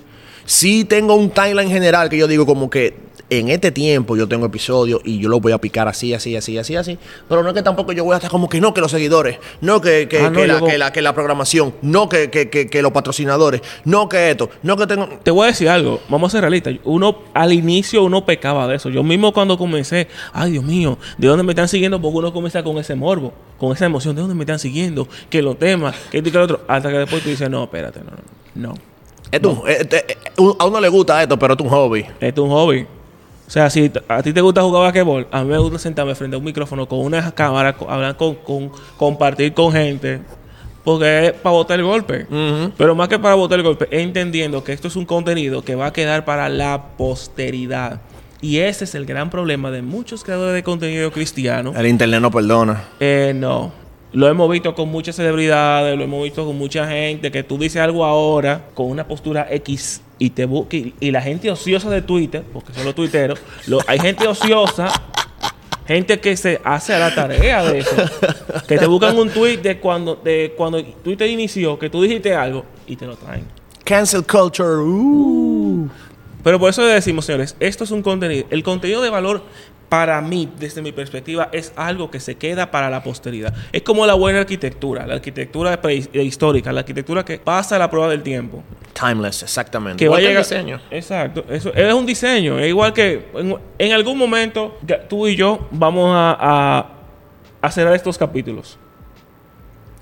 Sí 0.45 0.83
tengo 0.85 1.15
un 1.15 1.29
timeline 1.31 1.69
general 1.71 2.09
que 2.09 2.17
yo 2.17 2.27
digo 2.27 2.45
como 2.45 2.69
que 2.69 2.97
en 3.29 3.49
este 3.49 3.71
tiempo 3.71 4.15
yo 4.15 4.27
tengo 4.27 4.45
episodios 4.45 5.01
y 5.03 5.17
yo 5.19 5.27
los 5.29 5.41
voy 5.41 5.53
a 5.53 5.57
picar 5.57 5.88
así, 5.88 6.13
así, 6.13 6.36
así, 6.36 6.57
así, 6.57 6.75
así. 6.75 6.99
Pero 7.27 7.41
no 7.41 7.49
es 7.49 7.55
que 7.55 7.63
tampoco 7.63 7.91
yo 7.91 8.03
voy 8.03 8.13
a 8.13 8.17
estar 8.17 8.29
como 8.29 8.47
que 8.49 8.62
no, 8.62 8.73
que 8.73 8.81
los 8.81 8.91
seguidores, 8.91 9.38
no 9.62 9.81
que, 9.81 10.07
que, 10.07 10.19
Ah, 10.19 10.29
no, 10.29 10.39
que 10.41 10.47
la, 10.47 10.62
que, 10.62 10.77
la, 10.77 10.93
que 10.93 11.01
la 11.01 11.13
programación, 11.13 11.73
no 11.81 12.09
que, 12.09 12.29
que, 12.29 12.81
los 12.81 12.91
patrocinadores, 12.91 13.62
no 13.86 14.07
que 14.09 14.29
esto, 14.31 14.49
no 14.62 14.77
que 14.77 14.86
tengo... 14.88 15.07
Te 15.23 15.31
voy 15.31 15.45
a 15.45 15.47
decir 15.47 15.69
algo, 15.69 15.99
vamos 16.09 16.29
a 16.29 16.31
ser 16.33 16.41
realistas. 16.41 16.75
Uno, 16.83 17.17
al 17.33 17.53
inicio 17.53 18.03
uno 18.03 18.25
pecaba 18.25 18.67
de 18.67 18.75
eso. 18.75 18.89
Yo 18.89 19.03
mismo 19.03 19.33
cuando 19.33 19.57
comencé, 19.57 20.07
ay 20.33 20.51
Dios 20.51 20.63
mío, 20.63 20.97
¿de 21.17 21.27
dónde 21.27 21.43
me 21.43 21.53
están 21.53 21.67
siguiendo? 21.67 21.99
Porque 22.01 22.17
uno 22.19 22.33
comienza 22.33 22.62
con 22.63 22.77
ese 22.77 22.93
morbo, 22.95 23.33
con 23.57 23.71
esa 23.71 23.86
emoción, 23.86 24.15
¿de 24.15 24.21
dónde 24.21 24.36
me 24.36 24.43
están 24.43 24.59
siguiendo? 24.59 25.07
Que 25.29 25.41
los 25.41 25.57
temas, 25.57 25.95
que 26.12 26.17
esto 26.17 26.29
y 26.29 26.31
que 26.31 26.38
lo 26.38 26.43
otro. 26.43 26.62
Hasta 26.67 26.89
que 26.91 26.97
después 26.99 27.23
tú 27.23 27.29
dices, 27.29 27.49
no, 27.49 27.63
espérate, 27.63 28.01
no, 28.01 28.12
no, 28.55 28.69
no. 28.69 28.75
Es 29.31 29.41
un- 29.43 29.67
eh, 29.67 29.88
eh, 29.89 30.05
eh, 30.09 30.17
a 30.59 30.65
uno 30.65 30.79
le 30.79 30.89
gusta 30.89 31.19
esto, 31.23 31.39
pero 31.39 31.55
es 31.55 31.59
un 31.59 31.69
hobby. 31.69 32.05
Es 32.19 32.38
un 32.38 32.49
hobby. 32.49 32.86
O 33.53 33.55
sea, 33.55 33.69
si 33.69 33.91
a 34.07 34.23
ti 34.23 34.33
te 34.33 34.41
gusta 34.41 34.63
jugar 34.63 34.81
basquetbol, 34.81 35.27
a 35.29 35.43
mí 35.43 35.51
me 35.51 35.59
gusta 35.59 35.77
sentarme 35.77 36.15
frente 36.15 36.33
a 36.33 36.39
un 36.39 36.43
micrófono 36.43 36.87
con 36.87 36.97
una 37.01 37.29
cámara, 37.35 37.75
hablar 37.87 38.17
con, 38.17 38.33
con- 38.33 38.71
compartir 38.97 39.53
con 39.53 39.71
gente, 39.71 40.21
porque 40.83 41.27
es 41.27 41.33
para 41.33 41.53
botar 41.53 41.77
el 41.79 41.85
golpe. 41.85 42.25
Pero 42.75 42.95
más 42.95 43.09
que 43.09 43.19
para 43.19 43.35
botar 43.35 43.59
el 43.59 43.63
golpe, 43.63 43.87
entendiendo 43.91 44.63
que 44.63 44.73
esto 44.73 44.87
es 44.87 44.95
un 44.95 45.05
contenido 45.05 45.63
que 45.63 45.75
va 45.75 45.85
a 45.85 45.93
quedar 45.93 46.25
para 46.25 46.49
la 46.49 46.81
posteridad. 46.97 48.01
Y 48.41 48.57
ese 48.57 48.85
es 48.85 48.95
el 48.95 49.05
gran 49.05 49.29
problema 49.29 49.69
de 49.69 49.83
muchos 49.83 50.23
creadores 50.23 50.55
de 50.55 50.63
contenido 50.63 51.11
cristiano. 51.11 51.73
El 51.77 51.85
internet 51.85 52.21
no 52.21 52.31
perdona. 52.31 52.85
Eh, 52.99 53.33
no. 53.35 53.71
Lo 54.13 54.28
hemos 54.28 54.49
visto 54.49 54.76
con 54.76 54.89
muchas 54.89 55.15
celebridades, 55.15 55.97
lo 55.97 56.04
hemos 56.04 56.23
visto 56.23 56.45
con 56.45 56.56
mucha 56.58 56.88
gente, 56.88 57.32
que 57.32 57.43
tú 57.43 57.58
dices 57.58 57.82
algo 57.82 58.06
ahora 58.06 58.65
con 58.76 58.86
una 58.91 59.08
postura 59.08 59.47
X 59.49 60.02
y 60.19 60.30
te 60.30 60.43
y, 60.71 60.93
y 60.99 61.12
la 61.12 61.21
gente 61.21 61.49
ociosa 61.49 61.89
de 61.89 62.02
Twitter, 62.04 62.43
porque 62.54 62.73
son 62.73 62.86
los 62.86 62.93
tuiteros, 62.93 63.39
lo- 63.67 63.80
hay 63.88 63.97
gente 63.99 64.28
ociosa, 64.28 64.89
gente 65.88 66.19
que 66.19 66.38
se 66.38 66.62
hace 66.63 66.93
a 66.93 66.99
la 66.99 67.15
tarea 67.15 67.63
de 67.63 67.80
eso, 67.80 67.95
que 68.67 68.78
te 68.78 68.86
buscan 68.86 69.17
un 69.17 69.30
tweet 69.32 69.58
de 69.58 69.80
cuando, 69.80 70.15
de 70.15 70.54
cuando 70.56 70.84
Twitter 70.84 71.28
inició, 71.30 71.80
que 71.80 71.89
tú 71.89 72.02
dijiste 72.04 72.36
algo 72.36 72.65
y 72.86 72.95
te 72.95 73.08
lo 73.08 73.15
traen. 73.15 73.45
Cancel 73.84 74.23
culture. 74.26 74.78
uh. 74.78 75.89
Pero 76.43 76.60
por 76.60 76.69
eso 76.69 76.82
le 76.82 76.89
decimos, 76.89 77.26
señores, 77.26 77.56
esto 77.60 77.84
es 77.86 77.91
un 77.91 78.02
contenido. 78.04 78.45
El 78.49 78.63
contenido 78.63 79.02
de 79.02 79.10
valor, 79.10 79.43
para 79.93 80.19
mí, 80.21 80.49
desde 80.58 80.82
mi 80.82 80.91
perspectiva, 80.91 81.49
es 81.51 81.71
algo 81.75 82.10
que 82.10 82.19
se 82.19 82.34
queda 82.34 82.71
para 82.71 82.89
la 82.89 83.03
posteridad. 83.03 83.53
Es 83.71 83.84
como 83.84 84.08
la 84.08 84.15
buena 84.15 84.39
arquitectura, 84.39 85.06
la 85.06 85.13
arquitectura 85.13 85.79
pre- 85.79 86.10
histórica, 86.13 86.73
la 86.73 86.79
arquitectura 86.79 87.23
que 87.23 87.38
pasa 87.38 87.75
a 87.75 87.77
la 87.77 87.91
prueba 87.91 88.10
del 88.10 88.23
tiempo. 88.23 88.63
Timeless, 88.99 89.43
exactamente. 89.43 90.03
Que 90.03 90.10
va 90.10 90.17
a 90.17 90.19
llegar. 90.19 90.41
diseño. 90.41 90.79
Exacto. 90.89 91.45
Eso 91.47 91.71
es 91.75 91.93
un 91.93 92.08
diseño. 92.08 92.58
Es 92.58 92.69
igual 92.69 92.91
que 92.91 93.27
en, 93.36 93.56
en 93.77 93.91
algún 93.93 94.17
momento 94.17 94.79
tú 95.08 95.27
y 95.27 95.36
yo 95.36 95.67
vamos 95.69 96.10
a, 96.12 96.38
a, 96.39 96.89
a 97.62 97.71
cerrar 97.71 97.93
estos 97.93 98.17
capítulos. 98.17 98.79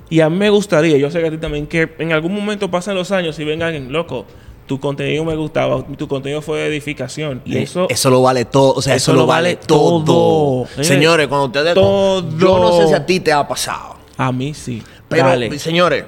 Y 0.10 0.22
a 0.22 0.30
mí 0.30 0.38
me 0.38 0.50
gustaría, 0.50 0.96
yo 0.96 1.12
sé 1.12 1.20
que 1.20 1.28
a 1.28 1.32
ti 1.32 1.38
también, 1.38 1.68
que 1.68 1.96
en 2.00 2.14
algún 2.14 2.34
momento 2.34 2.72
pasen 2.72 2.96
los 2.96 3.12
años 3.12 3.38
y 3.40 3.44
venga 3.44 3.66
alguien, 3.66 3.92
loco, 3.92 4.26
tu 4.72 4.80
contenido 4.80 5.26
me 5.26 5.36
gustaba, 5.36 5.84
tu 5.84 6.08
contenido 6.08 6.42
fue 6.42 6.60
de 6.60 6.68
edificación. 6.68 7.42
Y 7.44 7.58
eso, 7.58 7.88
eso 7.90 8.10
lo 8.10 8.22
vale 8.22 8.46
todo. 8.46 8.74
O 8.76 8.82
sea, 8.82 8.96
eso, 8.96 9.12
lo 9.12 9.26
vale 9.26 9.58
todo. 9.58 10.02
todo. 10.06 10.82
Señores, 10.82 11.28
cuando 11.28 11.48
ustedes. 11.48 11.74
Todo. 11.74 12.24
Yo 12.38 12.58
no 12.58 12.78
sé 12.78 12.88
si 12.88 12.94
a 12.94 13.06
ti 13.06 13.20
te 13.20 13.34
ha 13.34 13.46
pasado. 13.46 13.98
a 14.16 14.32
mí 14.32 14.54
sí. 14.54 14.82
Pero, 15.10 15.28
Dale. 15.28 15.60
señores, 15.60 16.06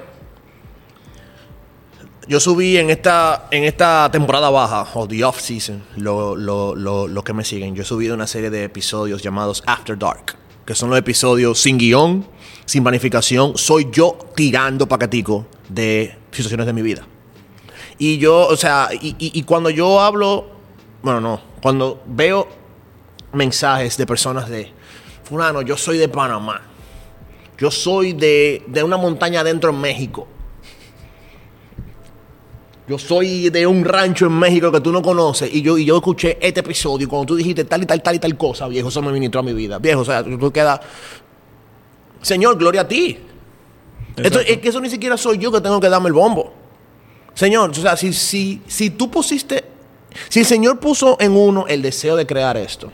yo 2.26 2.40
subí 2.40 2.78
en 2.78 2.88
esta, 2.88 3.48
en 3.50 3.64
esta 3.64 4.08
temporada 4.10 4.48
baja, 4.48 4.86
o 4.94 5.06
the 5.06 5.22
off-season, 5.22 5.82
lo, 5.96 6.34
lo, 6.34 6.74
lo, 6.74 7.06
lo 7.06 7.22
que 7.22 7.34
me 7.34 7.44
siguen, 7.44 7.74
yo 7.74 7.82
he 7.82 7.84
subido 7.84 8.14
una 8.14 8.26
serie 8.26 8.48
de 8.48 8.64
episodios 8.64 9.22
llamados 9.22 9.62
After 9.66 9.98
Dark, 9.98 10.36
que 10.64 10.74
son 10.74 10.88
los 10.88 10.98
episodios 10.98 11.60
sin 11.60 11.76
guion, 11.76 12.26
sin 12.64 12.82
planificación, 12.82 13.58
soy 13.58 13.88
yo 13.92 14.16
tirando 14.34 14.88
paquetico 14.88 15.44
de 15.68 16.16
situaciones 16.30 16.64
de 16.64 16.72
mi 16.72 16.80
vida. 16.80 17.06
Y 17.98 18.18
yo, 18.18 18.46
o 18.48 18.56
sea, 18.56 18.88
y, 18.92 19.08
y- 19.18 19.38
y 19.38 19.42
cuando 19.44 19.70
yo 19.70 20.00
hablo, 20.00 20.46
bueno, 21.02 21.20
no, 21.20 21.40
cuando 21.62 22.02
veo 22.06 22.48
mensajes 23.32 23.96
de 23.96 24.06
personas 24.06 24.48
de, 24.48 24.72
fulano, 25.24 25.62
yo 25.62 25.76
soy 25.76 25.98
de 25.98 26.08
Panamá. 26.08 26.60
Yo 27.56 27.70
soy 27.70 28.12
de, 28.12 28.64
de 28.66 28.82
una 28.82 28.96
montaña 28.96 29.40
adentro 29.40 29.70
en 29.70 29.80
México. 29.80 30.26
Yo 32.86 32.98
soy 32.98 33.48
de 33.48 33.66
un 33.66 33.84
rancho 33.84 34.26
en 34.26 34.32
México 34.38 34.70
que 34.70 34.80
tú 34.80 34.92
no 34.92 35.00
conoces. 35.00 35.52
Y 35.54 35.62
yo, 35.62 35.78
y 35.78 35.86
yo 35.86 35.96
escuché 35.96 36.36
este 36.40 36.60
episodio 36.60 37.06
y 37.06 37.08
cuando 37.08 37.26
tú 37.26 37.36
dijiste 37.36 37.64
tal 37.64 37.82
y 37.82 37.86
tal, 37.86 38.02
tal 38.02 38.16
y 38.16 38.18
tal 38.18 38.36
cosa, 38.36 38.68
viejo, 38.68 38.88
eso 38.88 39.00
me 39.00 39.10
ministró 39.12 39.40
a 39.40 39.42
mi 39.42 39.54
vida. 39.54 39.78
Viejo, 39.78 40.00
o 40.00 40.04
sea, 40.04 40.22
tú, 40.22 40.36
tú 40.36 40.50
quedas. 40.52 40.80
Señor, 42.20 42.58
gloria 42.58 42.82
a 42.82 42.88
ti. 42.88 43.18
Esto, 44.16 44.40
es 44.40 44.58
que 44.58 44.68
eso 44.68 44.80
ni 44.80 44.90
siquiera 44.90 45.16
soy 45.16 45.38
yo 45.38 45.50
que 45.50 45.60
tengo 45.62 45.80
que 45.80 45.88
darme 45.88 46.08
el 46.08 46.12
bombo. 46.12 46.52
Señor, 47.34 47.70
o 47.70 47.74
sea, 47.74 47.96
si, 47.96 48.12
si, 48.12 48.62
si 48.66 48.90
tú 48.90 49.10
pusiste. 49.10 49.64
Si 50.28 50.40
el 50.40 50.46
Señor 50.46 50.78
puso 50.78 51.16
en 51.20 51.32
uno 51.32 51.66
el 51.66 51.82
deseo 51.82 52.14
de 52.14 52.24
crear 52.24 52.56
esto, 52.56 52.92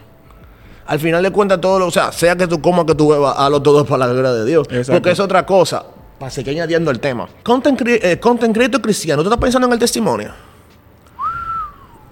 al 0.87 0.99
final 0.99 1.23
de 1.23 1.31
cuentas, 1.31 1.61
todo 1.61 1.79
lo, 1.79 1.87
o 1.87 1.91
sea, 1.91 2.11
sea 2.11 2.35
que 2.35 2.47
tú 2.47 2.61
comas, 2.61 2.87
que 2.87 2.95
tú 2.95 3.11
bebas, 3.11 3.35
hazlo 3.39 3.63
todo 3.63 3.85
para 3.85 4.07
la 4.07 4.13
gloria 4.13 4.33
de 4.33 4.45
Dios. 4.47 4.67
Exacto. 4.71 4.93
Porque 4.93 5.11
es 5.11 5.21
otra 5.21 5.45
cosa. 5.45 5.85
Para 6.19 6.31
seguir 6.31 6.55
añadiendo 6.55 6.91
el 6.91 6.99
tema. 6.99 7.29
Content, 7.43 7.81
eh, 7.87 8.19
content 8.19 8.55
creator 8.55 8.81
cristiano, 8.81 9.23
¿tú 9.23 9.29
estás 9.29 9.41
pensando 9.41 9.67
en 9.67 9.73
el 9.75 9.79
testimonio? 9.79 10.33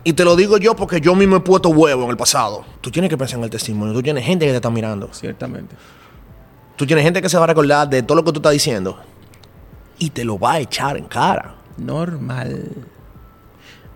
Y 0.04 0.12
te 0.12 0.24
lo 0.24 0.36
digo 0.36 0.56
yo 0.58 0.74
porque 0.76 1.00
yo 1.00 1.14
mismo 1.14 1.36
he 1.36 1.40
puesto 1.40 1.70
huevo 1.70 2.04
en 2.04 2.10
el 2.10 2.16
pasado. 2.16 2.64
Tú 2.80 2.90
tienes 2.90 3.10
que 3.10 3.18
pensar 3.18 3.38
en 3.38 3.44
el 3.44 3.50
testimonio. 3.50 3.92
Tú 3.92 4.02
tienes 4.02 4.24
gente 4.24 4.46
que 4.46 4.52
te 4.52 4.56
está 4.56 4.70
mirando. 4.70 5.10
Ciertamente. 5.12 5.74
Tú 6.76 6.86
tienes 6.86 7.04
gente 7.04 7.20
que 7.20 7.28
se 7.28 7.36
va 7.36 7.44
a 7.44 7.48
recordar 7.48 7.88
de 7.90 8.02
todo 8.02 8.16
lo 8.16 8.24
que 8.24 8.32
tú 8.32 8.38
estás 8.38 8.52
diciendo. 8.52 8.96
Y 9.98 10.10
te 10.10 10.24
lo 10.24 10.38
va 10.38 10.52
a 10.52 10.60
echar 10.60 10.96
en 10.96 11.04
cara. 11.04 11.57
Normal. 11.78 12.70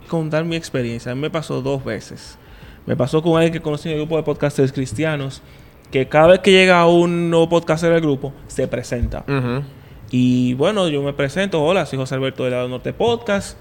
Contar 0.08 0.44
mi 0.44 0.56
experiencia. 0.56 1.12
A 1.12 1.14
mí 1.14 1.20
me 1.20 1.30
pasó 1.30 1.62
dos 1.62 1.84
veces. 1.84 2.38
Me 2.86 2.96
pasó 2.96 3.22
con 3.22 3.36
alguien 3.36 3.52
que 3.52 3.60
conocí 3.60 3.88
en 3.88 3.94
el 3.94 4.00
grupo 4.00 4.16
de 4.16 4.22
podcasters 4.22 4.72
cristianos, 4.72 5.42
que 5.90 6.08
cada 6.08 6.28
vez 6.28 6.40
que 6.40 6.50
llega 6.50 6.86
un 6.86 7.30
nuevo 7.30 7.48
podcaster 7.48 7.92
del 7.92 8.00
grupo, 8.00 8.32
se 8.48 8.66
presenta. 8.66 9.24
Y 10.10 10.54
bueno, 10.54 10.88
yo 10.88 11.02
me 11.02 11.12
presento, 11.12 11.62
hola, 11.62 11.86
soy 11.86 11.98
José 11.98 12.14
Alberto 12.16 12.44
de 12.44 12.50
Lado 12.50 12.68
Norte 12.68 12.92
Podcast. 12.92 13.56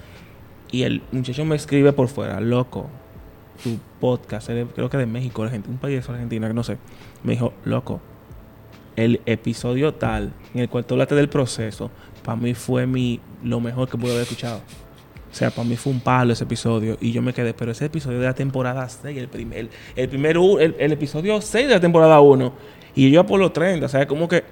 Y 0.72 0.84
el 0.84 1.02
muchacho 1.12 1.46
me 1.46 1.56
escribe 1.56 1.92
por 1.94 2.08
fuera, 2.08 2.40
loco, 2.40 2.90
tu 3.64 3.78
podcast, 4.00 4.50
creo 4.74 4.90
que 4.90 4.98
de 4.98 5.06
México, 5.06 5.42
un 5.42 5.78
país 5.78 6.06
de 6.06 6.14
Argentina, 6.14 6.48
que 6.48 6.54
no 6.54 6.64
sé. 6.64 6.78
Me 7.24 7.34
dijo, 7.34 7.54
loco, 7.66 8.00
el 8.96 9.22
episodio 9.26 9.94
tal, 9.94 10.34
en 10.54 10.62
el 10.62 10.70
cual 10.70 10.86
tú 10.86 10.96
hablaste 10.96 11.16
del 11.16 11.30
proceso, 11.30 11.92
para 12.24 12.38
mí 12.38 12.54
fue 12.54 12.86
mi, 12.88 13.20
lo 13.44 13.60
mejor 13.60 13.88
que 13.90 13.98
pude 13.98 14.12
haber 14.12 14.24
escuchado. 14.24 14.58
O 14.58 15.34
sea, 15.34 15.50
para 15.50 15.68
mí 15.68 15.78
fue 15.78 15.94
un 15.94 16.02
palo 16.02 16.34
ese 16.34 16.44
episodio. 16.44 16.98
Y 17.00 17.12
yo 17.14 17.22
me 17.22 17.34
quedé, 17.34 17.54
pero 17.54 17.72
ese 17.72 17.86
episodio 17.86 18.20
de 18.20 18.26
la 18.26 18.34
temporada 18.34 18.88
6, 18.90 19.18
el 19.18 19.28
primer, 19.30 19.70
el, 19.96 20.10
primer, 20.10 20.38
el, 20.60 20.76
el 20.78 20.92
episodio 20.92 21.40
6 21.42 21.68
de 21.68 21.74
la 21.76 21.80
temporada 21.80 22.20
1. 22.20 22.52
Y 22.96 23.10
yo 23.12 23.26
por 23.26 23.40
los 23.40 23.54
30, 23.54 23.86
o 23.86 23.90
sea, 23.90 24.06
como 24.08 24.28
que 24.28 24.44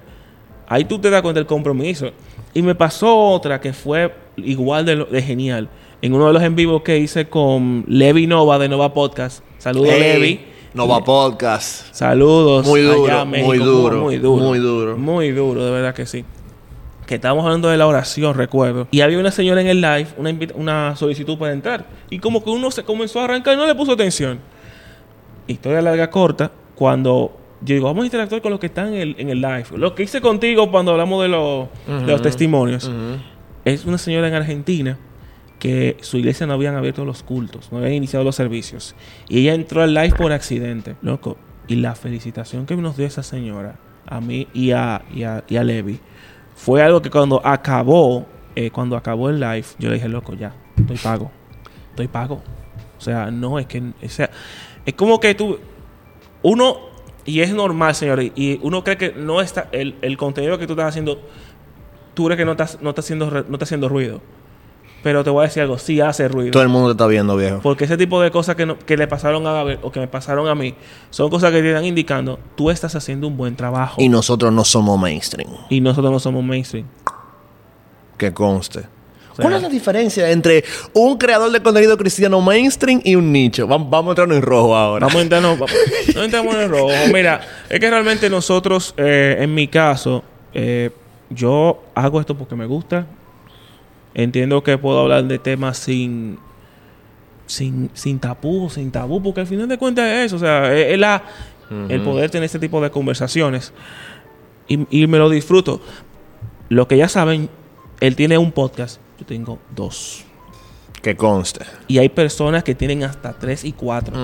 ahí 0.66 0.84
tú 0.86 0.98
te 0.98 1.10
das 1.10 1.20
cuenta 1.20 1.38
del 1.38 1.46
compromiso. 1.46 2.10
Y 2.54 2.62
me 2.62 2.74
pasó 2.74 3.14
otra 3.28 3.60
que 3.60 3.72
fue 3.74 4.14
igual 4.38 4.86
de, 4.86 4.96
lo- 4.96 5.04
de 5.04 5.20
genial. 5.22 5.68
En 6.02 6.14
uno 6.14 6.28
de 6.28 6.32
los 6.32 6.42
en 6.42 6.54
vivos 6.56 6.80
que 6.82 6.96
hice 6.98 7.28
con 7.28 7.84
Levi 7.86 8.26
Nova 8.26 8.58
de 8.58 8.70
Nova 8.70 8.94
Podcast. 8.94 9.44
Saludos, 9.58 9.90
Levi. 9.98 10.40
Nova 10.72 11.04
Podcast. 11.04 11.92
Saludos. 11.94 12.66
Muy 12.66 12.80
duro, 12.80 13.04
allá 13.04 13.20
a 13.20 13.24
muy 13.26 13.58
duro, 13.58 14.00
Muy 14.00 14.16
duro. 14.16 14.42
muy 14.46 14.58
duro. 14.58 14.96
Muy 14.96 15.30
duro, 15.32 15.62
de 15.64 15.70
verdad 15.70 15.94
que 15.94 16.06
sí. 16.06 16.24
Que 17.10 17.16
estábamos 17.16 17.44
hablando 17.44 17.68
de 17.68 17.76
la 17.76 17.88
oración, 17.88 18.34
recuerdo. 18.36 18.86
Y 18.92 19.00
había 19.00 19.18
una 19.18 19.32
señora 19.32 19.60
en 19.60 19.66
el 19.66 19.80
live, 19.80 20.06
una, 20.16 20.32
una 20.54 20.94
solicitud 20.94 21.36
para 21.36 21.52
entrar. 21.52 21.84
Y 22.08 22.20
como 22.20 22.44
que 22.44 22.50
uno 22.50 22.70
se 22.70 22.84
comenzó 22.84 23.18
a 23.18 23.24
arrancar 23.24 23.54
y 23.54 23.56
no 23.56 23.66
le 23.66 23.74
puso 23.74 23.90
atención. 23.90 24.38
Historia 25.48 25.82
larga, 25.82 26.08
corta. 26.08 26.52
Cuando 26.76 27.36
yo 27.62 27.74
digo, 27.74 27.86
vamos 27.88 28.02
a 28.02 28.06
interactuar 28.06 28.40
con 28.40 28.52
los 28.52 28.60
que 28.60 28.66
están 28.66 28.94
en 28.94 29.00
el, 29.00 29.16
en 29.18 29.28
el 29.28 29.40
live. 29.40 29.64
Lo 29.76 29.92
que 29.94 30.04
hice 30.04 30.20
contigo 30.20 30.70
cuando 30.70 30.92
hablamos 30.92 31.20
de, 31.22 31.28
los- 31.28 31.68
de 31.86 32.12
los 32.12 32.22
testimonios. 32.22 32.88
Es 33.64 33.84
una 33.84 33.98
señora 33.98 34.28
en 34.28 34.34
Argentina 34.34 34.96
que 35.58 35.96
su 36.02 36.16
iglesia 36.16 36.46
no 36.46 36.52
habían 36.52 36.76
abierto 36.76 37.04
los 37.04 37.24
cultos, 37.24 37.72
no 37.72 37.78
habían 37.78 37.94
iniciado 37.94 38.24
los 38.24 38.36
servicios. 38.36 38.94
Y 39.28 39.40
ella 39.40 39.54
entró 39.54 39.82
al 39.82 39.92
live 39.94 40.14
por 40.16 40.30
accidente, 40.30 40.94
loco. 41.02 41.36
Y 41.66 41.74
la 41.74 41.96
felicitación 41.96 42.66
que 42.66 42.76
nos 42.76 42.96
dio 42.96 43.04
esa 43.04 43.24
señora, 43.24 43.74
a 44.06 44.20
mí 44.20 44.46
y 44.54 44.70
a, 44.70 45.02
y 45.12 45.24
a, 45.24 45.42
y 45.48 45.56
a 45.56 45.64
Levi, 45.64 45.98
fue 46.60 46.82
algo 46.82 47.00
que 47.00 47.08
cuando 47.08 47.40
acabó, 47.42 48.26
eh, 48.54 48.70
cuando 48.70 48.94
acabó 48.94 49.30
el 49.30 49.40
live, 49.40 49.64
yo 49.78 49.88
le 49.88 49.94
dije, 49.94 50.10
loco, 50.10 50.34
ya, 50.34 50.52
estoy 50.76 50.98
pago. 50.98 51.30
Estoy 51.88 52.06
pago. 52.06 52.42
O 52.98 53.00
sea, 53.00 53.30
no 53.30 53.58
es 53.58 53.64
que. 53.64 53.78
O 53.80 54.08
sea, 54.10 54.28
es 54.84 54.92
como 54.92 55.18
que 55.18 55.34
tú. 55.34 55.58
Uno. 56.42 56.90
Y 57.24 57.40
es 57.40 57.54
normal, 57.54 57.94
señores. 57.94 58.32
Y 58.34 58.60
uno 58.62 58.84
cree 58.84 58.98
que 58.98 59.12
no 59.12 59.40
está. 59.40 59.68
El, 59.72 59.96
el 60.02 60.18
contenido 60.18 60.58
que 60.58 60.66
tú 60.66 60.74
estás 60.74 60.88
haciendo. 60.88 61.22
Tú 62.12 62.26
crees 62.26 62.36
que 62.36 62.44
no 62.44 62.52
estás, 62.52 62.78
no 62.82 62.90
está 62.90 63.00
haciendo, 63.00 63.30
no 63.30 63.54
está 63.54 63.64
haciendo 63.64 63.88
ruido. 63.88 64.20
Pero 65.02 65.24
te 65.24 65.30
voy 65.30 65.44
a 65.44 65.46
decir 65.48 65.62
algo. 65.62 65.78
Sí 65.78 66.00
hace 66.00 66.28
ruido. 66.28 66.50
Todo 66.50 66.62
el 66.62 66.68
mundo 66.68 66.88
te 66.88 66.92
está 66.92 67.06
viendo, 67.06 67.36
viejo. 67.36 67.60
Porque 67.62 67.84
ese 67.84 67.96
tipo 67.96 68.20
de 68.20 68.30
cosas 68.30 68.54
que, 68.56 68.66
no- 68.66 68.78
que 68.78 68.96
le 68.96 69.06
pasaron 69.08 69.46
a 69.46 69.52
Gabriel 69.52 69.78
o 69.82 69.90
que 69.90 70.00
me 70.00 70.08
pasaron 70.08 70.46
a 70.48 70.54
mí 70.54 70.74
son 71.10 71.30
cosas 71.30 71.52
que 71.52 71.62
te 71.62 71.68
están 71.68 71.84
indicando 71.84 72.38
tú 72.56 72.70
estás 72.70 72.94
haciendo 72.94 73.26
un 73.26 73.36
buen 73.36 73.56
trabajo. 73.56 74.00
Y 74.00 74.08
nosotros 74.08 74.52
no 74.52 74.64
somos 74.64 74.98
mainstream. 75.00 75.48
Y 75.70 75.80
nosotros 75.80 76.12
no 76.12 76.18
somos 76.20 76.44
mainstream. 76.44 76.86
Que 78.18 78.32
conste. 78.34 78.80
sea- 78.80 78.88
¿Cuál 79.42 79.54
es 79.54 79.62
la 79.62 79.68
diferencia 79.70 80.30
entre 80.30 80.64
un 80.92 81.16
creador 81.16 81.50
de 81.50 81.62
contenido 81.62 81.96
cristiano 81.96 82.40
mainstream 82.40 83.00
y 83.02 83.14
un 83.14 83.32
nicho? 83.32 83.66
Vamos, 83.66 83.88
vamos 83.88 84.08
a 84.08 84.12
entrarnos 84.12 84.36
en 84.36 84.42
rojo 84.42 84.76
ahora. 84.76 85.06
Vamos 85.06 85.20
a 85.20 85.22
entrarnos, 85.22 85.58
vamos- 85.58 85.74
no 86.14 86.22
entramos 86.24 86.54
en 86.56 86.68
rojo. 86.70 86.90
Mira, 87.12 87.40
es 87.70 87.80
que 87.80 87.88
realmente 87.88 88.28
nosotros, 88.28 88.92
eh, 88.98 89.36
en 89.40 89.54
mi 89.54 89.68
caso, 89.68 90.22
eh, 90.52 90.90
yo 91.30 91.84
hago 91.94 92.20
esto 92.20 92.36
porque 92.36 92.54
me 92.56 92.66
gusta. 92.66 93.06
Entiendo 94.14 94.62
que 94.62 94.76
puedo 94.78 95.00
hablar 95.00 95.24
de 95.24 95.38
temas 95.38 95.78
sin, 95.78 96.38
sin, 97.46 97.90
sin 97.94 98.18
tapú, 98.18 98.68
sin 98.70 98.90
tabú, 98.90 99.22
porque 99.22 99.40
al 99.40 99.46
final 99.46 99.68
de 99.68 99.78
cuentas 99.78 100.06
es 100.06 100.26
eso. 100.26 100.36
O 100.36 100.40
sea, 100.40 100.74
es, 100.74 100.92
es 100.92 100.98
la, 100.98 101.22
el 101.88 102.02
poder 102.02 102.30
tener 102.30 102.44
este 102.46 102.58
tipo 102.58 102.80
de 102.80 102.90
conversaciones. 102.90 103.72
Y, 104.68 104.86
y 105.02 105.06
me 105.06 105.18
lo 105.18 105.28
disfruto. 105.28 105.80
Lo 106.68 106.88
que 106.88 106.96
ya 106.96 107.08
saben, 107.08 107.48
él 108.00 108.16
tiene 108.16 108.38
un 108.38 108.52
podcast, 108.52 109.00
yo 109.18 109.26
tengo 109.26 109.58
dos. 109.74 110.24
Que 111.02 111.16
conste. 111.16 111.64
Y 111.88 111.98
hay 111.98 112.10
personas 112.10 112.62
que 112.62 112.74
tienen 112.74 113.04
hasta 113.04 113.32
tres 113.32 113.64
y 113.64 113.72
cuatro. 113.72 114.14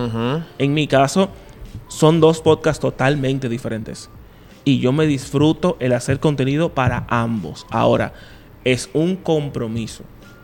En 0.59 0.75
mi 0.75 0.87
caso, 0.87 1.31
son 1.89 2.21
dos 2.21 2.41
podcasts 2.43 2.81
totalmente 2.81 3.49
diferentes. 3.49 4.11
Y 4.65 4.81
yo 4.81 4.93
me 4.93 5.07
disfruto 5.07 5.77
el 5.81 5.93
hacer 5.93 6.21
contenido 6.21 6.75
para 6.75 7.07
ambos. 7.09 7.67
Ahora, 7.71 8.13
es 8.67 8.91
un 8.95 9.15
compromiso. 9.15 10.03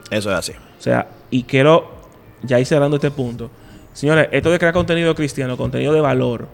Eso 0.08 0.30
es 0.30 0.38
así. 0.38 0.52
O 0.52 0.80
sea, 0.80 1.08
y 1.28 1.42
quiero, 1.42 1.90
ya 2.44 2.60
ir 2.60 2.66
cerrando 2.66 2.96
este 2.96 3.10
punto. 3.10 3.50
Señores, 3.94 4.28
esto 4.30 4.48
de 4.52 4.60
crear 4.60 4.72
contenido 4.72 5.12
cristiano, 5.16 5.56
contenido 5.56 5.92
de 5.92 6.00
valor, 6.00 6.46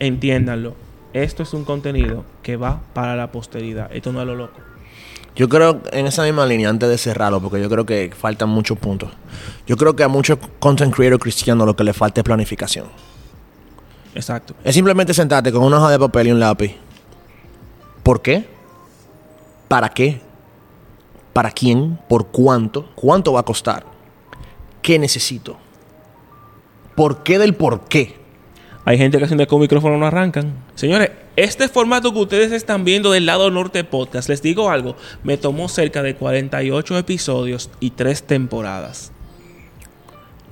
entiéndanlo. 0.00 0.74
Esto 1.12 1.44
es 1.44 1.54
un 1.54 1.64
contenido 1.64 2.24
que 2.42 2.56
va 2.56 2.80
para 2.92 3.14
la 3.14 3.30
posteridad. 3.30 3.88
Esto 3.94 4.12
no 4.12 4.20
es 4.20 4.26
lo 4.26 4.34
loco. 4.34 4.60
Yo 5.36 5.48
creo, 5.48 5.80
en 5.92 6.08
esa 6.08 6.24
misma 6.24 6.44
línea, 6.44 6.68
antes 6.68 6.88
de 6.88 6.98
cerrarlo, 6.98 7.40
porque 7.40 7.62
yo 7.62 7.70
creo 7.70 7.86
que 7.86 8.10
faltan 8.12 8.48
muchos 8.48 8.76
puntos. 8.76 9.10
Yo 9.64 9.76
creo 9.76 9.94
que 9.94 10.02
a 10.02 10.08
muchos 10.08 10.40
content 10.58 10.92
creators 10.92 11.22
cristianos 11.22 11.68
lo 11.68 11.76
que 11.76 11.84
le 11.84 11.92
falta 11.92 12.20
es 12.20 12.24
planificación. 12.24 12.86
Exacto. 14.12 14.54
Es 14.64 14.74
simplemente 14.74 15.14
sentarte 15.14 15.52
con 15.52 15.62
una 15.62 15.76
hoja 15.76 15.92
de 15.92 16.00
papel 16.00 16.26
y 16.26 16.32
un 16.32 16.40
lápiz. 16.40 16.74
¿Por 18.02 18.22
qué? 18.22 18.48
¿Para 19.68 19.88
qué? 19.90 20.25
¿Para 21.36 21.50
quién? 21.50 21.98
¿Por 22.08 22.28
cuánto? 22.28 22.88
¿Cuánto 22.94 23.34
va 23.34 23.40
a 23.40 23.42
costar? 23.42 23.84
¿Qué 24.80 24.98
necesito? 24.98 25.58
¿Por 26.94 27.24
qué 27.24 27.38
del 27.38 27.54
por 27.54 27.88
qué? 27.88 28.16
Hay 28.86 28.96
gente 28.96 29.18
que 29.18 29.24
haciendo 29.24 29.46
con 29.46 29.60
micrófono 29.60 29.98
no 29.98 30.06
arrancan. 30.06 30.54
Señores, 30.76 31.10
este 31.36 31.68
formato 31.68 32.14
que 32.14 32.20
ustedes 32.20 32.52
están 32.52 32.86
viendo 32.86 33.12
del 33.12 33.26
lado 33.26 33.50
norte 33.50 33.84
podcast, 33.84 34.30
les 34.30 34.40
digo 34.40 34.70
algo, 34.70 34.96
me 35.24 35.36
tomó 35.36 35.68
cerca 35.68 36.02
de 36.02 36.16
48 36.16 36.96
episodios 36.96 37.68
y 37.80 37.90
3 37.90 38.22
temporadas. 38.22 39.12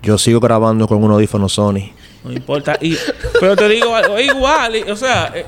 Yo 0.02 0.18
sigo 0.18 0.38
grabando 0.38 0.86
con 0.86 1.02
un 1.02 1.12
audífono 1.12 1.48
Sony. 1.48 1.94
No 2.24 2.30
importa. 2.30 2.76
Y, 2.82 2.94
pero 3.40 3.56
te 3.56 3.70
digo 3.70 3.96
algo, 3.96 4.20
igual, 4.20 4.74
o 4.90 4.96
sea, 4.96 5.32
eh, 5.34 5.46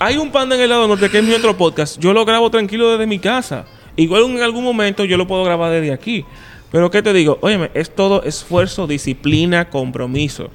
hay 0.00 0.16
un 0.16 0.32
panda 0.32 0.56
en 0.56 0.62
el 0.62 0.68
lado 0.68 0.88
norte 0.88 1.08
que 1.10 1.18
es 1.18 1.24
mi 1.24 1.32
otro 1.32 1.56
podcast. 1.56 1.96
Yo 2.00 2.12
lo 2.12 2.24
grabo 2.24 2.50
tranquilo 2.50 2.90
desde 2.90 3.06
mi 3.06 3.20
casa. 3.20 3.66
Igual 3.96 4.22
en 4.24 4.42
algún 4.42 4.64
momento 4.64 5.04
yo 5.04 5.16
lo 5.16 5.26
puedo 5.26 5.44
grabar 5.44 5.70
desde 5.72 5.92
aquí. 5.92 6.24
Pero 6.72 6.90
¿qué 6.90 7.02
te 7.02 7.12
digo? 7.12 7.38
Óyeme, 7.40 7.70
es 7.74 7.94
todo 7.94 8.22
esfuerzo, 8.24 8.86
disciplina, 8.86 9.70
compromiso. 9.70 10.50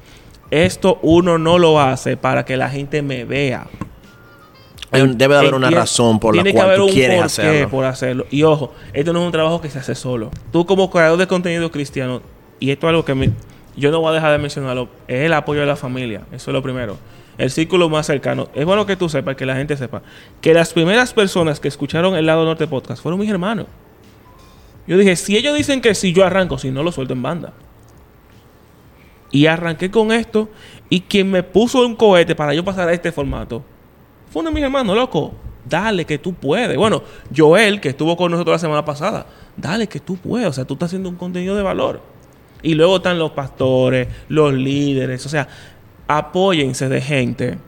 Esto 0.50 0.98
uno 1.02 1.38
no 1.38 1.58
lo 1.58 1.80
hace 1.80 2.16
para 2.16 2.44
que 2.44 2.56
la 2.56 2.68
gente 2.68 3.00
me 3.02 3.24
vea. 3.24 3.66
Debe 5.16 5.34
de 5.34 5.38
haber 5.38 5.54
una 5.54 5.70
razón 5.70 6.18
por 6.18 6.34
la 6.34 6.42
cual 6.52 6.66
tú 6.76 6.86
quieres 6.94 7.16
hacerlo. 7.26 7.68
por 7.70 7.84
hacerlo. 7.84 8.26
Y 8.30 8.42
ojo, 8.42 8.72
esto 8.92 9.12
no 9.12 9.20
es 9.20 9.26
un 9.26 9.32
trabajo 9.32 9.60
que 9.60 9.70
se 9.70 9.78
hace 9.78 9.94
solo. 9.94 10.30
Tú 10.52 10.66
como 10.66 10.90
creador 10.90 11.16
de 11.16 11.28
contenido 11.28 11.70
cristiano, 11.70 12.22
y 12.58 12.70
esto 12.70 12.86
es 12.86 12.90
algo 12.90 13.04
que 13.04 13.14
me- 13.14 13.30
yo 13.76 13.92
no 13.92 14.00
voy 14.00 14.10
a 14.10 14.14
dejar 14.14 14.32
de 14.32 14.38
mencionarlo, 14.38 14.88
es 15.06 15.24
el 15.26 15.32
apoyo 15.32 15.60
de 15.60 15.66
la 15.66 15.76
familia. 15.76 16.22
Eso 16.32 16.50
es 16.50 16.54
lo 16.54 16.60
primero. 16.62 16.96
El 17.40 17.50
círculo 17.50 17.88
más 17.88 18.04
cercano. 18.04 18.48
Es 18.54 18.66
bueno 18.66 18.84
que 18.84 18.96
tú 18.96 19.08
sepas, 19.08 19.34
que 19.34 19.46
la 19.46 19.56
gente 19.56 19.74
sepa, 19.74 20.02
que 20.42 20.52
las 20.52 20.74
primeras 20.74 21.14
personas 21.14 21.58
que 21.58 21.68
escucharon 21.68 22.14
el 22.14 22.26
lado 22.26 22.44
norte 22.44 22.66
podcast 22.66 23.02
fueron 23.02 23.18
mis 23.18 23.30
hermanos. 23.30 23.66
Yo 24.86 24.98
dije, 24.98 25.16
si 25.16 25.38
ellos 25.38 25.56
dicen 25.56 25.80
que 25.80 25.94
sí, 25.94 26.12
yo 26.12 26.22
arranco, 26.22 26.58
si 26.58 26.70
no 26.70 26.82
lo 26.82 26.92
suelto 26.92 27.14
en 27.14 27.22
banda. 27.22 27.54
Y 29.30 29.46
arranqué 29.46 29.90
con 29.90 30.12
esto. 30.12 30.50
Y 30.90 31.00
quien 31.00 31.30
me 31.30 31.42
puso 31.42 31.86
un 31.86 31.96
cohete 31.96 32.34
para 32.34 32.52
yo 32.52 32.62
pasar 32.62 32.90
a 32.90 32.92
este 32.92 33.10
formato 33.10 33.64
fue 34.30 34.40
uno 34.40 34.50
de 34.50 34.56
mis 34.56 34.64
hermanos, 34.64 34.94
loco. 34.94 35.32
Dale 35.64 36.04
que 36.04 36.18
tú 36.18 36.34
puedes. 36.34 36.76
Bueno, 36.76 37.02
Joel, 37.34 37.80
que 37.80 37.88
estuvo 37.88 38.18
con 38.18 38.32
nosotros 38.32 38.52
la 38.56 38.58
semana 38.58 38.84
pasada, 38.84 39.24
dale 39.56 39.86
que 39.86 40.00
tú 40.00 40.18
puedes. 40.18 40.46
O 40.46 40.52
sea, 40.52 40.66
tú 40.66 40.74
estás 40.74 40.88
haciendo 40.88 41.08
un 41.08 41.16
contenido 41.16 41.56
de 41.56 41.62
valor. 41.62 42.02
Y 42.62 42.74
luego 42.74 42.96
están 42.96 43.18
los 43.18 43.30
pastores, 43.30 44.08
los 44.28 44.52
líderes. 44.52 45.24
O 45.24 45.28
sea, 45.30 45.48
apóyense 46.18 46.88
de 46.88 47.00
gente 47.00 47.58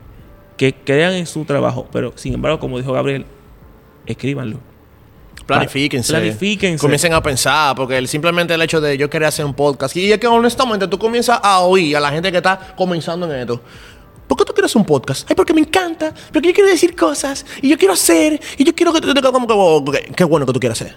que 0.57 0.73
crean 0.73 1.13
en 1.13 1.25
su 1.25 1.45
trabajo. 1.45 1.87
Pero, 1.91 2.13
sin 2.15 2.33
embargo, 2.33 2.59
como 2.59 2.77
dijo 2.77 2.91
Gabriel, 2.93 3.25
escríbanlo. 4.05 4.57
Planifíquense. 5.45 6.13
Planifíquense. 6.13 6.79
Comiencen 6.81 7.13
a 7.13 7.21
pensar, 7.21 7.75
porque 7.75 7.97
el- 7.97 8.07
simplemente 8.07 8.53
el 8.53 8.61
hecho 8.61 8.79
de 8.79 8.97
yo 8.97 9.09
querer 9.09 9.27
hacer 9.27 9.45
un 9.45 9.53
podcast, 9.53 9.95
y 9.97 10.11
es 10.11 10.17
que 10.17 10.27
honestamente 10.27 10.87
tú 10.87 10.97
comienzas 10.97 11.39
a 11.43 11.59
oír 11.59 11.97
a 11.97 11.99
la 11.99 12.11
gente 12.11 12.31
que 12.31 12.37
está 12.37 12.73
comenzando 12.77 13.29
en 13.31 13.41
esto. 13.41 13.61
¿Por 14.27 14.37
qué 14.37 14.45
tú 14.45 14.53
quieres 14.53 14.73
un 14.75 14.85
podcast? 14.85 15.29
Ay, 15.29 15.35
porque 15.35 15.53
me 15.53 15.59
encanta, 15.61 16.13
porque 16.31 16.47
yo 16.47 16.53
quiero 16.53 16.69
decir 16.69 16.95
cosas, 16.95 17.45
y 17.61 17.69
yo 17.69 17.77
quiero 17.77 17.93
hacer, 17.93 18.39
y 18.57 18.63
yo 18.63 18.73
quiero 18.73 18.93
que 18.93 19.01
tú 19.01 19.13
como 19.21 19.91
que, 19.91 20.11
qué 20.15 20.23
bueno 20.23 20.45
que 20.45 20.53
tú 20.53 20.59
quieras 20.61 20.81
hacer. 20.81 20.95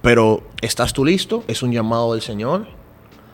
Pero, 0.00 0.42
¿estás 0.62 0.92
tú 0.92 1.04
listo? 1.04 1.42
¿Es 1.48 1.62
un 1.62 1.72
llamado 1.72 2.12
del 2.12 2.22
Señor? 2.22 2.68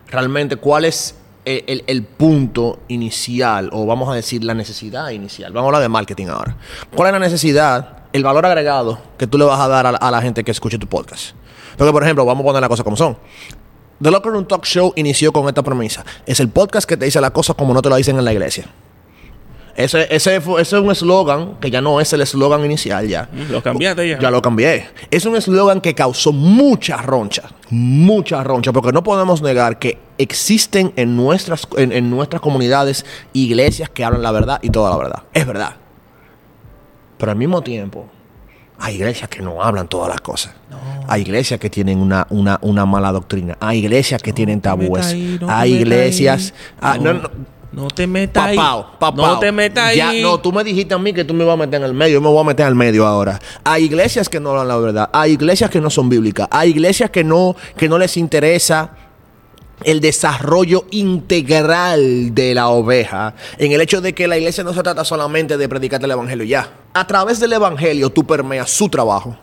Realmente, 0.09 0.57
¿cuál 0.57 0.87
es 0.87 1.15
el, 1.47 2.03
punto 2.05 2.81
inicial, 2.89 3.71
o 3.73 3.87
vamos 3.87 4.09
a 4.09 4.15
decir 4.15 4.43
la 4.45 4.53
necesidad 4.55 5.11
inicial? 5.11 5.53
Vamos 5.53 5.67
a 5.67 5.69
hablar 5.69 5.83
de 5.83 5.89
marketing 5.89 6.27
ahora. 6.27 6.57
¿Cuál 6.95 7.09
es 7.09 7.13
la 7.13 7.19
necesidad, 7.21 7.99
el 8.13 8.25
valor 8.25 8.45
agregado 8.45 8.99
que 9.17 9.27
tú 9.27 9.39
le 9.39 9.45
vas 9.45 9.61
a 9.61 9.69
dar 9.69 9.87
a, 9.87 9.93
la- 9.93 9.99
a 9.99 10.11
la 10.11 10.21
gente 10.21 10.43
que 10.45 10.51
escuche 10.51 10.79
tu 10.79 10.87
podcast? 10.89 11.35
Porque, 11.79 11.93
por 11.93 12.03
ejemplo, 12.03 12.25
vamos 12.25 12.43
a 12.43 12.47
poner 12.47 12.61
las 12.61 12.69
cosas 12.69 12.85
como 12.85 12.97
son. 12.97 13.17
The 14.03 14.11
Locker 14.11 14.33
Room 14.33 14.47
Talk 14.47 14.65
Show 14.65 14.93
inició 14.97 15.33
con 15.33 15.47
esta 15.49 15.63
premisa. 15.63 16.05
Es 16.27 16.41
el 16.41 16.49
podcast 16.49 16.87
que 16.89 16.97
te 16.97 17.05
dice 17.07 17.21
las 17.21 17.31
cosas 17.31 17.57
como 17.57 17.73
no 17.73 17.81
te 17.81 17.89
lo 17.89 17.97
dicen 17.97 18.19
en 18.19 18.25
la 18.25 18.33
iglesia. 18.33 18.67
Ese, 19.77 20.07
ese, 20.15 20.41
fue- 20.41 20.63
ese 20.63 20.77
es 20.77 20.83
un 20.83 20.91
eslogan 20.91 21.57
que 21.61 21.71
ya 21.71 21.81
no 21.83 22.01
es 22.01 22.11
el 22.15 22.23
eslogan 22.23 22.65
inicial 22.65 23.07
ya. 23.07 23.29
Mm, 23.31 23.53
Lo 23.53 23.63
cambiaste 23.63 24.09
ya. 24.09 24.19
Ya 24.19 24.31
lo 24.31 24.41
cambié. 24.41 24.87
Es 25.11 25.27
un 25.27 25.37
eslogan 25.37 25.81
que 25.83 25.95
causó 25.95 26.33
mucha 26.33 26.97
roncha. 26.97 27.43
Mucha 27.69 28.43
roncha. 28.43 28.73
Porque 28.73 28.93
no 28.93 29.03
podemos 29.03 29.43
negar 29.43 29.79
que 29.79 29.99
existen 30.19 30.93
en 30.97 31.15
nuestras, 31.15 31.69
en, 31.77 31.93
en 31.93 32.09
nuestras 32.09 32.41
comunidades 32.41 33.05
iglesias 33.35 33.91
que 33.91 34.03
hablan 34.03 34.23
la 34.23 34.33
verdad 34.33 34.59
y 34.63 34.71
toda 34.71 34.91
la 34.91 34.97
verdad. 34.97 35.23
Es 35.35 35.47
verdad. 35.47 35.77
Pero 37.19 37.33
al 37.33 37.39
mismo 37.39 37.63
tiempo, 37.63 38.07
hay 38.79 38.97
iglesias 38.97 39.29
que 39.29 39.43
no 39.43 39.63
hablan 39.63 39.89
todas 39.89 40.09
las 40.09 40.21
cosas. 40.21 40.55
Hay 41.09 41.23
iglesias 41.23 41.61
que 41.61 41.71
tienen 41.71 41.99
una, 41.99 42.27
una, 42.31 42.59
una 42.63 42.85
mala 42.85 43.13
doctrina. 43.13 43.57
Hay 43.61 43.79
iglesias 43.79 44.21
que 44.23 44.33
tienen 44.33 44.61
tabúes. 44.61 45.07
ahí, 45.07 45.39
no 45.41 45.49
hay 45.51 45.75
iglesias. 45.75 46.53
Ah, 46.81 46.99
no, 47.01 47.21
no. 47.77 47.89
Te 47.89 48.07
metas 48.07 48.43
ahí. 48.45 48.57
Papao, 48.57 48.91
papao. 48.99 49.27
No 49.27 49.39
te 49.39 49.53
metas 49.53 49.95
Ya, 49.95 50.09
ahí. 50.09 50.23
no, 50.23 50.39
tú 50.41 50.51
me 50.51 50.65
dijiste 50.65 50.95
a 50.95 50.99
mí 50.99 51.13
que 51.13 51.25
tú 51.25 51.35
me 51.35 51.45
ibas 51.45 51.55
a 51.55 51.57
meter 51.59 51.75
en 51.81 51.85
el 51.85 51.95
medio. 51.95 52.15
Yo 52.15 52.21
me 52.21 52.29
voy 52.29 52.41
a 52.41 52.45
meter 52.45 52.67
el 52.67 52.75
medio 52.75 53.07
ahora. 53.07 53.39
Hay 53.65 53.85
iglesias 53.85 54.29
que 54.29 54.41
no 54.41 54.51
hablan 54.51 54.69
la 54.69 54.77
verdad. 54.79 55.11
Hay 55.13 55.33
iglesias 55.33 55.71
que 55.71 55.81
no 55.81 55.91
son 55.91 56.09
bíblicas. 56.09 56.49
Hay 56.51 56.71
iglesias 56.71 57.11
que 57.11 57.23
no, 57.23 57.55
que 57.77 57.89
no 57.89 57.99
les 57.99 58.17
interesa 58.17 58.91
el 59.85 60.01
desarrollo 60.01 60.87
integral 60.91 62.35
de 62.35 62.55
la 62.55 62.69
oveja, 62.69 63.35
en 63.59 63.73
el 63.73 63.81
hecho 63.83 64.01
de 64.01 64.15
que 64.15 64.27
la 64.27 64.39
iglesia 64.39 64.65
no 64.65 64.73
se 64.73 64.83
trata 64.83 65.05
solamente 65.05 65.59
de 65.59 65.69
predicarte 65.69 66.07
el 66.07 66.13
evangelio 66.13 66.45
ya. 66.47 66.69
A 66.95 67.07
través 67.07 67.41
del 67.41 67.53
evangelio 67.53 68.09
tú 68.11 68.25
permeas 68.27 68.71
su 68.71 68.89
trabajo. 68.89 69.37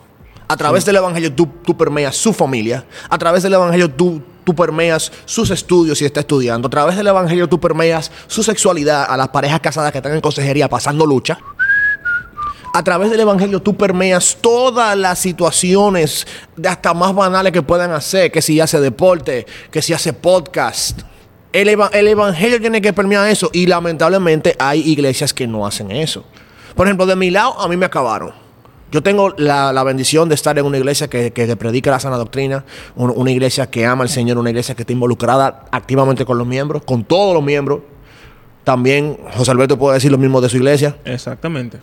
A 0.48 0.58
través 0.58 0.86
del 0.86 0.96
evangelio 0.98 1.32
tú, 1.34 1.48
tú 1.66 1.76
permeas 1.78 2.16
su 2.16 2.34
familia. 2.34 2.86
A 3.10 3.18
través 3.18 3.44
del 3.44 3.54
evangelio 3.54 3.90
tú, 3.90 4.22
tú 4.44 4.54
permeas 4.56 5.12
sus 5.26 5.50
estudios 5.50 5.98
si 5.98 6.06
está 6.06 6.20
estudiando. 6.20 6.68
A 6.68 6.72
través 6.72 6.96
del 6.98 7.08
evangelio 7.08 7.48
tú 7.48 7.60
permeas 7.60 8.12
su 8.28 8.44
sexualidad 8.44 9.06
a 9.10 9.18
las 9.18 9.30
parejas 9.30 9.60
casadas 9.62 9.92
que 9.92 10.00
están 10.00 10.14
en 10.14 10.22
consejería 10.22 10.70
pasando 10.70 11.06
lucha. 11.06 11.40
A 12.76 12.84
través 12.84 13.12
del 13.12 13.20
evangelio 13.20 13.62
tú 13.62 13.76
permeas 13.78 14.38
todas 14.42 14.98
las 14.98 15.20
situaciones 15.20 16.26
de 16.58 16.68
hasta 16.70 16.94
más 16.94 17.14
banales 17.14 17.54
que 17.54 17.62
puedan 17.62 17.92
hacer, 17.92 18.32
que 18.32 18.42
si 18.42 18.60
hace 18.60 18.80
deporte, 18.80 19.46
que 19.72 19.82
si 19.82 19.94
hace 19.94 20.12
podcast. 20.12 21.02
El, 21.52 21.70
eva- 21.70 21.92
el 21.94 22.08
evangelio 22.08 22.60
tiene 22.60 22.82
que 22.82 22.92
permear 22.92 23.28
eso. 23.30 23.50
Y 23.54 23.68
lamentablemente 23.68 24.56
hay 24.60 24.82
iglesias 24.90 25.34
que 25.36 25.46
no 25.48 25.66
hacen 25.68 25.92
eso. 25.92 26.26
Por 26.76 26.88
ejemplo, 26.88 27.06
de 27.06 27.16
mi 27.16 27.30
lado, 27.30 27.60
a 27.62 27.68
mí 27.68 27.78
me 27.78 27.86
acabaron. 27.86 28.43
Yo 28.94 29.02
tengo 29.04 29.34
la, 29.38 29.74
la 29.74 29.84
bendición 29.84 30.30
de 30.30 30.36
estar 30.36 30.58
en 30.58 30.66
una 30.66 30.78
iglesia 30.78 31.10
que, 31.10 31.32
que- 31.34 31.48
que 31.48 31.56
predica 31.58 31.90
la 31.92 32.00
sana 32.00 32.16
doctrina, 32.16 32.64
un- 32.96 33.12
una 33.16 33.32
iglesia 33.32 33.66
que 33.70 33.86
ama 33.88 34.04
al 34.04 34.10
Señor, 34.10 34.38
una 34.38 34.52
iglesia 34.52 34.76
que 34.76 34.84
está 34.84 34.94
involucrada 34.94 35.66
activamente 35.72 36.24
con 36.26 36.38
los 36.38 36.46
miembros, 36.46 36.84
con 36.86 37.04
todos 37.04 37.34
los 37.34 37.44
miembros. 37.44 37.80
También 38.64 39.18
José 39.36 39.52
Alberto 39.52 39.78
puede 39.78 39.96
decir 39.96 40.10
lo 40.10 40.18
mismo 40.18 40.40
de 40.40 40.48
su 40.48 40.56
iglesia. 40.56 40.96
Exactamente. 41.04 41.80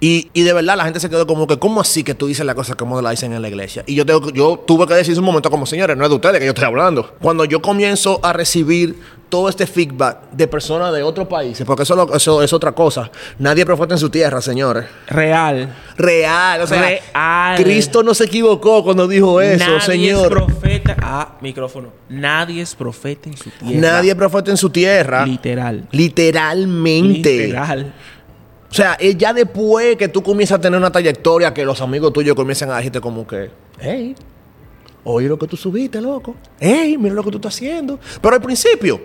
Y, 0.00 0.30
y 0.32 0.42
de 0.42 0.52
verdad 0.52 0.76
la 0.76 0.82
gente 0.84 0.98
se 0.98 1.08
quedó 1.08 1.28
como 1.28 1.46
que, 1.46 1.58
¿cómo 1.60 1.80
así 1.80 2.02
que 2.02 2.14
tú 2.14 2.26
dices 2.26 2.44
la 2.44 2.56
cosa 2.56 2.74
como 2.74 3.00
la 3.00 3.10
dicen 3.10 3.32
en 3.34 3.40
la 3.40 3.48
iglesia? 3.48 3.84
Y 3.86 3.94
yo, 3.94 4.04
tengo, 4.04 4.20
que- 4.20 4.32
yo 4.36 4.58
tuve 4.66 4.86
que 4.88 4.94
decir 4.94 5.12
en 5.12 5.20
un 5.20 5.26
momento 5.26 5.48
como, 5.48 5.64
señores, 5.64 5.96
no 5.96 6.02
es 6.02 6.10
de 6.10 6.16
ustedes 6.16 6.40
que 6.40 6.46
yo 6.46 6.50
estoy 6.50 6.64
hablando. 6.64 7.14
Cuando 7.20 7.44
yo 7.44 7.62
comienzo 7.62 8.18
a 8.24 8.32
recibir 8.32 8.98
todo 9.28 9.48
este 9.48 9.66
feedback 9.66 10.30
de 10.30 10.46
personas 10.46 10.92
de 10.94 11.02
otros 11.02 11.26
países, 11.26 11.66
porque 11.66 11.82
eso, 11.82 11.96
lo- 11.96 12.14
eso 12.14 12.42
es 12.42 12.52
otra 12.52 12.72
cosa. 12.72 13.10
Nadie 13.38 13.64
profeta 13.66 13.94
en 13.94 13.98
su 13.98 14.08
tierra, 14.10 14.40
señores. 14.40 14.84
Real. 15.08 15.74
Real, 15.96 16.60
o 16.60 16.66
sea, 16.66 16.80
Real. 16.82 17.56
Cristo 17.62 18.02
no 18.02 18.14
se 18.14 18.24
equivocó 18.24 18.84
cuando 18.84 19.08
dijo 19.08 19.40
eso, 19.40 19.64
Nadie 19.66 19.80
señor. 19.80 20.22
es 20.26 20.28
profeta. 20.30 20.96
Ah, 21.02 21.36
micrófono. 21.40 21.88
Nadie 22.08 22.62
es 22.62 22.74
profeta 22.74 23.28
en 23.28 23.36
su 23.36 23.50
tierra. 23.50 23.80
Nadie 23.92 24.10
es 24.10 24.16
profeta 24.16 24.50
en 24.52 24.56
su 24.56 24.70
tierra. 24.70 25.26
Literal. 25.26 25.88
Literalmente. 25.90 27.46
Literal. 27.46 27.92
O 28.70 28.74
sea, 28.74 28.94
es 28.94 29.16
ya 29.16 29.32
después 29.32 29.96
que 29.96 30.08
tú 30.08 30.22
comienzas 30.22 30.58
a 30.58 30.60
tener 30.60 30.78
una 30.78 30.90
trayectoria 30.90 31.54
que 31.54 31.64
los 31.64 31.80
amigos 31.80 32.12
tuyos 32.12 32.34
comienzan 32.34 32.70
a 32.70 32.76
decirte 32.78 33.00
como 33.00 33.24
que, 33.26 33.50
hey, 33.78 34.16
oye 35.04 35.28
lo 35.28 35.38
que 35.38 35.46
tú 35.46 35.56
subiste, 35.56 36.00
loco. 36.00 36.34
Hey, 36.58 36.96
mira 36.98 37.14
lo 37.14 37.22
que 37.22 37.30
tú 37.30 37.36
estás 37.36 37.54
haciendo. 37.54 38.00
Pero 38.20 38.34
al 38.34 38.42
principio, 38.42 39.00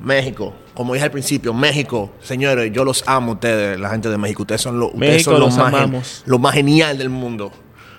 México, 0.00 0.54
como 0.74 0.94
dije 0.94 1.04
al 1.06 1.10
principio, 1.10 1.52
México, 1.52 2.10
señores, 2.20 2.70
yo 2.72 2.84
los 2.84 3.02
amo 3.06 3.32
ustedes, 3.32 3.78
la 3.80 3.90
gente 3.90 4.08
de 4.08 4.16
México. 4.18 4.42
Ustedes 4.42 4.60
son, 4.60 4.78
lo- 4.78 4.86
ustedes 4.86 5.00
México 5.12 5.30
son 5.32 5.40
los 5.40 5.56
más, 5.56 5.66
gen- 5.70 5.74
amamos. 5.74 6.22
lo 6.26 6.38
más 6.38 6.54
genial 6.54 6.98
del 6.98 7.08
mundo. 7.10 7.50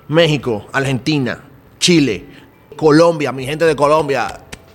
México, 0.08 0.66
Argentina, 0.72 1.40
Chile, 1.80 2.26
Colombia, 2.76 3.32
mi 3.32 3.46
gente 3.46 3.66
de 3.66 3.76
Colombia, 3.76 4.28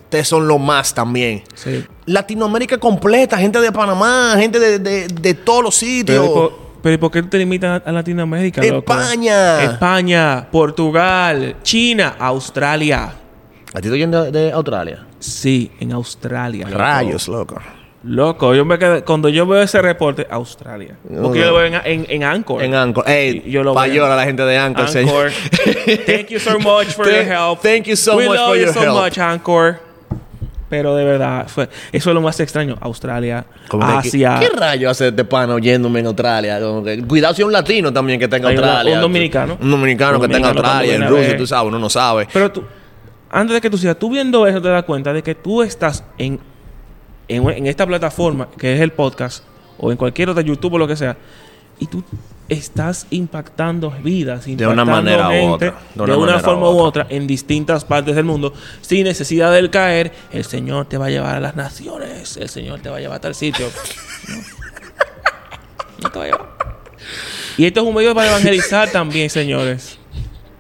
ustedes 0.05 0.29
son 0.29 0.47
lo 0.47 0.59
más 0.59 0.93
también. 0.95 1.43
Sí. 1.55 1.85
Latinoamérica 2.07 2.79
completa, 2.79 3.39
gente 3.39 3.61
de 3.61 3.73
Panamá, 3.73 4.35
gente 4.39 4.59
de, 4.61 4.79
de- 4.79 5.09
de 5.09 5.35
todos 5.35 5.63
los 5.65 5.75
sitios. 5.75 6.19
Pero, 6.21 6.25
¿y 6.25 6.29
por- 6.35 6.65
pero 6.83 6.95
¿y 6.95 6.99
por 6.99 7.11
qué 7.11 7.23
tú 7.23 7.29
te 7.29 7.39
limitas 7.39 7.83
a 7.87 7.91
Latinoamérica, 7.93 8.63
loco? 8.63 8.79
España. 8.93 9.63
España, 9.63 10.47
Portugal, 10.53 11.57
China, 11.63 12.17
Australia. 12.19 13.15
¿A 13.73 13.81
ti 13.81 13.89
te 13.89 14.07
de, 14.07 14.31
de 14.31 14.53
Australia? 14.53 15.07
Sí, 15.25 15.71
en 15.81 15.93
Australia. 15.93 16.67
Rayos, 16.71 17.29
loco. 17.29 17.57
Loco, 18.07 18.55
yo 18.55 18.67
me 18.67 18.79
quedé, 18.79 19.03
cuando 19.03 19.31
yo 19.31 19.47
veo 19.47 19.63
ese 19.63 19.81
reporte, 19.81 20.27
Australia. 20.31 20.95
Porque 21.03 21.19
No, 21.21 21.35
yo 21.35 21.47
lo 21.47 21.55
veo 21.55 21.65
en, 21.65 21.75
en, 21.87 22.07
en 22.11 22.23
Anchor. 22.25 22.63
En 22.63 22.75
Anchor. 22.75 23.09
Ey, 23.09 23.43
yo 23.47 23.63
lo 23.63 23.73
payola 23.73 24.09
veo. 24.09 24.13
a 24.13 24.17
la 24.17 24.25
gente 24.25 24.43
de 24.43 24.59
Anchor, 24.59 24.89
señor. 24.89 25.31
Thank 26.07 26.29
you 26.29 26.39
so 26.39 26.59
much 26.59 26.89
for 26.95 27.07
your 27.07 27.25
help. 27.25 27.61
thank 27.63 27.87
you 27.87 27.97
so 27.97 28.17
We 28.17 28.27
much 28.27 28.37
love 28.37 28.49
for 28.49 28.57
you 28.57 28.65
your 28.65 28.75
so 28.75 28.81
help. 28.83 29.03
much, 29.03 29.19
Anchor. 29.19 29.81
Pero 30.69 30.95
de 30.97 31.05
verdad, 31.05 31.47
fue, 31.49 31.69
eso 31.93 32.11
es 32.11 32.15
lo 32.15 32.21
más 32.21 32.39
extraño. 32.41 32.77
Australia, 32.81 33.47
Como 33.69 33.87
Asia. 33.87 34.39
¿Qué, 34.41 34.49
qué 34.51 34.57
rayo 34.57 34.91
hace 34.91 35.09
este 35.09 35.25
pana 35.25 35.55
oyéndome 35.55 36.01
en 36.01 36.07
Australia? 36.07 36.61
Como 36.61 36.83
que, 36.85 36.99
cuidado 37.07 37.33
si 37.33 37.41
es 37.41 37.47
un 37.47 37.53
latino 37.53 37.91
también 37.93 38.19
que 38.21 38.29
tenga 38.29 38.49
un- 38.51 38.55
Australia. 38.59 38.95
un 38.97 39.01
dominicano. 39.01 39.57
Un 39.61 39.71
dominicano 39.71 40.17
Un 40.19 40.23
que 40.23 40.29
tenga 40.29 40.49
dominicano 40.49 40.69
Australia. 40.69 40.79
cuando 40.79 40.93
En 40.93 41.01
viene 41.01 41.05
a 41.07 41.09
Rusia, 41.09 41.29
ver. 41.29 41.39
tú 41.39 41.47
sabes, 41.47 41.69
uno 41.69 41.79
no 41.79 41.89
sabe. 41.89 42.29
Pero 42.33 42.51
tú, 42.53 42.65
antes 43.35 43.55
de 43.55 43.61
que 43.61 43.69
tú 43.69 43.77
sigas, 43.77 43.99
tú 43.99 44.11
viendo 44.11 44.47
eso 44.47 44.63
te 44.63 44.69
das 44.69 44.85
cuenta 44.85 45.13
de 45.13 45.23
que 45.23 45.35
tú 45.35 45.63
estás 45.63 46.05
en, 46.19 46.39
en, 47.27 47.51
en 47.51 47.67
esta 47.67 47.85
plataforma, 47.85 48.49
que 48.57 48.75
es 48.75 48.81
el 48.81 48.93
podcast, 48.93 49.43
o 49.77 49.91
en 49.91 49.97
cualquier 49.97 50.31
otra 50.31 50.43
YouTube 50.43 50.75
o 50.75 50.79
lo 50.79 50.87
que 50.87 50.95
sea, 50.95 51.17
y 51.81 51.87
tú 51.87 52.05
estás 52.49 53.09
impactando 53.11 53.91
vidas, 53.91 54.45
De 54.47 54.67
una 54.67 54.85
manera 54.85 55.31
u 55.31 55.49
otra, 55.49 55.75
de 55.95 56.07
de 56.07 56.17
una 56.17 56.39
forma 56.39 56.71
u 56.71 56.79
otra, 56.79 57.09
en 57.11 57.27
distintas 57.27 57.85
partes 57.85 58.15
del 58.15 58.25
mundo, 58.25 58.55
sin 58.81 59.03
necesidad 59.03 59.53
de 59.53 59.69
caer, 59.69 60.13
el 60.31 60.45
Señor 60.45 60.87
te 60.87 60.97
va 60.97 61.07
a 61.07 61.11
llevar 61.11 61.35
a 61.35 61.41
las 61.41 61.57
naciones, 61.57 62.37
el 62.37 62.49
Señor 62.49 62.81
te 62.81 62.89
va 62.89 62.99
a 62.99 63.01
llevar 63.01 63.17
a 63.17 63.21
tal 63.21 63.35
sitio. 63.35 63.67
No, 65.99 66.09
No 66.09 66.11
te 66.11 66.19
va 66.19 66.25
a 66.25 66.29
llevar. 66.29 66.49
Y 67.57 67.67
esto 67.67 67.81
es 67.81 67.87
un 67.87 67.95
medio 67.95 68.15
para 68.15 68.29
evangelizar 68.29 68.91
también, 68.91 69.31
señores. 69.31 69.99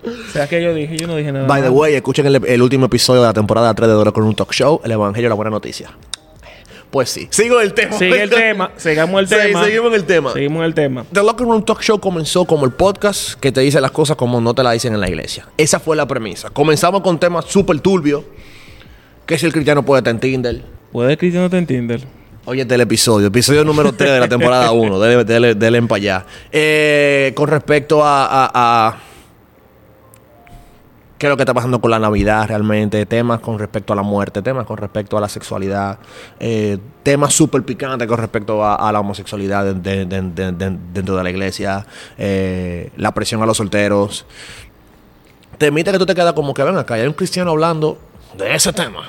O 0.06 0.32
sea, 0.32 0.46
que 0.48 0.62
yo 0.62 0.74
dije, 0.74 0.96
yo 0.96 1.06
no 1.06 1.16
dije 1.16 1.32
nada. 1.32 1.46
By 1.46 1.62
the 1.62 1.68
way, 1.70 1.94
escuchen 1.94 2.26
el, 2.26 2.44
el 2.44 2.62
último 2.62 2.86
episodio 2.86 3.22
de 3.22 3.28
la 3.28 3.32
temporada 3.32 3.72
3 3.74 3.88
de 3.88 3.94
Doro 3.94 4.12
con 4.12 4.24
un 4.24 4.34
talk 4.34 4.52
show, 4.52 4.80
El 4.84 4.92
Evangelio, 4.92 5.28
la 5.28 5.34
buena 5.34 5.50
noticia. 5.50 5.90
Pues 6.90 7.10
sí. 7.10 7.26
Sigo 7.30 7.60
el 7.60 7.74
tema. 7.74 7.98
Sigue 7.98 8.22
el 8.22 8.30
tema, 8.30 8.70
sigamos 8.76 9.20
el 9.20 9.28
Sí, 9.28 9.34
tema. 9.34 9.64
seguimos 9.64 9.88
en 9.88 9.94
el 9.94 10.04
tema. 10.04 10.32
Seguimos 10.32 10.58
en 10.60 10.64
el 10.66 10.74
tema. 10.74 11.04
The 11.12 11.22
Locker 11.24 11.46
Room 11.46 11.64
Talk 11.64 11.80
Show 11.82 11.98
comenzó 11.98 12.44
como 12.44 12.64
el 12.66 12.70
podcast 12.72 13.34
que 13.40 13.50
te 13.50 13.62
dice 13.62 13.80
las 13.80 13.90
cosas 13.90 14.16
como 14.16 14.40
no 14.40 14.54
te 14.54 14.62
las 14.62 14.74
dicen 14.74 14.94
en 14.94 15.00
la 15.00 15.08
iglesia. 15.08 15.48
Esa 15.56 15.80
fue 15.80 15.96
la 15.96 16.06
premisa. 16.06 16.50
Comenzamos 16.50 17.00
con 17.00 17.18
temas 17.18 17.46
súper 17.46 17.80
turbios. 17.80 18.22
Que 19.26 19.38
si 19.38 19.46
el 19.46 19.52
cristiano 19.52 19.82
puede 19.84 20.00
estar 20.00 20.12
en 20.14 20.20
Tinder. 20.20 20.62
¿Puede 20.92 21.16
Cristiano 21.16 21.48
te 21.50 21.56
entiender? 21.58 22.02
Oye, 22.44 22.62
el 22.68 22.80
episodio. 22.80 23.26
Episodio 23.28 23.64
número 23.64 23.92
3 23.94 24.12
de 24.12 24.20
la 24.20 24.28
temporada 24.28 24.70
1. 24.70 25.00
Dele, 25.00 25.24
dele, 25.24 25.54
dele 25.54 25.78
en 25.78 25.88
para 25.88 25.96
allá. 25.96 26.26
Eh, 26.52 27.32
con 27.34 27.48
respecto 27.48 28.04
a, 28.04 28.26
a- 28.26 28.50
a- 28.88 28.96
¿Qué 31.24 31.28
es 31.28 31.30
lo 31.30 31.38
que 31.38 31.44
está 31.44 31.54
pasando 31.54 31.80
con 31.80 31.90
la 31.90 31.98
Navidad 31.98 32.46
realmente? 32.48 33.06
Temas 33.06 33.40
con 33.40 33.58
respecto 33.58 33.94
a 33.94 33.96
la 33.96 34.02
muerte, 34.02 34.42
temas 34.42 34.66
con 34.66 34.76
respecto 34.76 35.16
a 35.16 35.22
la 35.22 35.28
sexualidad, 35.30 35.98
eh, 36.38 36.76
temas 37.02 37.32
súper 37.32 37.62
picantes 37.62 38.06
con 38.06 38.18
respecto 38.18 38.62
a, 38.62 38.92
la 38.92 39.00
homosexualidad 39.00 39.64
de- 39.64 39.72
de- 39.72 40.04
de- 40.04 40.20
de- 40.20 40.52
de- 40.52 40.78
dentro 40.92 41.16
de 41.16 41.24
la 41.24 41.30
iglesia, 41.30 41.86
eh, 42.18 42.90
la 42.98 43.14
presión 43.14 43.42
a 43.42 43.46
los 43.46 43.56
solteros. 43.56 44.26
Te 45.56 45.68
emite 45.68 45.92
que 45.92 45.98
tú 45.98 46.04
te 46.04 46.14
quedas 46.14 46.34
como 46.34 46.52
que 46.52 46.62
ven 46.62 46.76
acá, 46.76 46.92
hay 46.96 47.06
un 47.06 47.14
cristiano 47.14 47.52
hablando 47.52 47.96
de 48.36 48.54
ese 48.54 48.74
tema. 48.74 49.04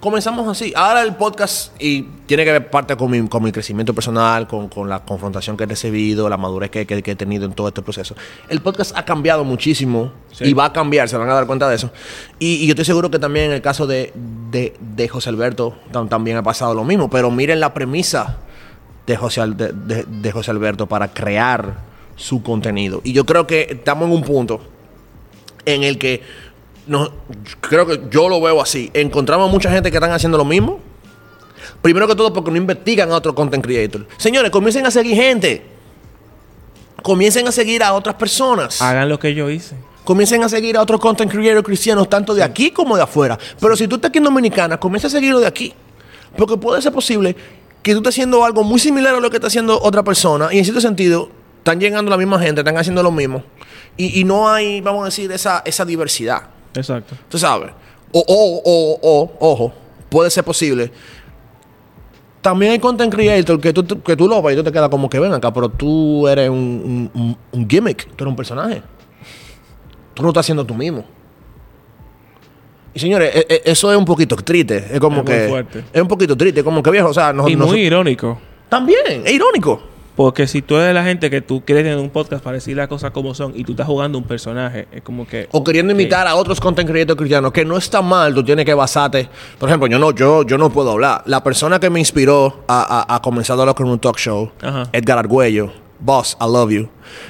Comenzamos 0.00 0.46
así. 0.46 0.72
Ahora 0.76 1.02
el 1.02 1.16
podcast, 1.16 1.72
y 1.82 2.02
tiene 2.26 2.44
que 2.44 2.52
ver 2.52 2.70
parte 2.70 2.96
con 2.96 3.10
mi, 3.10 3.26
con 3.26 3.42
mi 3.42 3.50
crecimiento 3.50 3.92
personal, 3.92 4.46
con, 4.46 4.68
con 4.68 4.88
la 4.88 5.00
confrontación 5.04 5.56
que 5.56 5.64
he 5.64 5.66
recibido, 5.66 6.28
la 6.28 6.36
madurez 6.36 6.70
que, 6.70 6.86
que- 6.86 7.02
que 7.02 7.10
he 7.10 7.16
tenido 7.16 7.44
en 7.46 7.52
todo 7.52 7.66
este 7.66 7.82
proceso. 7.82 8.14
El 8.48 8.60
podcast 8.60 8.96
ha 8.96 9.04
cambiado 9.04 9.42
muchísimo 9.42 10.12
Sí. 10.30 10.44
y 10.44 10.52
va 10.52 10.66
a 10.66 10.72
cambiar, 10.72 11.08
se 11.08 11.16
van 11.16 11.28
a 11.28 11.34
dar 11.34 11.46
cuenta 11.48 11.68
de 11.68 11.74
eso. 11.74 11.90
Y, 12.38 12.62
y 12.62 12.66
yo 12.66 12.72
estoy 12.72 12.84
seguro 12.84 13.10
que 13.10 13.18
también 13.18 13.46
en 13.46 13.52
el 13.52 13.60
caso 13.60 13.88
de, 13.88 14.12
de, 14.52 14.72
de 14.78 15.08
José 15.08 15.30
Alberto 15.30 15.74
tam- 15.92 16.08
también 16.08 16.36
ha 16.36 16.44
pasado 16.44 16.74
lo 16.74 16.84
mismo. 16.84 17.10
Pero 17.10 17.32
miren 17.32 17.58
la 17.58 17.74
premisa 17.74 18.36
de 19.04 19.16
José, 19.16 19.40
de- 19.48 20.04
de 20.04 20.32
José 20.32 20.52
Alberto 20.52 20.86
para 20.86 21.08
crear 21.12 21.74
su 22.14 22.40
contenido. 22.44 23.00
Y 23.02 23.14
yo 23.14 23.26
creo 23.26 23.48
que 23.48 23.66
estamos 23.70 24.06
en 24.06 24.14
un 24.14 24.22
punto 24.22 24.60
en 25.64 25.82
el 25.82 25.98
que 25.98 26.22
no, 26.88 27.12
creo 27.60 27.86
que 27.86 28.00
yo 28.10 28.28
lo 28.28 28.40
veo 28.40 28.60
así. 28.60 28.90
Encontramos 28.94 29.50
mucha 29.50 29.70
gente 29.70 29.90
que 29.90 29.98
están 29.98 30.10
haciendo 30.10 30.38
lo 30.38 30.44
mismo. 30.44 30.80
Primero 31.82 32.08
que 32.08 32.16
todo 32.16 32.32
porque 32.32 32.50
no 32.50 32.56
investigan 32.56 33.12
a 33.12 33.16
otro 33.16 33.34
content 33.34 33.62
creator. 33.62 34.06
Señores, 34.16 34.50
comiencen 34.50 34.86
a 34.86 34.90
seguir 34.90 35.14
gente. 35.14 35.64
Comiencen 37.02 37.46
a 37.46 37.52
seguir 37.52 37.82
a 37.82 37.92
otras 37.92 38.16
personas. 38.16 38.82
Hagan 38.82 39.08
lo 39.08 39.18
que 39.18 39.34
yo 39.34 39.48
hice. 39.50 39.76
Comiencen 40.02 40.42
a 40.42 40.48
seguir 40.48 40.76
a 40.78 40.82
otros 40.82 40.98
content 40.98 41.30
creators 41.30 41.64
cristianos, 41.64 42.08
tanto 42.08 42.34
de 42.34 42.42
aquí 42.42 42.70
como 42.70 42.96
de 42.96 43.02
afuera. 43.02 43.38
Pero 43.60 43.76
si 43.76 43.86
tú 43.86 43.96
estás 43.96 44.08
aquí 44.08 44.18
en 44.18 44.24
Dominicana, 44.24 44.80
comienza 44.80 45.08
a 45.08 45.10
seguirlo 45.10 45.40
de 45.40 45.46
aquí. 45.46 45.74
Porque 46.36 46.56
puede 46.56 46.80
ser 46.80 46.92
posible 46.92 47.36
que 47.82 47.92
tú 47.92 47.98
estés 47.98 48.14
haciendo 48.14 48.44
algo 48.44 48.64
muy 48.64 48.80
similar 48.80 49.14
a 49.14 49.20
lo 49.20 49.28
que 49.30 49.36
está 49.36 49.48
haciendo 49.48 49.80
otra 49.80 50.02
persona. 50.02 50.48
Y 50.52 50.58
en 50.58 50.64
cierto 50.64 50.80
sentido, 50.80 51.28
están 51.58 51.78
llegando 51.78 52.10
la 52.10 52.16
misma 52.16 52.40
gente, 52.40 52.62
están 52.62 52.78
haciendo 52.78 53.02
lo 53.02 53.12
mismo. 53.12 53.44
Y, 53.98 54.20
y 54.20 54.24
no 54.24 54.48
hay, 54.48 54.80
vamos 54.80 55.02
a 55.02 55.04
decir, 55.06 55.30
esa, 55.30 55.62
esa 55.66 55.84
diversidad. 55.84 56.57
Exacto. 56.74 57.14
Tú 57.28 57.38
sabes. 57.38 57.70
O, 58.12 58.20
o, 58.26 58.62
o, 58.64 58.98
o, 59.02 59.32
ojo, 59.52 59.72
puede 60.08 60.30
ser 60.30 60.44
posible. 60.44 60.90
También 62.40 62.72
hay 62.72 62.78
content 62.78 63.12
creator 63.12 63.60
que 63.60 63.72
tú, 63.72 63.84
que 64.02 64.16
tú 64.16 64.28
lo 64.28 64.40
ves 64.40 64.54
y 64.54 64.56
tú 64.56 64.64
te 64.64 64.72
quedas 64.72 64.88
como 64.88 65.10
que 65.10 65.18
ven 65.18 65.32
acá, 65.34 65.52
pero 65.52 65.68
tú 65.68 66.26
eres 66.28 66.48
un, 66.48 67.36
un- 67.52 67.68
gimmick, 67.68 68.06
tú 68.14 68.24
eres 68.24 68.30
un 68.30 68.36
personaje. 68.36 68.82
Tú 70.14 70.22
no 70.22 70.28
estás 70.28 70.46
siendo 70.46 70.64
tú 70.64 70.74
mismo. 70.74 71.04
Y 72.94 72.98
señores, 73.00 73.34
e- 73.34 73.46
e- 73.48 73.62
eso 73.70 73.90
es 73.92 73.98
un 73.98 74.04
poquito 74.04 74.36
triste. 74.36 74.86
Es 74.92 75.00
como 75.00 75.18
Es 75.20 75.24
muy 75.24 75.32
que. 75.34 75.48
fuerte. 75.48 75.84
Es 75.92 76.00
un 76.02 76.08
poquito 76.08 76.36
triste, 76.36 76.64
como 76.64 76.82
que 76.82 76.90
viejo. 76.90 77.08
O 77.08 77.14
sea, 77.14 77.32
no, 77.32 77.48
y 77.48 77.54
no- 77.56 77.66
muy 77.66 77.80
irónico. 77.80 78.38
También, 78.68 79.22
es 79.24 79.32
irónico. 79.32 79.82
Porque 80.18 80.48
si 80.48 80.62
tú 80.62 80.74
eres 80.74 80.92
la 80.92 81.04
gente 81.04 81.30
que 81.30 81.40
tú 81.42 81.62
quieres 81.64 81.84
tener 81.84 81.96
un 81.96 82.10
podcast 82.10 82.42
para 82.42 82.54
decir 82.54 82.76
las 82.76 82.88
cosas 82.88 83.12
como 83.12 83.34
son 83.34 83.52
y 83.54 83.62
tú 83.62 83.70
estás 83.70 83.86
jugando 83.86 84.18
un 84.18 84.24
personaje, 84.24 84.88
es 84.90 85.00
como 85.02 85.24
que. 85.28 85.48
O 85.52 85.62
queriendo 85.62 85.92
imitar 85.92 86.26
a 86.26 86.34
otros 86.34 86.58
content 86.58 86.90
creators 86.90 87.16
cristianos, 87.16 87.52
que 87.52 87.64
no 87.64 87.76
está 87.76 88.02
mal, 88.02 88.34
tú 88.34 88.42
tienes 88.42 88.64
que 88.64 88.74
basarte. 88.74 89.28
Por 89.60 89.68
ejemplo, 89.68 89.86
yo 89.86 89.96
no, 90.00 90.10
yo, 90.10 90.42
yo 90.42 90.58
no 90.58 90.70
puedo 90.70 90.90
hablar. 90.90 91.22
La 91.26 91.44
persona 91.44 91.78
que 91.78 91.88
me 91.88 92.00
inspiró 92.00 92.64
a, 92.66 93.06
a, 93.08 93.14
a 93.14 93.22
comenzar 93.22 93.56
a 93.56 93.60
hablar 93.60 93.76
con 93.76 93.88
un 93.88 94.00
talk 94.00 94.18
show, 94.18 94.50
Ajá. 94.60 94.88
Edgar 94.90 95.18
Argüello, 95.18 95.70
Boss, 96.00 96.36
I 96.40 96.46
love 96.46 96.70
you. 96.72 96.88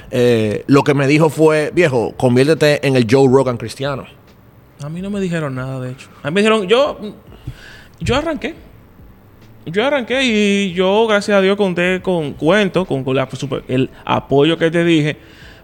eh, 0.09 0.63
lo 0.65 0.83
que 0.83 0.95
me 0.95 1.05
dijo 1.05 1.29
fue, 1.29 1.69
viejo, 1.71 2.15
conviértete 2.17 2.87
en 2.87 2.95
el 2.95 3.05
Joe 3.07 3.27
Rogan 3.31 3.57
cristiano. 3.57 4.05
A 4.81 4.89
mí 4.89 4.99
no 5.03 5.11
me 5.11 5.19
dijeron 5.19 5.53
nada, 5.53 5.79
de 5.79 5.91
hecho. 5.91 6.09
A 6.23 6.31
mí 6.31 6.33
me 6.33 6.41
dijeron, 6.41 6.67
yo. 6.67 6.97
yo 7.99 8.15
arranqué. 8.15 8.55
Yo 9.71 9.85
arranqué 9.85 10.23
y 10.23 10.73
yo, 10.73 11.05
gracias 11.07 11.37
a 11.37 11.41
Dios, 11.41 11.55
conté 11.55 12.01
con 12.01 12.33
cuento, 12.33 12.85
con, 12.85 13.05
el 13.67 13.89
apoyo 14.03 14.57
que 14.57 14.71
te 14.71 14.83
dije. 14.83 15.17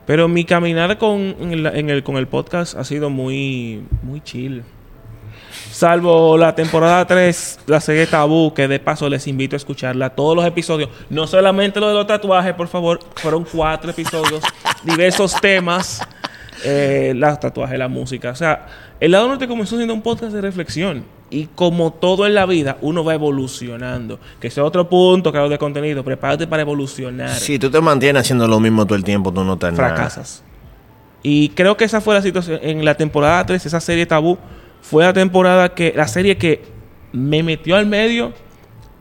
Pero 0.06 0.28
mi 0.28 0.46
caminar 0.46 0.98
con, 1.00 1.36
en 1.40 1.90
el, 1.90 2.04
con 2.04 2.18
el 2.18 2.28
podcast 2.28 2.76
ha 2.76 2.84
sido 2.84 3.10
muy, 3.10 3.84
muy 4.04 4.22
chill. 4.22 4.64
Salvo 5.72 6.38
la 6.38 6.54
temporada 6.54 7.06
3, 7.06 7.62
la 7.66 7.82
serie 7.82 8.06
Tabú, 8.06 8.54
que 8.54 8.68
de 8.68 8.80
paso 8.80 9.10
les 9.10 9.26
invito 9.28 9.56
a 9.56 9.58
escucharla. 9.58 10.12
Todos 10.12 10.36
los 10.36 10.46
episodios, 10.46 10.90
no 11.10 11.26
solamente 11.26 11.80
lo 11.80 11.88
de 11.88 11.96
los 11.96 12.06
tatuajes, 12.06 12.54
por 12.54 12.68
favor, 12.68 13.00
fueron 13.16 13.44
cuatro 13.44 13.90
episodios, 13.90 14.44
diversos 14.84 15.36
temas, 15.42 16.02
eh, 16.64 17.14
los 17.16 17.40
tatuajes, 17.40 17.80
la 17.80 17.88
música. 17.88 18.30
O 18.30 18.36
sea, 18.36 18.68
el 19.00 19.12
lado 19.12 19.28
norte 19.28 19.48
comenzó 19.48 19.76
siendo 19.76 19.94
un 19.94 20.02
podcast 20.02 20.34
de 20.34 20.42
reflexión. 20.42 21.04
Y 21.36 21.50
como 21.54 21.92
todo 21.92 22.26
en 22.26 22.34
la 22.34 22.46
vida, 22.46 22.78
uno 22.80 23.04
va 23.04 23.14
evolucionando. 23.14 24.22
Que 24.40 24.48
ese 24.48 24.62
es 24.62 24.66
otro 24.66 24.88
punto, 24.88 25.32
creador 25.32 25.52
de 25.52 25.58
contenido. 25.58 26.02
Prepárate 26.02 26.48
para 26.48 26.62
evolucionar 26.62 27.32
Si 27.32 27.60
tú 27.60 27.70
te 27.70 27.82
mantienes 27.82 28.22
haciendo 28.22 28.48
lo 28.48 28.58
mismo 28.62 28.86
todo 28.86 28.96
el 28.96 29.04
tiempo, 29.04 29.34
tú 29.34 29.44
no 29.44 29.58
te 29.58 29.70
fracasas. 29.74 30.46
Y 31.24 31.50
creo 31.50 31.76
que 31.76 31.84
esa 31.84 32.00
fue 32.00 32.16
la 32.16 32.22
situación. 32.22 32.62
En 32.62 32.86
la 32.86 32.96
temporada 32.96 33.46
3, 33.46 33.66
esa 33.66 33.82
serie 33.82 34.06
tabú, 34.06 34.38
fue 34.82 35.04
la 35.04 35.12
temporada 35.12 35.74
que, 35.74 35.92
la 35.94 36.08
serie 36.08 36.38
que 36.38 36.62
me 37.12 37.44
metió 37.44 37.76
al 37.76 37.86
medio, 37.86 38.32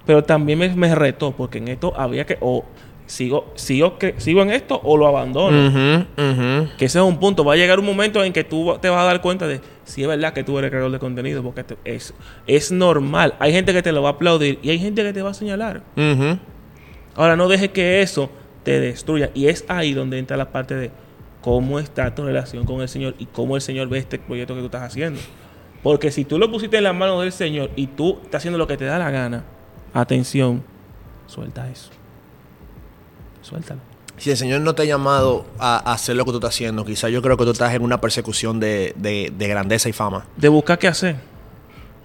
pero 0.05 0.25
también 0.25 0.59
me, 0.59 0.69
me 0.75 0.93
retó, 0.93 1.31
porque 1.37 1.59
en 1.59 1.69
esto 1.69 1.93
había 1.97 2.27
que, 2.27 2.37
o 2.41 2.65
sigo, 3.07 3.53
sigo, 3.55 3.99
sigo 4.19 4.43
en 4.43 4.51
esto 4.51 4.81
o 4.83 4.97
lo 4.97 5.07
abandono. 5.07 5.57
Que 6.79 6.85
ese 6.87 6.99
es 6.99 7.05
un 7.05 7.19
punto. 7.19 7.45
Va 7.45 7.55
a 7.55 7.57
llegar 7.57 7.79
un 7.79 7.87
momento 7.87 8.23
en 8.25 8.33
que 8.33 8.45
tú 8.45 8.77
te 8.81 8.89
vas 8.89 9.01
a 9.01 9.05
dar 9.05 9.21
cuenta 9.21 9.47
de 9.47 9.61
si 9.85 10.03
es 10.03 10.09
verdad 10.09 10.33
que 10.33 10.45
tú 10.45 10.59
eres 10.59 10.71
creador 10.71 10.91
de 10.91 10.99
contenido, 10.99 11.43
porque 11.43 11.65
te- 11.65 11.77
es, 11.85 12.15
es 12.47 12.73
normal. 12.73 13.35
Hay 13.39 13.53
gente 13.53 13.73
que 13.73 13.83
te 13.83 13.93
lo 13.93 14.03
va 14.03 14.11
a 14.11 14.13
aplaudir 14.13 14.59
y 14.63 14.71
hay 14.71 14.79
gente 14.79 15.03
que 15.03 15.13
te 15.13 15.23
va 15.23 15.31
a 15.31 15.35
señalar. 15.35 15.83
Ahora, 17.17 17.37
no 17.37 17.49
dejes 17.49 17.69
que 17.71 18.01
eso 18.03 18.31
te 18.63 18.81
destruya. 18.81 19.31
Y 19.35 19.47
es 19.49 19.65
ahí 19.69 19.93
donde 19.93 20.19
entra 20.19 20.37
la 20.37 20.51
parte 20.51 20.75
de 20.75 20.91
cómo 21.43 21.79
está 21.79 22.15
tu 22.15 22.25
relación 22.25 22.65
con 22.65 22.81
el 22.81 22.89
Señor 22.89 23.15
y 23.19 23.27
cómo 23.27 23.57
el 23.57 23.63
Señor 23.63 23.89
ve 23.89 23.99
este 23.99 24.19
proyecto 24.19 24.55
que 24.55 24.61
tú 24.61 24.67
estás 24.67 24.83
haciendo. 24.83 25.21
Porque 25.83 26.11
si 26.11 26.25
tú 26.25 26.39
lo 26.39 26.51
pusiste 26.51 26.79
en 26.79 26.85
las 26.85 26.95
manos 26.95 27.21
del 27.21 27.31
Señor 27.33 27.71
y 27.77 27.89
tú 27.89 28.19
estás 28.23 28.41
haciendo 28.41 28.57
lo 28.57 28.67
que 28.67 28.79
te 28.79 28.87
da 28.87 28.99
la 28.99 29.11
gana, 29.11 29.45
atención, 29.93 30.63
suelta 31.27 31.71
eso. 31.71 31.91
Suéltalo. 33.45 33.81
Si 34.17 34.31
el 34.31 34.37
Señor 34.37 34.61
no 34.61 34.75
te 34.75 34.83
ha 34.83 34.85
llamado 34.85 35.45
a, 35.59 35.91
a 35.91 35.95
hacer 35.95 36.17
lo 36.17 36.25
que 36.25 36.31
tú 36.31 36.37
estás 36.39 36.51
haciendo, 36.55 36.85
quizás 36.85 37.11
yo 37.11 37.21
creo 37.21 37.37
que 37.37 37.45
tú 37.45 37.51
estás 37.51 37.73
en 37.75 37.83
una 37.83 38.01
persecución 38.01 38.59
de, 38.61 38.95
de- 38.97 39.33
de 39.37 39.49
grandeza 39.49 39.89
y 39.89 39.93
fama. 39.93 40.25
De 40.37 40.49
buscar 40.49 40.79
qué 40.79 40.87
hacer. 40.89 41.17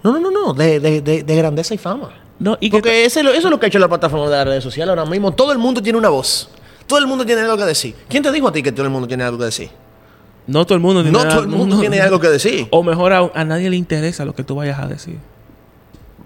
No, 0.03 0.11
no, 0.13 0.19
no, 0.19 0.31
no, 0.31 0.53
de, 0.53 0.79
de- 0.79 1.01
de- 1.01 1.23
de 1.23 1.35
grandeza 1.35 1.73
y 1.73 1.77
fama. 1.77 2.09
No, 2.39 2.57
y 2.59 2.69
que 2.69 2.77
Porque 2.77 3.05
ese 3.05 3.19
es 3.19 3.25
lo- 3.25 3.31
eso 3.31 3.47
es 3.47 3.51
lo 3.51 3.59
que 3.59 3.65
ha 3.65 3.69
hecho 3.69 3.79
la 3.79 3.87
plataforma 3.87 4.25
de 4.29 4.35
las 4.37 4.45
redes 4.47 4.63
sociales 4.63 4.89
ahora 4.89 5.05
mismo. 5.05 5.31
Todo 5.33 5.51
el 5.51 5.57
mundo 5.59 5.81
tiene 5.83 5.97
una 5.99 6.09
voz. 6.09 6.49
Todo 6.87 6.97
el 6.99 7.05
mundo 7.05 7.23
tiene 7.25 7.41
algo 7.41 7.57
que 7.57 7.65
decir. 7.65 7.95
¿Quién 8.09 8.23
te 8.23 8.31
dijo 8.31 8.47
a 8.47 8.51
ti 8.51 8.63
que 8.63 8.71
todo 8.71 8.85
el 8.85 8.91
mundo 8.91 9.07
tiene 9.07 9.23
algo 9.23 9.37
que 9.37 9.45
decir? 9.45 9.69
no 10.47 10.65
todo 10.65 10.73
el 10.73 10.81
mundo 10.81 11.03
tiene 11.03 11.15
No 11.15 11.23
nada- 11.23 11.35
todo 11.35 11.43
el 11.43 11.49
mundo 11.49 11.75
no- 11.75 11.81
tiene 11.81 12.01
algo 12.01 12.19
que 12.19 12.27
decir. 12.29 12.67
O 12.71 12.81
mejor 12.81 13.13
aún, 13.13 13.29
a 13.35 13.43
nadie 13.45 13.69
le 13.69 13.75
interesa 13.75 14.25
lo 14.25 14.33
que 14.33 14.43
tú 14.43 14.55
vayas 14.55 14.79
a 14.79 14.87
decir. 14.87 15.19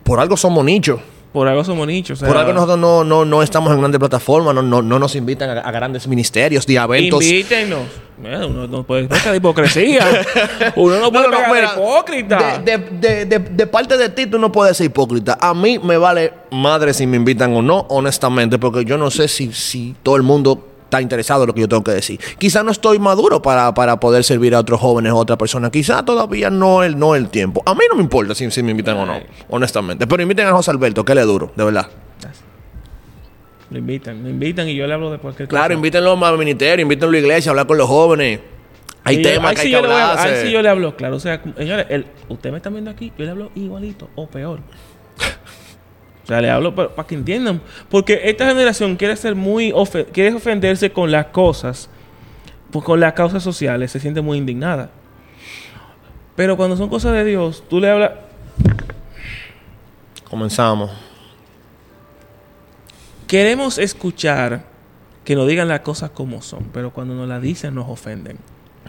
Por 0.03 0.21
algo 0.21 0.37
somos 0.37 0.63
nichos. 0.63 1.01
Por 1.33 1.47
algo 1.47 1.63
somos 1.63 1.87
nichos. 1.87 2.19
o 2.19 2.19
sea, 2.19 2.27
Por 2.27 2.37
algo 2.37 2.53
nosotros 2.53 2.77
no, 2.77 3.03
no, 3.03 3.25
no 3.25 3.41
estamos 3.41 3.73
en 3.73 3.79
grandes 3.79 3.97
plataformas, 3.99 4.53
no, 4.53 4.61
no, 4.61 4.81
no 4.83 4.99
nos 4.99 5.15
invitan 5.15 5.49
a, 5.49 5.61
a 5.61 5.71
grandes 5.71 6.07
ministerios, 6.07 6.65
de 6.67 6.75
eventos. 6.75 7.23
Invítenos. 7.23 7.81
Mira, 8.21 8.45
uno 8.45 8.67
no 8.67 8.83
puede 8.83 9.05
pecar 9.07 9.31
de 9.31 9.37
hipocresía. 9.37 10.05
uno 10.75 10.99
no 10.99 11.11
puede 11.11 11.29
No, 11.29 11.41
no, 11.41 11.53
mira, 11.53 11.71
hipócrita. 11.75 12.59
De, 12.59 12.77
de- 12.77 12.99
de- 12.99 13.25
de- 13.25 13.39
de 13.39 13.67
parte 13.67 13.97
de 13.97 14.09
ti, 14.09 14.27
tú 14.27 14.37
no 14.37 14.51
puedes 14.51 14.77
ser 14.77 14.85
hipócrita. 14.85 15.37
A 15.41 15.55
mí 15.55 15.79
me 15.79 15.97
vale 15.97 16.31
madre 16.51 16.93
si 16.93 17.07
me 17.07 17.17
invitan 17.17 17.53
o 17.55 17.61
no, 17.63 17.79
honestamente, 17.89 18.59
porque 18.59 18.85
yo 18.85 18.97
no 18.99 19.09
sé 19.09 19.27
si, 19.27 19.51
si 19.51 19.95
todo 20.03 20.15
el 20.15 20.21
mundo 20.23 20.67
está 20.93 21.01
interesado 21.01 21.43
en 21.43 21.47
lo 21.47 21.53
que 21.55 21.61
yo 21.61 21.67
tengo 21.67 21.83
que 21.83 21.91
decir. 21.91 22.19
Quizá 22.37 22.61
no 22.61 22.71
estoy 22.71 22.99
maduro 22.99 23.41
para, 23.41 23.73
para 23.73 23.99
poder 23.99 24.23
servir 24.23 24.53
a 24.53 24.59
otros 24.59 24.79
jóvenes 24.79 25.11
o 25.11 25.17
a 25.17 25.21
otra 25.21 25.37
persona. 25.37 25.71
Quizá 25.71 26.05
todavía 26.05 26.51
no 26.51 26.83
el, 26.83 26.99
no 26.99 27.15
el 27.15 27.29
tiempo. 27.29 27.63
A 27.65 27.73
mí 27.73 27.81
no 27.89 27.95
me 27.95 28.03
importa 28.03 28.35
si, 28.35 28.49
si 28.51 28.61
me 28.61 28.71
invitan 28.71 28.97
o 28.97 29.05
no, 29.05 29.19
honestamente. 29.49 30.05
Pero 30.05 30.21
inviten 30.21 30.47
a 30.47 30.51
José 30.51 30.69
Alberto, 30.69 31.03
que 31.03 31.15
le 31.15 31.21
duro, 31.23 31.51
de 31.55 31.63
verdad. 31.63 31.87
Lo 33.71 33.79
invitan, 33.79 34.21
lo 34.21 34.29
invitan 34.29 34.69
y 34.69 34.75
yo 34.75 34.85
le 34.85 34.93
hablo 34.93 35.09
de 35.09 35.17
cualquier 35.17 35.49
Claro, 35.49 35.73
invítenlo 35.73 36.13
al 36.23 36.37
ministerio, 36.37 36.83
invítenlo 36.83 37.09
a 37.09 37.13
la 37.13 37.17
iglesia, 37.17 37.49
a 37.49 37.51
hablar 37.53 37.65
con 37.65 37.79
los 37.79 37.87
jóvenes. 37.87 38.39
Hay 39.03 39.17
Y 39.17 39.21
temas 39.23 39.49
ahí 39.49 39.55
que 39.55 39.61
sí 39.63 39.67
hay 39.67 39.71
que 39.71 39.77
hablar. 39.77 40.19
Ahí 40.19 40.45
sí 40.45 40.51
yo 40.51 40.61
le 40.61 40.69
hablo, 40.69 40.95
claro. 40.95 41.15
O 41.15 41.19
sea, 41.19 41.41
señores, 41.57 41.87
el, 41.89 42.05
usted 42.29 42.51
me 42.51 42.57
está 42.57 42.69
viendo 42.69 42.91
aquí, 42.91 43.11
yo 43.17 43.25
le 43.25 43.31
hablo 43.31 43.51
igualito 43.55 44.09
o 44.13 44.27
peor. 44.27 44.59
O 46.23 46.27
sea, 46.27 46.41
le 46.41 46.49
hablo 46.49 46.73
para, 46.73 46.89
para 46.89 47.07
que 47.07 47.15
entiendan. 47.15 47.61
Porque 47.89 48.21
esta 48.23 48.47
generación 48.47 48.95
quiere 48.95 49.15
ser 49.15 49.35
muy... 49.35 49.73
quiere 50.11 50.33
ofenderse 50.33 50.91
con 50.91 51.11
las 51.11 51.27
cosas, 51.27 51.89
pues 52.71 52.85
con 52.85 52.99
las 52.99 53.13
causas 53.13 53.43
sociales, 53.43 53.91
se 53.91 53.99
siente 53.99 54.21
muy 54.21 54.37
indignada. 54.37 54.89
Pero 56.35 56.57
cuando 56.57 56.77
son 56.77 56.89
cosas 56.89 57.13
de 57.13 57.25
Dios, 57.25 57.63
tú 57.69 57.79
le 57.79 57.89
hablas... 57.89 58.11
Comenzamos. 60.29 60.91
Queremos 63.27 63.77
escuchar 63.77 64.63
que 65.23 65.35
nos 65.35 65.47
digan 65.47 65.67
las 65.67 65.81
cosas 65.81 66.09
como 66.09 66.41
son, 66.41 66.65
pero 66.73 66.91
cuando 66.91 67.13
nos 67.13 67.27
las 67.27 67.41
dicen 67.41 67.75
nos 67.75 67.87
ofenden. 67.89 68.37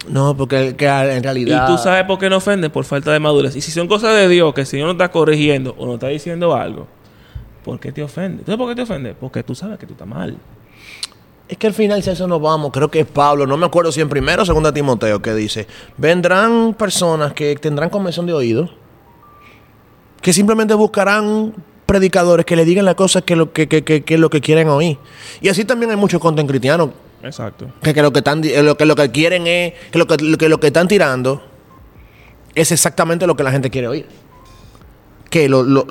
No, 0.09 0.37
porque 0.37 0.75
que 0.77 0.87
en 0.87 1.23
realidad. 1.23 1.65
Y 1.65 1.73
tú 1.73 1.79
sabes 1.79 2.05
por 2.05 2.19
qué 2.19 2.29
nos 2.29 2.39
ofenden, 2.39 2.71
por 2.71 2.85
falta 2.85 3.13
de 3.13 3.21
madurez. 3.21 3.55
Y 3.57 3.61
si 3.61 3.71
son 3.71 3.89
cosas 3.89 4.15
de 4.17 4.29
Dios, 4.29 4.53
que 4.55 4.63
el 4.63 4.67
Señor 4.67 4.87
no 4.87 4.93
está 4.93 5.11
corrigiendo 5.11 5.75
o 5.79 5.87
no 5.87 5.95
está 5.95 6.09
diciendo 6.09 6.55
algo, 6.55 6.89
¿por 7.65 7.81
qué 7.81 7.91
te 7.91 8.03
ofende? 8.03 8.39
¿Entonces 8.41 8.57
por 8.59 8.69
qué 8.69 8.75
te 8.77 8.83
ofende? 8.83 9.15
Porque 9.15 9.43
tú 9.43 9.55
sabes 9.55 9.79
que 9.79 9.87
tú 9.87 9.95
estás 9.95 10.07
mal. 10.07 10.37
Es 11.49 11.59
que 11.59 11.67
al 11.67 11.75
final, 11.75 12.03
si 12.03 12.11
eso 12.11 12.27
nos 12.27 12.41
vamos, 12.41 12.71
creo 12.73 12.91
que 12.91 13.01
es 13.01 13.07
Pablo, 13.07 13.47
no 13.47 13.57
me 13.57 13.67
acuerdo 13.67 13.91
si 13.93 14.01
en 14.01 14.09
primero 14.09 14.43
o 14.43 14.47
segundo 14.47 14.73
Timoteo, 14.73 15.21
que 15.21 15.35
dice: 15.35 15.67
Vendrán 15.99 16.75
personas 16.75 17.33
que 17.33 17.55
tendrán 17.57 17.91
convención 17.91 18.25
de 18.27 18.33
oído, 18.33 18.71
que 20.23 20.33
simplemente 20.33 20.73
buscarán 20.75 21.53
predicadores 21.87 22.47
que 22.47 22.57
le 22.57 22.65
digan 22.65 22.85
las 22.87 22.95
cosas 22.95 23.25
que, 23.25 23.37
lo, 23.37 23.53
que, 23.53 23.69
que, 23.69 23.85
que, 23.85 24.03
que 24.05 24.17
lo 24.17 24.31
que 24.31 24.41
quieren 24.41 24.69
oír. 24.69 24.97
Y 25.43 25.49
así 25.49 25.65
también 25.67 25.91
hay 25.91 25.97
muchos 25.99 26.19
content 26.21 26.49
cristianos 26.49 26.91
Exacto. 27.23 27.67
que, 27.83 27.93
que 27.93 28.01
lo 28.01 28.11
que 28.11 28.21
están 28.21 28.43
eh, 28.43 28.63
lo 28.63 28.77
que 28.79 28.87
lo 28.87 28.97
que 28.97 29.11
quieren 29.11 29.47
es 29.47 29.75
que 29.91 29.99
lo 29.99 30.07
que, 30.07 30.17
lo 30.17 30.39
que 30.39 30.49
lo 30.49 30.59
que 30.61 30.69
están 30.69 30.89
tirando 30.89 31.43
es 32.55 32.73
exactamente 32.73 33.27
lo 33.27 33.37
que 33.37 33.43
la 33.43 33.51
gente 33.51 33.69
quiere 33.69 33.89
oír. 33.89 34.07
Que 35.29 35.47
lo, 35.49 35.63
lo- 35.63 35.87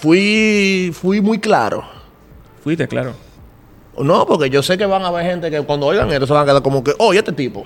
fui 0.00 0.92
fui 0.94 1.20
muy 1.20 1.38
claro. 1.38 1.84
Fuiste, 2.62 2.88
claro. 2.88 3.14
No, 3.98 4.26
porque 4.26 4.48
yo 4.48 4.62
sé 4.62 4.78
que 4.78 4.86
van 4.86 5.02
a 5.02 5.08
haber 5.08 5.26
gente 5.26 5.50
que 5.50 5.60
cuando 5.62 5.86
oigan 5.86 6.10
esto 6.10 6.26
se 6.26 6.32
van 6.32 6.42
a 6.42 6.46
quedar 6.46 6.62
como 6.62 6.82
que, 6.82 6.94
oh, 6.98 7.12
¿y 7.12 7.18
este 7.18 7.32
tipo? 7.32 7.64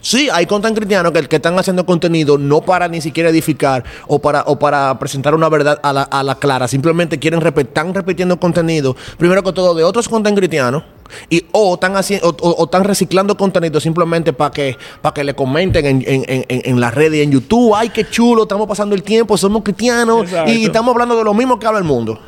Sí, 0.00 0.28
hay 0.32 0.46
content 0.46 0.76
cristianos 0.76 1.12
que, 1.12 1.22
que 1.22 1.36
están 1.36 1.58
haciendo 1.58 1.84
contenido 1.84 2.38
no 2.38 2.60
para 2.60 2.86
ni 2.88 3.00
siquiera 3.00 3.30
edificar 3.30 3.84
o 4.06 4.20
para, 4.20 4.42
o 4.46 4.58
para 4.58 4.98
presentar 4.98 5.34
una 5.34 5.48
verdad 5.48 5.80
a 5.82 5.92
la, 5.92 6.02
a 6.02 6.22
la 6.22 6.36
clara. 6.36 6.68
Simplemente 6.68 7.18
quieren 7.18 7.40
repetir, 7.40 7.68
están 7.68 7.94
repitiendo 7.94 8.38
contenido, 8.38 8.96
primero 9.18 9.42
que 9.42 9.52
todo, 9.52 9.74
de 9.74 9.84
otros 9.84 10.08
content 10.08 10.36
cristianos. 10.36 10.84
Y 11.30 11.44
o 11.52 11.74
están 11.74 11.96
haciendo, 11.96 12.28
o, 12.28 12.36
o- 12.40 12.50
o 12.62 12.64
están 12.64 12.84
reciclando 12.84 13.36
contenido 13.36 13.80
simplemente 13.80 14.32
para 14.32 14.50
que, 14.50 14.76
para 15.02 15.14
que 15.14 15.24
le 15.24 15.34
comenten 15.34 15.84
en, 15.86 16.04
en, 16.06 16.24
en, 16.26 16.44
en 16.48 16.80
las 16.80 16.94
redes 16.94 17.18
y 17.18 17.22
en 17.22 17.32
YouTube. 17.32 17.74
Ay, 17.74 17.90
qué 17.90 18.08
chulo, 18.08 18.42
estamos 18.42 18.66
pasando 18.66 18.94
el 18.94 19.02
tiempo, 19.02 19.36
somos 19.36 19.62
cristianos 19.62 20.24
Exacto. 20.24 20.52
y 20.52 20.64
estamos 20.64 20.92
hablando 20.92 21.16
de 21.16 21.24
lo 21.24 21.34
mismo 21.34 21.58
que 21.58 21.66
habla 21.66 21.78
el 21.78 21.84
mundo. 21.84 22.18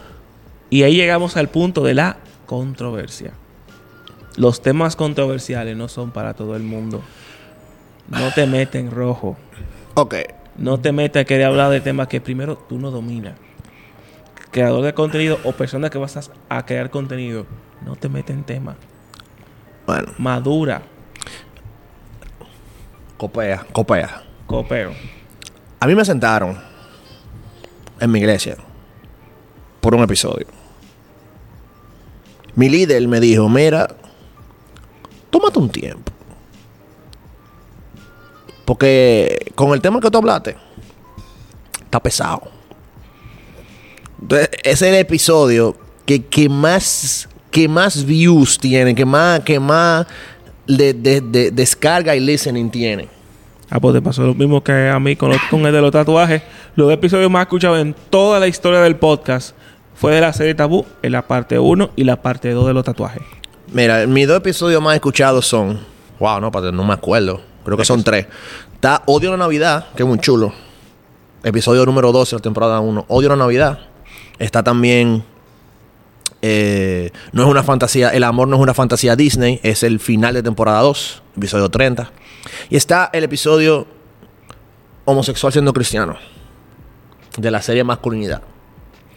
Y 0.70 0.82
ahí 0.82 0.96
llegamos 0.96 1.36
al 1.36 1.48
punto 1.48 1.82
de 1.82 1.94
la 1.94 2.18
controversia. 2.46 3.32
Los 4.36 4.62
temas 4.62 4.94
controversiales 4.96 5.76
no 5.76 5.88
son 5.88 6.10
para 6.12 6.34
todo 6.34 6.54
el 6.56 6.62
mundo. 6.62 7.02
No 8.08 8.32
te 8.34 8.46
metes 8.46 8.80
en 8.80 8.90
rojo. 8.90 9.36
Ok. 9.94 10.14
No 10.56 10.78
te 10.78 10.92
metas 10.92 11.22
a 11.22 11.24
querer 11.24 11.46
hablar 11.46 11.70
de 11.70 11.80
temas 11.80 12.08
que 12.08 12.20
primero 12.20 12.56
tú 12.56 12.78
no 12.78 12.90
dominas. 12.90 13.34
Creador 14.50 14.82
de 14.84 14.94
contenido 14.94 15.38
o 15.44 15.52
persona 15.52 15.90
que 15.90 15.98
vas 15.98 16.16
a, 16.16 16.22
a 16.48 16.64
crear 16.64 16.90
contenido, 16.90 17.46
no 17.84 17.96
te 17.96 18.08
metas 18.08 18.36
en 18.36 18.44
temas. 18.44 18.76
Bueno, 19.86 20.12
Madura, 20.18 20.82
copea, 23.16 23.64
copea. 23.72 24.22
copeo. 24.46 24.92
A 25.80 25.86
mí 25.86 25.94
me 25.94 26.04
sentaron 26.04 26.58
en 28.00 28.10
mi 28.10 28.18
iglesia 28.18 28.56
por 29.80 29.94
un 29.94 30.02
episodio. 30.02 30.46
Mi 32.54 32.68
líder 32.68 33.06
me 33.06 33.20
dijo, 33.20 33.48
mira, 33.48 33.88
tómate 35.30 35.58
un 35.58 35.70
tiempo. 35.70 36.12
Porque 38.64 39.52
con 39.54 39.72
el 39.72 39.80
tema 39.80 40.00
que 40.00 40.10
tú 40.10 40.18
hablaste, 40.18 40.56
está 41.84 42.00
pesado. 42.00 42.50
Entonces, 44.20 44.50
ese 44.62 44.72
es 44.72 44.82
el 44.82 44.94
episodio 44.96 45.76
que, 46.04 46.26
que 46.26 46.48
más 46.48 47.28
que 47.58 47.66
más 47.66 48.04
views 48.04 48.56
tiene, 48.56 48.94
que 48.94 49.04
más, 49.04 49.40
que 49.40 49.58
más 49.58 50.06
de, 50.64 50.94
de- 50.94 51.20
de- 51.20 51.50
descarga 51.50 52.14
y 52.14 52.20
listening 52.20 52.70
tiene. 52.70 53.08
Ah, 53.68 53.80
pues 53.80 53.96
te 53.96 54.00
pasó 54.00 54.22
lo 54.22 54.32
mismo 54.32 54.62
que 54.62 54.88
a 54.88 55.00
mí 55.00 55.16
con, 55.16 55.30
los- 55.30 55.42
con 55.50 55.66
el 55.66 55.72
de 55.72 55.80
los 55.80 55.90
tatuajes. 55.90 56.40
Los 56.76 56.92
episodios 56.92 57.28
más 57.28 57.42
escuchados 57.42 57.80
en 57.80 57.96
toda 58.10 58.38
la 58.38 58.46
historia 58.46 58.78
del 58.80 58.94
podcast 58.94 59.56
fue 59.96 60.14
de 60.14 60.20
la 60.20 60.32
serie 60.32 60.54
Tabú, 60.54 60.86
en 61.02 61.10
la 61.10 61.26
parte 61.26 61.58
1 61.58 61.90
y 61.96 62.04
la 62.04 62.22
parte 62.22 62.52
2 62.52 62.64
de 62.68 62.74
los 62.74 62.84
tatuajes. 62.84 63.22
Mira, 63.72 64.06
mis 64.06 64.28
dos 64.28 64.36
episodios 64.36 64.80
más 64.80 64.94
escuchados 64.94 65.44
son. 65.44 65.80
Wow, 66.20 66.40
no, 66.40 66.50
no 66.52 66.84
me 66.84 66.92
acuerdo. 66.94 67.40
Creo 67.64 67.76
que 67.76 67.84
son 67.84 68.04
tres. 68.04 68.26
Está 68.72 69.02
Odio 69.06 69.32
la 69.32 69.36
Navidad, 69.36 69.86
que 69.96 70.04
es 70.04 70.08
muy 70.08 70.20
chulo. 70.20 70.52
Episodio 71.42 71.84
número 71.84 72.12
12 72.12 72.36
de 72.36 72.38
la 72.38 72.42
temporada 72.42 72.78
1. 72.78 73.04
Odio 73.08 73.30
la 73.30 73.36
Navidad. 73.36 73.80
Está 74.38 74.62
también. 74.62 75.24
Eh, 76.42 77.10
no 77.32 77.42
es 77.42 77.48
una 77.48 77.62
fantasía. 77.62 78.10
El 78.10 78.24
amor 78.24 78.48
no 78.48 78.56
es 78.56 78.62
una 78.62 78.74
fantasía 78.74 79.16
Disney. 79.16 79.60
Es 79.62 79.82
el 79.82 80.00
final 80.00 80.34
de 80.34 80.42
temporada 80.42 80.80
2. 80.82 81.22
Episodio 81.36 81.68
30. 81.68 82.10
Y 82.70 82.76
está 82.76 83.10
el 83.12 83.24
episodio 83.24 83.86
Homosexual 85.04 85.52
siendo 85.52 85.72
cristiano. 85.72 86.16
De 87.36 87.50
la 87.50 87.62
serie 87.62 87.84
Masculinidad. 87.84 88.42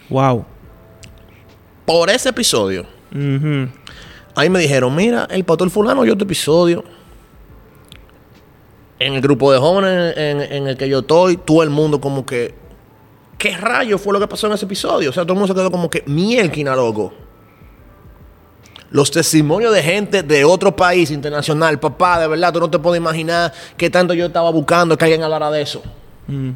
Wow. 0.08 0.44
Por 1.86 2.10
ese 2.10 2.30
episodio. 2.30 2.86
Ahí 4.34 4.48
me 4.48 4.58
dijeron, 4.60 4.94
mira, 4.94 5.26
el 5.30 5.44
pastor 5.44 5.70
fulano 5.70 6.00
oyó 6.00 6.16
tu 6.16 6.24
episodio. 6.24 6.84
En 8.98 9.14
el 9.14 9.20
grupo 9.20 9.52
de 9.52 9.58
jóvenes 9.58 10.16
en, 10.16 10.40
en 10.40 10.68
el 10.68 10.76
que 10.76 10.88
yo 10.88 11.00
estoy, 11.00 11.36
todo 11.36 11.62
el 11.62 11.70
mundo 11.70 12.00
como 12.00 12.24
que... 12.24 12.61
¿Qué 13.42 13.56
rayo 13.56 13.98
fue 13.98 14.12
lo 14.12 14.20
que 14.20 14.28
pasó 14.28 14.46
en 14.46 14.52
ese 14.52 14.66
episodio? 14.66 15.10
O 15.10 15.12
sea, 15.12 15.24
todo 15.24 15.32
el 15.32 15.40
mundo 15.40 15.52
se 15.52 15.58
quedó 15.58 15.68
como 15.68 15.90
que 15.90 16.04
mielquina, 16.06 16.76
loco. 16.76 17.12
Los 18.92 19.10
testimonios 19.10 19.74
de 19.74 19.82
gente 19.82 20.22
de 20.22 20.44
otro 20.44 20.76
país 20.76 21.10
internacional, 21.10 21.80
papá, 21.80 22.20
de 22.20 22.28
verdad, 22.28 22.52
tú 22.52 22.60
no 22.60 22.70
te 22.70 22.78
puedes 22.78 23.00
imaginar 23.00 23.52
qué 23.76 23.90
tanto 23.90 24.14
yo 24.14 24.26
estaba 24.26 24.48
buscando 24.52 24.96
que 24.96 25.06
alguien 25.06 25.24
hablara 25.24 25.50
de 25.50 25.60
eso. 25.60 25.82
Mm. 26.28 26.50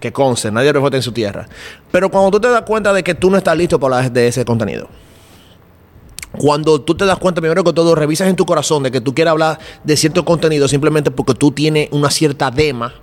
Que 0.00 0.14
conste, 0.14 0.50
nadie 0.50 0.72
refota 0.72 0.96
en 0.96 1.02
su 1.02 1.12
tierra. 1.12 1.46
Pero 1.92 2.10
cuando 2.10 2.30
tú 2.30 2.40
te 2.40 2.48
das 2.48 2.62
cuenta 2.62 2.94
de 2.94 3.02
que 3.02 3.14
tú 3.14 3.30
no 3.30 3.36
estás 3.36 3.54
listo 3.54 3.78
para 3.78 3.98
hablar 3.98 4.10
de 4.10 4.28
ese 4.28 4.42
contenido, 4.42 4.88
cuando 6.38 6.80
tú 6.80 6.94
te 6.94 7.04
das 7.04 7.18
cuenta, 7.18 7.42
primero 7.42 7.62
que 7.62 7.74
todo, 7.74 7.94
revisas 7.94 8.28
en 8.28 8.36
tu 8.36 8.46
corazón 8.46 8.82
de 8.82 8.90
que 8.90 9.02
tú 9.02 9.14
quieres 9.14 9.32
hablar 9.32 9.58
de 9.84 9.94
cierto 9.94 10.24
contenido 10.24 10.68
simplemente 10.68 11.10
porque 11.10 11.34
tú 11.34 11.52
tienes 11.52 11.90
una 11.92 12.10
cierta 12.10 12.50
dema 12.50 12.94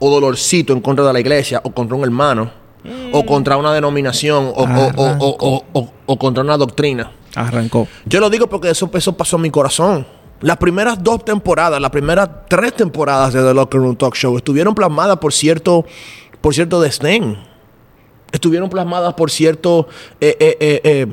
o 0.00 0.10
dolorcito 0.10 0.72
en 0.72 0.80
contra 0.80 1.06
de 1.06 1.12
la 1.12 1.20
iglesia 1.20 1.60
o 1.62 1.70
contra 1.70 1.96
un 1.96 2.02
hermano 2.02 2.58
o 3.12 3.24
contra 3.26 3.56
una 3.56 3.72
denominación 3.72 4.46
o, 4.46 4.62
o- 4.62 4.92
o- 4.96 5.16
o- 5.18 5.36
o- 5.40 5.64
o- 5.72 5.92
o 6.06 6.18
contra 6.18 6.42
una 6.42 6.56
doctrina. 6.56 7.12
Arrancó. 7.34 7.86
Yo 8.06 8.20
lo 8.20 8.28
digo 8.30 8.48
porque 8.48 8.70
eso, 8.70 8.90
eso 8.94 9.16
pasó 9.16 9.36
en 9.36 9.42
mi 9.42 9.50
corazón. 9.50 10.06
Las 10.40 10.56
primeras 10.56 11.02
dos 11.02 11.24
temporadas, 11.24 11.80
las 11.80 11.90
primeras 11.90 12.28
tres 12.48 12.74
temporadas 12.74 13.32
de 13.34 13.42
The 13.42 13.52
Locker 13.54 13.80
Room 13.80 13.96
Talk 13.96 14.14
Show 14.16 14.36
estuvieron 14.36 14.74
plasmadas 14.74 15.18
por 15.18 15.32
cierto, 15.32 15.84
por 16.40 16.54
cierto 16.54 16.80
desdén. 16.80 17.36
Estuvieron 18.32 18.70
plasmadas 18.70 19.14
por 19.14 19.30
cierto, 19.30 19.88
eh, 20.20 20.36
eh, 20.40 20.56
eh, 20.60 20.80
eh, 20.84 21.06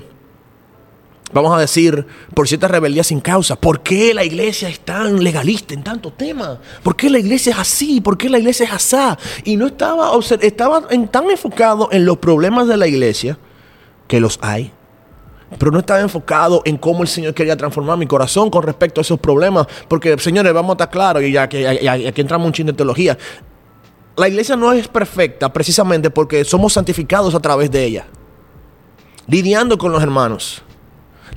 vamos 1.34 1.56
a 1.56 1.60
decir, 1.60 2.06
por 2.34 2.48
cierta 2.48 2.68
rebeldía 2.68 3.04
sin 3.04 3.20
causa. 3.20 3.56
¿Por 3.56 3.82
qué 3.82 4.14
la 4.14 4.24
iglesia 4.24 4.70
es 4.70 4.80
tan 4.80 5.24
legalista 5.24 5.74
en 5.74 5.84
tantos 5.84 6.16
temas? 6.18 6.58
¿Por 6.84 6.96
qué 6.96 7.10
la 7.10 7.20
iglesia 7.20 7.54
es 7.54 7.60
así? 7.60 8.02
¿Por 8.02 8.18
qué 8.18 8.30
la 8.30 8.40
iglesia 8.40 8.66
es 8.66 8.72
asá? 8.74 9.18
Y 9.44 9.58
no 9.58 9.68
estaba, 9.68 10.12
estaba 10.42 10.84
en- 10.90 11.08
tan 11.08 11.30
enfocado 11.30 11.90
en 11.92 12.06
los 12.06 12.18
problemas 12.18 12.68
de 12.68 12.78
la 12.78 12.88
iglesia, 12.88 13.38
que 14.08 14.20
los 14.20 14.40
hay, 14.42 14.72
pero 15.60 15.72
no 15.72 15.80
estaba 15.80 16.00
enfocado 16.02 16.62
en 16.66 16.78
cómo 16.78 17.02
el 17.04 17.08
Señor 17.10 17.34
quería 17.34 17.56
transformar 17.58 17.98
mi 17.98 18.08
corazón 18.08 18.50
con 18.50 18.64
respecto 18.64 19.00
a 19.00 19.04
esos 19.04 19.20
problemas. 19.20 19.68
Porque, 19.88 20.18
señores, 20.18 20.54
vamos 20.54 20.72
a 20.72 20.74
estar 20.76 20.90
claros, 20.90 21.24
y 21.24 21.32
ya 21.32 21.48
que 21.50 21.68
aquí 21.68 22.22
entramos 22.22 22.48
un 22.48 22.54
chin 22.54 22.66
de 22.68 22.74
teología. 22.74 23.18
La 24.16 24.28
iglesia 24.28 24.56
no 24.56 24.72
es 24.74 24.88
perfecta 24.88 25.52
precisamente 25.54 26.10
porque 26.10 26.44
somos 26.44 26.74
santificados 26.74 27.36
a 27.36 27.40
través 27.40 27.70
de 27.70 27.84
ella. 27.84 28.06
Lidiando 29.28 29.78
con 29.78 29.92
los 29.92 30.02
hermanos. 30.02 30.64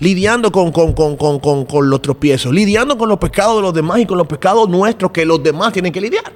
Lidiando 0.00 0.50
con, 0.50 0.72
con, 0.72 0.92
con, 0.94 1.16
con, 1.16 1.64
con, 1.64 1.90
los 1.90 2.02
tropiezos. 2.02 2.52
Lidiando 2.52 2.98
con 2.98 3.08
los 3.08 3.18
pecados 3.18 3.56
de 3.56 3.62
los 3.62 3.74
demás 3.74 4.00
y 4.00 4.06
con 4.06 4.18
los 4.18 4.26
pecados 4.26 4.68
nuestros 4.68 5.10
que 5.10 5.24
los 5.24 5.42
demás 5.42 5.72
tienen 5.72 5.92
que 5.92 6.00
lidiar. 6.00 6.32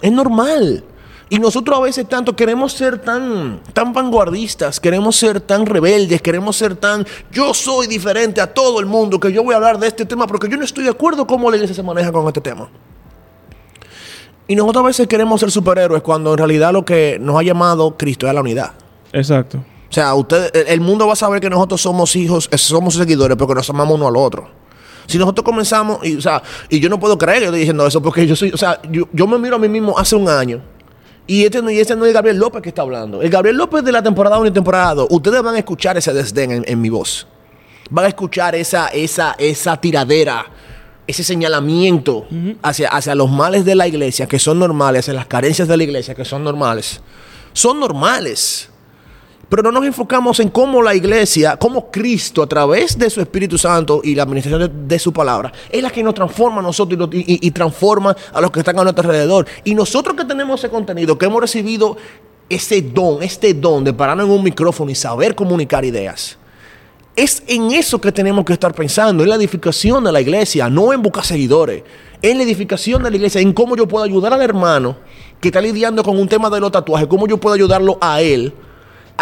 Es 0.00 0.12
normal. 0.12 0.84
Y 1.28 1.38
nosotros 1.38 1.78
a 1.78 1.82
veces 1.82 2.08
tanto 2.08 2.34
queremos 2.34 2.72
ser 2.72 2.98
tan, 2.98 3.60
tan 3.72 3.92
vanguardistas, 3.92 4.80
queremos 4.80 5.14
ser 5.14 5.40
tan 5.40 5.64
rebeldes, 5.64 6.20
queremos 6.20 6.56
ser 6.56 6.74
tan, 6.74 7.06
yo 7.30 7.54
soy 7.54 7.86
diferente 7.86 8.40
a 8.40 8.52
todo 8.52 8.80
el 8.80 8.86
mundo, 8.86 9.20
que 9.20 9.32
yo 9.32 9.44
voy 9.44 9.54
a 9.54 9.58
hablar 9.58 9.78
de 9.78 9.86
este 9.86 10.04
tema 10.04 10.26
porque 10.26 10.48
yo 10.48 10.56
no 10.56 10.64
estoy 10.64 10.82
de 10.82 10.90
acuerdo 10.90 11.28
cómo 11.28 11.48
la 11.48 11.56
iglesia 11.56 11.76
se 11.76 11.84
maneja 11.84 12.10
con 12.10 12.26
este 12.26 12.40
tema. 12.40 12.68
Y 14.48 14.56
nosotros 14.56 14.82
a 14.82 14.86
veces 14.88 15.06
queremos 15.06 15.38
ser 15.38 15.52
superhéroes 15.52 16.02
cuando 16.02 16.32
en 16.32 16.38
realidad 16.38 16.72
lo 16.72 16.84
que 16.84 17.18
nos 17.20 17.38
ha 17.38 17.44
llamado 17.44 17.96
Cristo 17.96 18.26
es 18.26 18.34
la 18.34 18.40
unidad. 18.40 18.72
Exacto. 19.12 19.62
O 19.90 19.92
sea, 19.92 20.14
usted, 20.14 20.54
el- 20.68 20.80
mundo 20.80 21.06
va 21.06 21.14
a 21.14 21.16
saber 21.16 21.40
que 21.40 21.50
nosotros 21.50 21.80
somos 21.82 22.14
hijos, 22.14 22.48
eh, 22.52 22.56
somos 22.58 22.94
seguidores, 22.94 23.36
porque 23.36 23.54
nos 23.54 23.68
amamos 23.70 23.96
uno 23.96 24.06
al 24.06 24.16
otro. 24.16 24.48
Si 25.06 25.18
nosotros 25.18 25.44
comenzamos, 25.44 25.98
y, 26.06 26.16
o 26.16 26.20
sea, 26.20 26.40
y 26.68 26.78
yo 26.78 26.88
no 26.88 27.00
puedo 27.00 27.18
creer 27.18 27.40
que 27.40 27.44
estoy 27.46 27.58
diciendo 27.60 27.84
eso, 27.86 28.00
porque 28.00 28.24
yo 28.26 28.36
soy, 28.36 28.50
o 28.52 28.56
sea, 28.56 28.80
yo, 28.90 29.08
yo 29.12 29.26
me 29.26 29.36
miro 29.38 29.56
a 29.56 29.58
mí 29.58 29.68
mismo 29.68 29.98
hace 29.98 30.14
un 30.14 30.28
año. 30.28 30.62
Y 31.26 31.44
este, 31.44 31.60
no, 31.60 31.70
y 31.70 31.78
este 31.80 31.96
no 31.96 32.06
es 32.06 32.12
Gabriel 32.14 32.38
López 32.38 32.62
que 32.62 32.68
está 32.68 32.82
hablando. 32.82 33.20
El 33.20 33.30
Gabriel 33.30 33.56
López 33.56 33.82
de 33.84 33.90
la 33.92 34.02
temporada 34.02 34.38
1 34.38 34.46
y 34.48 34.50
temporada 34.52 34.94
2. 34.94 35.08
Ustedes 35.10 35.42
van 35.42 35.54
a 35.56 35.58
escuchar 35.58 35.96
ese 35.96 36.12
desdén 36.12 36.50
en, 36.52 36.64
en 36.66 36.80
mi 36.80 36.88
voz. 36.88 37.26
Van 37.90 38.04
a 38.04 38.08
escuchar 38.08 38.54
esa, 38.54 38.86
esa, 38.88 39.34
esa 39.38 39.76
tiradera, 39.80 40.46
ese 41.06 41.24
señalamiento 41.24 42.26
hacia, 42.62 42.88
hacia 42.90 43.14
los 43.16 43.28
males 43.30 43.64
de 43.64 43.74
la 43.74 43.88
iglesia, 43.88 44.26
que 44.28 44.38
son 44.38 44.60
normales, 44.60 45.00
hacia 45.00 45.14
las 45.14 45.26
carencias 45.26 45.66
de 45.66 45.76
la 45.76 45.82
iglesia, 45.82 46.14
que 46.14 46.24
son 46.24 46.44
normales. 46.44 47.00
Son 47.52 47.80
normales. 47.80 48.68
Pero 49.50 49.64
no 49.64 49.72
nos 49.72 49.84
enfocamos 49.84 50.38
en 50.38 50.48
cómo 50.48 50.80
la 50.80 50.94
iglesia, 50.94 51.56
cómo 51.56 51.90
Cristo 51.90 52.40
a 52.40 52.46
través 52.46 52.96
de 52.96 53.10
su 53.10 53.20
Espíritu 53.20 53.58
Santo 53.58 54.00
y 54.02 54.14
la 54.14 54.22
administración 54.22 54.86
de, 54.86 54.98
su 55.00 55.12
palabra, 55.12 55.52
es 55.68 55.82
la 55.82 55.90
que 55.90 56.04
nos 56.04 56.14
transforma 56.14 56.60
a 56.60 56.62
nosotros 56.62 57.08
y- 57.12 57.46
y 57.46 57.50
transforma 57.50 58.16
a 58.32 58.40
los 58.40 58.52
que 58.52 58.60
están 58.60 58.78
a 58.78 58.84
nuestro 58.84 59.02
alrededor. 59.02 59.46
Y 59.64 59.74
nosotros 59.74 60.14
que 60.16 60.24
tenemos 60.24 60.60
ese 60.60 60.70
contenido, 60.70 61.18
que 61.18 61.26
hemos 61.26 61.40
recibido 61.40 61.96
ese 62.48 62.80
don, 62.80 63.24
este 63.24 63.52
don 63.52 63.82
de 63.82 63.92
pararnos 63.92 64.26
en 64.26 64.32
un 64.32 64.44
micrófono 64.44 64.88
y 64.92 64.94
saber 64.94 65.34
comunicar 65.34 65.84
ideas, 65.84 66.38
es 67.16 67.42
en 67.48 67.72
eso 67.72 68.00
que 68.00 68.12
tenemos 68.12 68.44
que 68.44 68.52
estar 68.52 68.72
pensando, 68.72 69.24
en 69.24 69.30
la 69.30 69.34
edificación 69.34 70.04
de 70.04 70.12
la 70.12 70.20
iglesia, 70.20 70.70
no 70.70 70.92
en 70.92 71.02
buscar 71.02 71.24
seguidores, 71.24 71.82
en 72.22 72.38
la 72.38 72.44
edificación 72.44 73.02
de 73.02 73.10
la 73.10 73.16
iglesia, 73.16 73.40
en 73.40 73.52
cómo 73.52 73.76
yo 73.76 73.88
puedo 73.88 74.04
ayudar 74.04 74.32
al 74.32 74.42
hermano 74.42 74.96
que 75.40 75.48
está 75.48 75.60
lidiando 75.60 76.04
con 76.04 76.16
un 76.16 76.28
tema 76.28 76.48
de 76.50 76.60
los 76.60 76.70
tatuajes, 76.70 77.08
cómo 77.08 77.26
yo 77.26 77.36
puedo 77.38 77.54
ayudarlo 77.56 77.98
a 78.00 78.22
él 78.22 78.52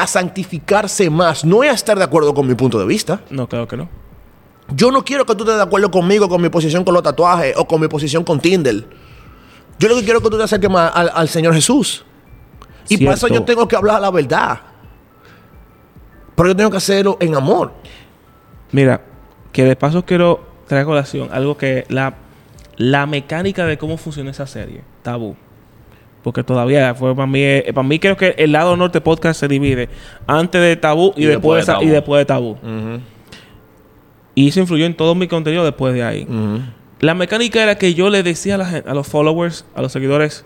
a 0.02 0.06
santificarse 0.06 1.10
más, 1.10 1.44
no 1.44 1.62
es 1.62 1.70
a 1.70 1.74
estar 1.74 1.98
de 1.98 2.04
acuerdo 2.04 2.34
con 2.34 2.46
mi 2.46 2.54
punto 2.54 2.78
de 2.78 2.86
vista. 2.86 3.20
No, 3.30 3.48
claro 3.48 3.66
que 3.68 3.76
no. 3.76 3.88
Yo 4.74 4.90
no 4.90 5.04
quiero 5.04 5.24
que 5.24 5.34
tú 5.34 5.44
estés 5.44 5.56
de 5.56 5.62
acuerdo 5.62 5.90
conmigo, 5.90 6.28
con 6.28 6.42
mi 6.42 6.48
posición 6.48 6.84
con 6.84 6.94
los 6.94 7.02
tatuajes 7.02 7.54
o 7.56 7.66
con 7.66 7.80
mi 7.80 7.88
posición 7.88 8.22
con 8.24 8.38
Tinder. 8.40 8.84
Yo 9.78 9.88
lo 9.88 9.96
que 9.96 10.02
quiero 10.02 10.18
es 10.18 10.24
que 10.24 10.30
tú 10.30 10.36
te 10.36 10.42
acerques 10.44 10.70
más 10.70 10.92
al, 10.94 11.10
al 11.14 11.28
Señor 11.28 11.54
Jesús. 11.54 12.04
Y 12.88 12.98
para 12.98 13.14
eso 13.14 13.26
Cierto. 13.26 13.42
yo 13.42 13.46
tengo 13.46 13.68
que 13.68 13.76
hablar 13.76 14.00
la 14.00 14.10
verdad. 14.10 14.60
Pero 16.34 16.48
yo 16.50 16.56
tengo 16.56 16.70
que 16.70 16.76
hacerlo 16.76 17.16
en 17.20 17.34
amor. 17.34 17.72
Mira, 18.72 19.02
que 19.52 19.64
de 19.64 19.76
paso 19.76 20.04
quiero 20.04 20.40
traer 20.66 20.82
a 20.82 20.86
colación 20.86 21.28
algo 21.32 21.56
que 21.56 21.84
la, 21.88 22.14
la 22.76 23.06
mecánica 23.06 23.66
de 23.66 23.78
cómo 23.78 23.96
funciona 23.96 24.30
esa 24.30 24.46
serie, 24.46 24.82
tabú. 25.02 25.36
Porque 26.28 26.44
todavía 26.44 26.94
fue 26.94 27.16
para 27.16 27.26
mí, 27.26 27.40
eh, 27.42 27.70
para 27.74 27.88
mí 27.88 27.98
creo 27.98 28.14
que 28.14 28.34
el 28.36 28.52
lado 28.52 28.76
norte 28.76 29.00
podcast 29.00 29.40
se 29.40 29.48
divide 29.48 29.88
antes 30.26 30.60
de 30.60 30.76
tabú 30.76 31.14
y, 31.16 31.22
Y 31.22 31.26
después, 31.26 31.62
de 31.66 31.72
Sa- 31.72 31.78
y 31.78 31.84
Tabú. 31.86 31.90
después 31.92 32.20
de 32.20 32.24
tabú. 32.26 32.56
Y 34.34 34.48
eso 34.48 34.60
influyó 34.60 34.84
en 34.84 34.94
todo 34.94 35.14
mi 35.14 35.26
contenido 35.26 35.64
después 35.64 35.94
de 35.94 36.02
ahí. 36.02 36.26
La 37.00 37.14
mecánica 37.14 37.62
era 37.62 37.78
que 37.78 37.94
yo 37.94 38.10
le 38.10 38.22
decía 38.22 38.56
a, 38.56 38.58
la 38.58 38.66
gen- 38.66 38.84
a 38.86 38.92
los 38.92 39.08
followers, 39.08 39.64
a 39.74 39.80
los 39.80 39.90
seguidores, 39.90 40.44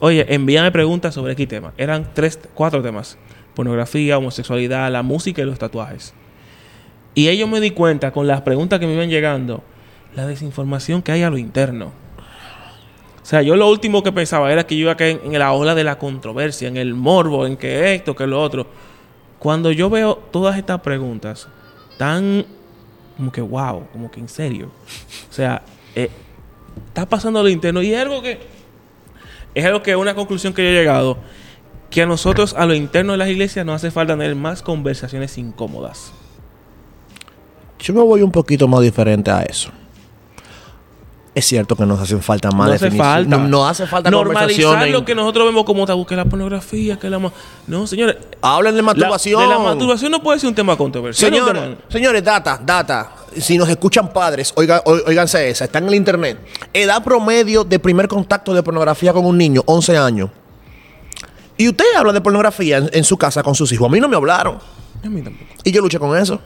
oye, 0.00 0.26
envíame 0.34 0.72
preguntas 0.72 1.14
sobre 1.14 1.34
X 1.34 1.46
tema. 1.46 1.72
Eran 1.78 2.08
tres, 2.12 2.40
cuatro 2.54 2.82
temas. 2.82 3.16
Pornografía, 3.54 4.18
homosexualidad, 4.18 4.90
la 4.90 5.04
música 5.04 5.42
y 5.42 5.44
los 5.44 5.60
tatuajes. 5.60 6.12
Y 7.14 7.28
ellos 7.28 7.48
me 7.48 7.60
di 7.60 7.70
cuenta 7.70 8.10
con 8.10 8.26
las 8.26 8.40
preguntas 8.40 8.80
que 8.80 8.86
me 8.88 8.94
iban 8.94 9.10
llegando, 9.10 9.62
la 10.16 10.26
desinformación 10.26 11.02
que 11.02 11.12
hay 11.12 11.22
a 11.22 11.30
lo 11.30 11.38
interno. 11.38 11.92
O 13.30 13.32
sea, 13.32 13.42
yo 13.42 13.54
lo 13.54 13.68
último 13.68 14.02
que 14.02 14.10
pensaba 14.10 14.52
era 14.52 14.66
que 14.66 14.74
yo 14.74 14.80
iba 14.82 14.92
a 14.92 14.96
caer 14.96 15.20
en 15.22 15.38
la 15.38 15.52
ola 15.52 15.76
de 15.76 15.84
la 15.84 15.98
controversia, 15.98 16.66
en 16.66 16.76
el 16.76 16.94
morbo, 16.94 17.46
en 17.46 17.56
que 17.56 17.94
esto, 17.94 18.16
que 18.16 18.26
lo 18.26 18.42
otro. 18.42 18.66
Cuando 19.38 19.70
yo 19.70 19.88
veo 19.88 20.16
todas 20.32 20.58
estas 20.58 20.80
preguntas 20.80 21.46
tan 21.96 22.44
como 23.16 23.30
que 23.30 23.40
wow, 23.40 23.86
como 23.92 24.10
que 24.10 24.18
en 24.18 24.28
serio. 24.28 24.72
O 25.30 25.32
sea, 25.32 25.62
eh, 25.94 26.10
está 26.88 27.08
pasando 27.08 27.40
lo 27.40 27.48
interno 27.48 27.80
y 27.82 27.94
es 27.94 28.00
algo 28.00 28.20
que 28.20 28.40
es 29.54 29.64
algo 29.64 29.80
que 29.80 29.94
una 29.94 30.16
conclusión 30.16 30.52
que 30.52 30.64
yo 30.64 30.68
he 30.70 30.72
llegado 30.72 31.16
que 31.88 32.02
a 32.02 32.06
nosotros 32.06 32.52
a 32.58 32.66
lo 32.66 32.74
interno 32.74 33.12
de 33.12 33.18
las 33.18 33.28
iglesias 33.28 33.64
nos 33.64 33.76
hace 33.76 33.92
falta 33.92 34.14
tener 34.14 34.34
más 34.34 34.60
conversaciones 34.60 35.38
incómodas. 35.38 36.12
Yo 37.78 37.94
me 37.94 38.02
voy 38.02 38.22
un 38.22 38.32
poquito 38.32 38.66
más 38.66 38.80
diferente 38.80 39.30
a 39.30 39.42
eso. 39.42 39.70
Es 41.40 41.46
cierto 41.46 41.74
que 41.74 41.86
nos 41.86 41.98
hacen 41.98 42.20
falta 42.20 42.50
más 42.50 42.68
no 42.68 42.74
hace 42.74 42.90
falta. 42.90 43.38
No, 43.38 43.48
no 43.48 43.66
hace 43.66 43.86
falta 43.86 44.10
Normalizar 44.10 44.86
lo 44.90 45.06
que 45.06 45.14
nosotros 45.14 45.46
vemos 45.46 45.64
como 45.64 45.86
tabú, 45.86 46.04
que 46.04 46.14
la 46.14 46.26
pornografía, 46.26 46.98
que 46.98 47.08
la... 47.08 47.18
No, 47.66 47.86
señores. 47.86 48.16
Hablen 48.42 48.74
de 48.74 48.82
la- 48.82 48.86
masturbación. 48.86 49.40
de 49.40 49.46
la 49.48 49.58
masturbación 49.58 50.10
no 50.12 50.22
puede 50.22 50.38
ser 50.38 50.50
un 50.50 50.54
tema 50.54 50.76
controversial. 50.76 51.32
es 51.32 51.40
un 51.40 51.46
Señores, 51.46 51.62
tema- 51.78 51.82
señores, 51.90 52.22
data, 52.22 52.60
data. 52.62 53.12
Si 53.38 53.56
nos 53.56 53.70
escuchan 53.70 54.12
padres, 54.12 54.52
oiga, 54.54 54.82
ó- 54.84 54.98
óiganse 55.06 55.48
esa, 55.48 55.64
está 55.64 55.78
en 55.78 55.88
el 55.88 55.94
internet. 55.94 56.38
Edad 56.74 57.02
promedio 57.02 57.64
de 57.64 57.78
primer 57.78 58.06
contacto 58.06 58.52
de 58.52 58.62
pornografía 58.62 59.14
con 59.14 59.24
un 59.24 59.38
niño, 59.38 59.62
11 59.64 59.96
años. 59.96 60.28
Y 61.56 61.68
usted 61.70 61.84
habla 61.96 62.12
de 62.12 62.20
pornografía 62.20 62.76
en, 62.76 62.90
en 62.92 63.04
su 63.04 63.16
casa 63.16 63.42
con 63.42 63.54
sus 63.54 63.72
hijos. 63.72 63.88
A 63.88 63.90
mí 63.90 63.98
no 63.98 64.08
me 64.08 64.16
hablaron. 64.16 64.58
A 65.02 65.08
mí 65.08 65.22
tampoco. 65.22 65.50
Y 65.64 65.72
yo 65.72 65.80
luché 65.80 65.98
con 65.98 66.14
eso. 66.18 66.38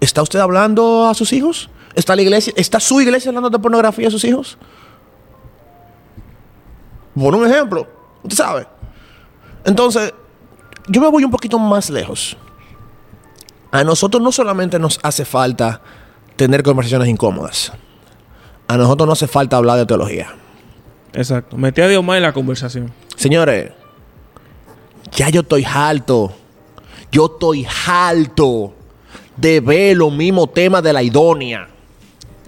¿Está 0.00 0.22
usted 0.22 0.40
hablando 0.40 1.06
a 1.08 1.14
sus 1.14 1.32
hijos? 1.32 1.70
¿Está 1.96 2.14
la 2.14 2.22
iglesia, 2.22 2.52
está 2.56 2.78
su 2.78 3.00
iglesia 3.00 3.30
hablando 3.30 3.48
de 3.48 3.58
pornografía 3.58 4.06
a 4.06 4.10
sus 4.10 4.22
hijos? 4.24 4.58
Por 7.14 7.34
un 7.34 7.46
ejemplo, 7.50 7.88
usted 8.22 8.36
sabe. 8.36 8.66
Entonces, 9.64 10.12
yo 10.88 11.00
me 11.00 11.08
voy 11.08 11.24
un 11.24 11.30
poquito 11.30 11.58
más 11.58 11.88
lejos. 11.88 12.36
A 13.72 13.82
nosotros 13.82 14.22
no 14.22 14.30
solamente 14.30 14.78
nos 14.78 15.00
hace 15.02 15.24
falta 15.24 15.80
tener 16.36 16.62
conversaciones 16.62 17.08
incómodas. 17.08 17.72
A 18.68 18.76
nosotros 18.76 19.06
no 19.06 19.14
hace 19.14 19.26
falta 19.26 19.56
hablar 19.56 19.78
de 19.78 19.86
teología. 19.86 20.34
Exacto. 21.14 21.56
Metí 21.56 21.80
a 21.80 21.88
Dios 21.88 22.04
más 22.04 22.18
en 22.18 22.24
la 22.24 22.34
conversación. 22.34 22.92
Señores, 23.16 23.72
ya 25.12 25.30
yo 25.30 25.40
estoy 25.40 25.64
harto. 25.64 26.30
Yo 27.10 27.26
estoy 27.32 27.66
harto 27.86 28.74
de 29.36 29.60
ver 29.60 29.96
los 29.96 30.12
mismos 30.12 30.52
temas 30.52 30.82
de 30.82 30.92
la 30.92 31.02
idonia. 31.02 31.68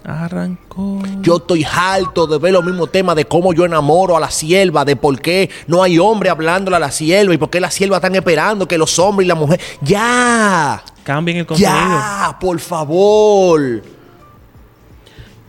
Arrancó. 0.09 0.99
Yo 1.21 1.37
estoy 1.37 1.63
harto 1.63 2.25
de 2.25 2.39
ver 2.39 2.53
los 2.53 2.63
mismos 2.63 2.91
temas 2.91 3.15
de 3.15 3.25
cómo 3.25 3.53
yo 3.53 3.63
enamoro 3.65 4.17
a 4.17 4.19
la 4.19 4.31
sierva, 4.31 4.83
de 4.83 4.95
por 4.95 5.19
qué 5.21 5.49
no 5.67 5.83
hay 5.83 5.99
hombre 5.99 6.29
hablándole 6.29 6.77
a 6.77 6.79
la 6.79 6.91
sierva 6.91 7.33
y 7.33 7.37
por 7.37 7.49
qué 7.49 7.59
la 7.59 7.69
sierva 7.69 7.97
están 7.97 8.15
esperando 8.15 8.67
que 8.67 8.77
los 8.77 8.97
hombres 8.97 9.25
y 9.25 9.27
la 9.27 9.35
mujer. 9.35 9.59
¡Ya! 9.81 10.83
Cambien 11.03 11.37
el 11.37 11.45
contenido. 11.45 11.75
¡Ya! 11.75 12.37
¡Por 12.39 12.59
favor! 12.59 13.81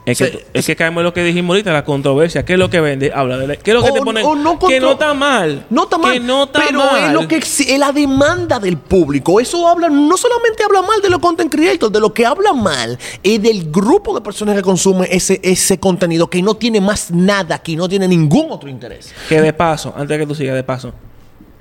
Es 0.07 0.17
que, 0.19 0.25
Se- 0.29 0.47
es 0.55 0.67
que 0.67 0.75
caemos 0.77 1.03
en 1.03 1.05
lo 1.05 1.13
que 1.13 1.23
dijimos 1.23 1.51
ahorita, 1.55 1.73
la 1.75 1.85
controversia. 1.85 2.43
¿Qué 2.45 2.55
es 2.55 2.59
lo 2.59 2.71
que 2.71 2.81
vende? 2.81 3.13
Habla 3.15 3.37
de 3.37 3.47
la- 3.47 3.57
¿Qué 3.57 3.71
es 3.71 3.75
lo 3.77 3.83
que 3.83 3.91
O- 3.91 3.95
te 3.95 4.01
pone? 4.01 4.23
no 4.23 4.59
que 4.59 4.81
no 4.81 4.93
está 4.93 5.13
mal. 5.13 5.67
No 5.69 5.83
está 5.85 5.99
mal. 5.99 6.13
Que 6.15 6.21
no 6.21 6.45
está 6.45 6.63
pero 6.67 6.79
mal. 6.79 7.05
es 7.09 7.13
lo 7.13 7.29
que 7.29 7.37
es 7.37 7.79
la 7.79 7.93
demanda 7.93 8.59
del 8.59 8.79
público. 8.79 9.39
Eso 9.41 9.69
habla, 9.69 9.89
no 9.91 10.17
solamente 10.17 10.65
habla 10.65 10.81
mal 10.83 11.03
de 11.03 11.11
los 11.11 11.19
content 11.21 11.53
creators, 11.53 11.93
de 11.93 12.01
lo 12.01 12.15
que 12.15 12.25
habla 12.25 12.55
mal 12.55 12.99
es 13.23 13.43
del 13.43 13.71
grupo 13.71 14.15
de 14.15 14.23
personas 14.23 14.57
que 14.57 14.63
consumen 14.63 15.07
ese, 15.11 15.39
ese 15.45 15.79
contenido 15.79 16.29
que 16.31 16.41
no 16.41 16.55
tiene 16.55 16.81
más 16.81 17.11
nada, 17.11 17.59
que 17.59 17.77
no 17.77 17.87
tiene 17.89 18.09
ningún 18.09 18.51
otro 18.51 18.71
interés. 18.71 19.15
Que 19.29 19.41
de 19.43 19.53
paso, 19.53 19.93
antes 19.95 20.09
de 20.09 20.19
que 20.19 20.27
tú 20.27 20.35
sigas, 20.35 20.55
de 20.57 20.65
paso, 20.65 20.93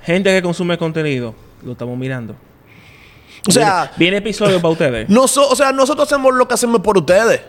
gente 0.01 0.33
que 0.33 0.41
consume 0.41 0.77
contenido, 0.77 1.35
lo 1.61 1.73
estamos 1.73 1.97
mirando. 1.97 2.35
O 3.47 3.51
sea, 3.51 3.81
Viene, 3.97 3.97
viene 3.97 4.17
episodio 4.17 4.61
para 4.61 4.71
ustedes. 4.71 5.09
noso- 5.09 5.47
o 5.49 5.55
sea, 5.55 5.71
nosotros 5.73 6.07
hacemos 6.07 6.33
lo 6.33 6.47
que 6.47 6.53
hacemos 6.53 6.81
por 6.81 6.97
ustedes. 6.97 7.41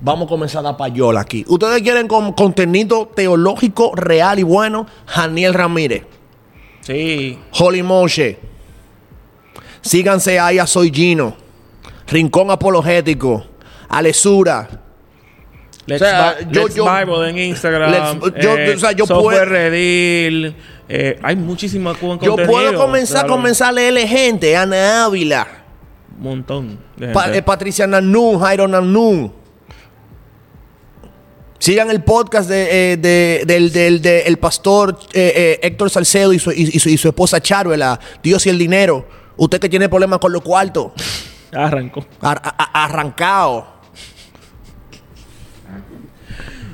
Vamos 0.00 0.26
a 0.26 0.28
comenzar 0.28 0.60
a 0.60 0.62
dar 0.64 0.76
payola 0.76 1.20
aquí. 1.22 1.44
Ustedes 1.48 1.82
quieren 1.82 2.06
con 2.06 2.32
contenido 2.32 3.06
teológico 3.14 3.92
real 3.94 4.38
y 4.38 4.42
bueno, 4.42 4.86
Janiel 5.06 5.54
Ramírez. 5.54 6.04
Sí. 6.82 7.38
Holy 7.58 7.82
Moshe. 7.82 8.38
Síganse 9.80 10.38
ahí 10.38 10.58
a 10.58 10.66
Soy 10.66 10.90
Gino. 10.92 11.34
Rincón 12.08 12.50
Apologético. 12.50 13.44
Alesura. 13.88 14.68
Let's, 15.86 16.02
O 16.02 16.04
sea, 16.04 16.36
yo- 16.50 16.62
Let's 16.64 16.74
yo- 16.74 16.84
Bible 16.84 17.30
en 17.30 17.38
Instagram. 17.38 17.90
Let's- 17.92 18.42
yo- 18.42 18.56
eh, 18.58 18.74
o 18.74 18.78
sea, 18.78 18.92
yo 18.92 19.06
software 19.06 19.38
puedo- 19.48 19.50
Redil. 19.50 20.56
eh, 20.88 21.18
hay 21.22 21.36
muchísimo 21.36 21.94
buen 21.94 22.18
Yo 22.18 22.30
contenido. 22.32 22.46
puedo 22.52 22.74
comenzar, 22.74 23.20
Claro, 23.24 23.34
comenzar 23.36 23.68
a 23.68 23.72
leerle 23.72 24.06
gente. 24.08 24.56
Ana 24.56 25.04
Ávila. 25.04 25.46
Un 26.18 26.22
montón 26.22 26.78
de 26.96 27.08
Pa- 27.08 27.22
gente. 27.24 27.38
eh, 27.38 27.42
Patricia 27.42 27.86
Nanú. 27.86 28.38
Jairo 28.38 28.66
Nanú. 28.66 29.32
Sigan 31.58 31.90
el 31.90 32.02
podcast 32.04 32.48
de, 32.48 32.92
eh, 32.92 32.96
de- 32.96 33.42
del, 33.46 33.72
del- 33.72 34.02
de 34.02 34.22
el 34.22 34.36
pastor 34.38 34.98
eh, 35.12 35.32
eh, 35.34 35.60
Héctor 35.62 35.88
Salcedo 35.90 36.32
y 36.32 36.38
su, 36.38 36.50
y- 36.52 36.70
y 36.74 36.78
su- 36.78 36.88
y 36.90 36.96
su 36.98 37.08
esposa 37.08 37.40
Charuela. 37.40 37.98
Dios 38.22 38.44
y 38.46 38.50
el 38.50 38.58
dinero. 38.58 39.06
Usted 39.36 39.58
que 39.60 39.68
tiene 39.68 39.88
problemas 39.88 40.18
con 40.18 40.32
los 40.32 40.42
cuartos. 40.42 40.92
Arrancó. 41.52 42.04
Ar- 42.20 42.42
a- 42.44 42.84
arrancado. 42.84 43.76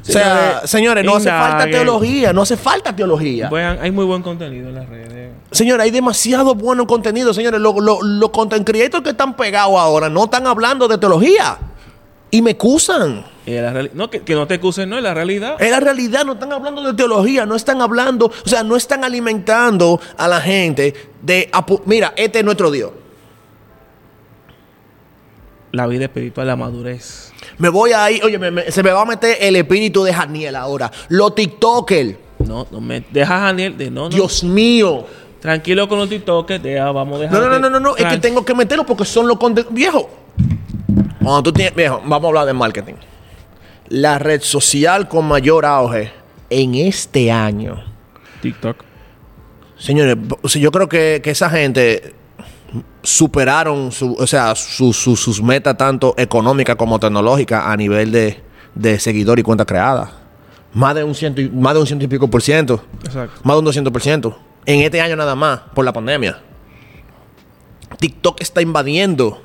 O 0.02 0.04
sea, 0.04 0.62
señores, 0.66 1.04
no 1.04 1.14
hace 1.14 1.28
falta 1.30 1.64
teología, 1.70 2.32
no 2.32 2.42
hace 2.42 2.56
falta 2.56 2.94
teología. 2.94 3.48
Vean, 3.48 3.78
hay 3.80 3.92
muy 3.92 4.04
buen 4.04 4.20
contenido 4.22 4.68
en 4.70 4.74
las 4.74 4.88
redes. 4.88 5.30
Señores, 5.52 5.84
hay 5.84 5.92
demasiado 5.92 6.56
bueno 6.56 6.88
contenido. 6.88 7.32
Señores, 7.32 7.60
los 7.60 7.76
lo, 7.76 8.02
los 8.02 8.30
content 8.30 8.66
creators 8.66 9.04
que 9.04 9.10
están 9.10 9.36
pegados 9.36 9.78
ahora 9.78 10.08
no 10.08 10.24
están 10.24 10.46
hablando 10.48 10.88
de 10.88 10.98
teología. 10.98 11.56
Y 12.32 12.42
me 12.42 12.50
excusan. 12.52 13.24
Reali- 13.46 13.90
no, 13.94 14.08
que, 14.10 14.20
que 14.20 14.34
no 14.34 14.46
te 14.46 14.54
acusen, 14.54 14.88
no, 14.88 14.96
es 14.96 15.02
la 15.02 15.14
realidad. 15.14 15.60
En 15.60 15.70
la 15.72 15.80
realidad 15.80 16.24
no 16.24 16.34
están 16.34 16.52
hablando 16.52 16.82
de 16.82 16.94
teología, 16.94 17.44
no 17.46 17.56
están 17.56 17.80
hablando, 17.82 18.26
o 18.26 18.48
sea, 18.48 18.62
no 18.62 18.76
están 18.76 19.02
alimentando 19.04 20.00
a 20.16 20.28
la 20.28 20.40
gente 20.40 20.94
de, 21.22 21.50
mira, 21.86 22.12
este 22.16 22.38
es 22.40 22.44
nuestro 22.44 22.70
Dios. 22.70 22.90
La 25.72 25.86
vida 25.86 26.04
espiritual, 26.04 26.46
la 26.46 26.54
madurez. 26.56 27.32
Me 27.58 27.68
voy 27.70 27.92
ahí, 27.92 28.20
oye, 28.22 28.38
me- 28.38 28.50
me- 28.50 28.70
se 28.70 28.82
me 28.82 28.90
va 28.92 29.02
a 29.02 29.04
meter 29.06 29.38
el 29.40 29.56
espíritu 29.56 30.04
de 30.04 30.12
Janiel 30.12 30.54
ahora. 30.56 30.90
Los 31.08 31.34
TikTokers, 31.34 32.16
No, 32.40 32.66
no 32.70 32.80
me 32.80 33.02
deja 33.10 33.38
a 33.38 33.40
Daniel 33.46 33.78
de 33.78 33.90
no, 33.90 34.02
no. 34.02 34.08
Dios 34.10 34.44
mío. 34.44 35.06
Tranquilo 35.40 35.88
con 35.88 35.98
los 35.98 36.08
TikTokers, 36.08 36.62
deja, 36.62 36.90
vamos 36.92 37.18
a 37.18 37.22
dejar. 37.22 37.40
No, 37.40 37.48
no, 37.48 37.58
no, 37.58 37.70
no, 37.70 37.80
no, 37.80 37.96
es 37.96 38.04
que 38.04 38.18
tengo 38.18 38.44
que 38.44 38.54
meterlo 38.54 38.84
porque 38.84 39.04
son 39.04 39.26
los 39.26 39.38
content... 39.38 39.66
Viejo, 39.70 40.08
cuando 41.22 41.42
tú 41.44 41.52
tienes... 41.52 41.74
Viejo, 41.74 42.00
vamos 42.04 42.24
a 42.24 42.28
hablar 42.28 42.46
de 42.46 42.52
marketing. 42.52 42.94
La 43.88 44.18
red 44.18 44.40
social 44.42 45.08
con 45.08 45.26
mayor 45.26 45.64
auge 45.66 46.12
en 46.50 46.74
este 46.74 47.30
año. 47.30 47.82
TikTok. 48.40 48.76
Señores, 49.78 50.16
yo 50.54 50.70
creo 50.70 50.88
que, 50.88 51.20
que 51.22 51.30
esa 51.30 51.50
gente 51.50 52.14
superaron 53.02 53.90
su, 53.92 54.14
o 54.14 54.26
sea, 54.26 54.54
su- 54.54 54.92
su- 54.92 55.16
sus 55.16 55.42
metas 55.42 55.76
tanto 55.76 56.14
económicas 56.16 56.76
como 56.76 56.98
tecnológicas 56.98 57.64
a 57.66 57.76
nivel 57.76 58.12
de, 58.12 58.40
de 58.74 58.98
seguidor 58.98 59.38
y 59.38 59.42
cuenta 59.42 59.64
creada. 59.64 60.12
Más 60.72 60.94
de 60.94 61.04
un 61.04 61.14
ciento 61.14 61.40
y, 61.40 61.50
más 61.50 61.74
de 61.74 61.80
un 61.80 61.86
ciento 61.86 62.04
y 62.04 62.08
pico 62.08 62.28
por 62.28 62.40
ciento. 62.40 62.82
Exacto. 63.04 63.40
Más 63.42 63.54
de 63.54 63.58
un 63.58 63.64
200 63.66 63.92
por 63.92 64.00
ciento. 64.00 64.38
En 64.64 64.80
este 64.80 65.00
año 65.00 65.16
nada 65.16 65.34
más, 65.34 65.60
por 65.74 65.84
la 65.84 65.92
pandemia. 65.92 66.40
TikTok 67.98 68.40
está 68.40 68.62
invadiendo 68.62 69.42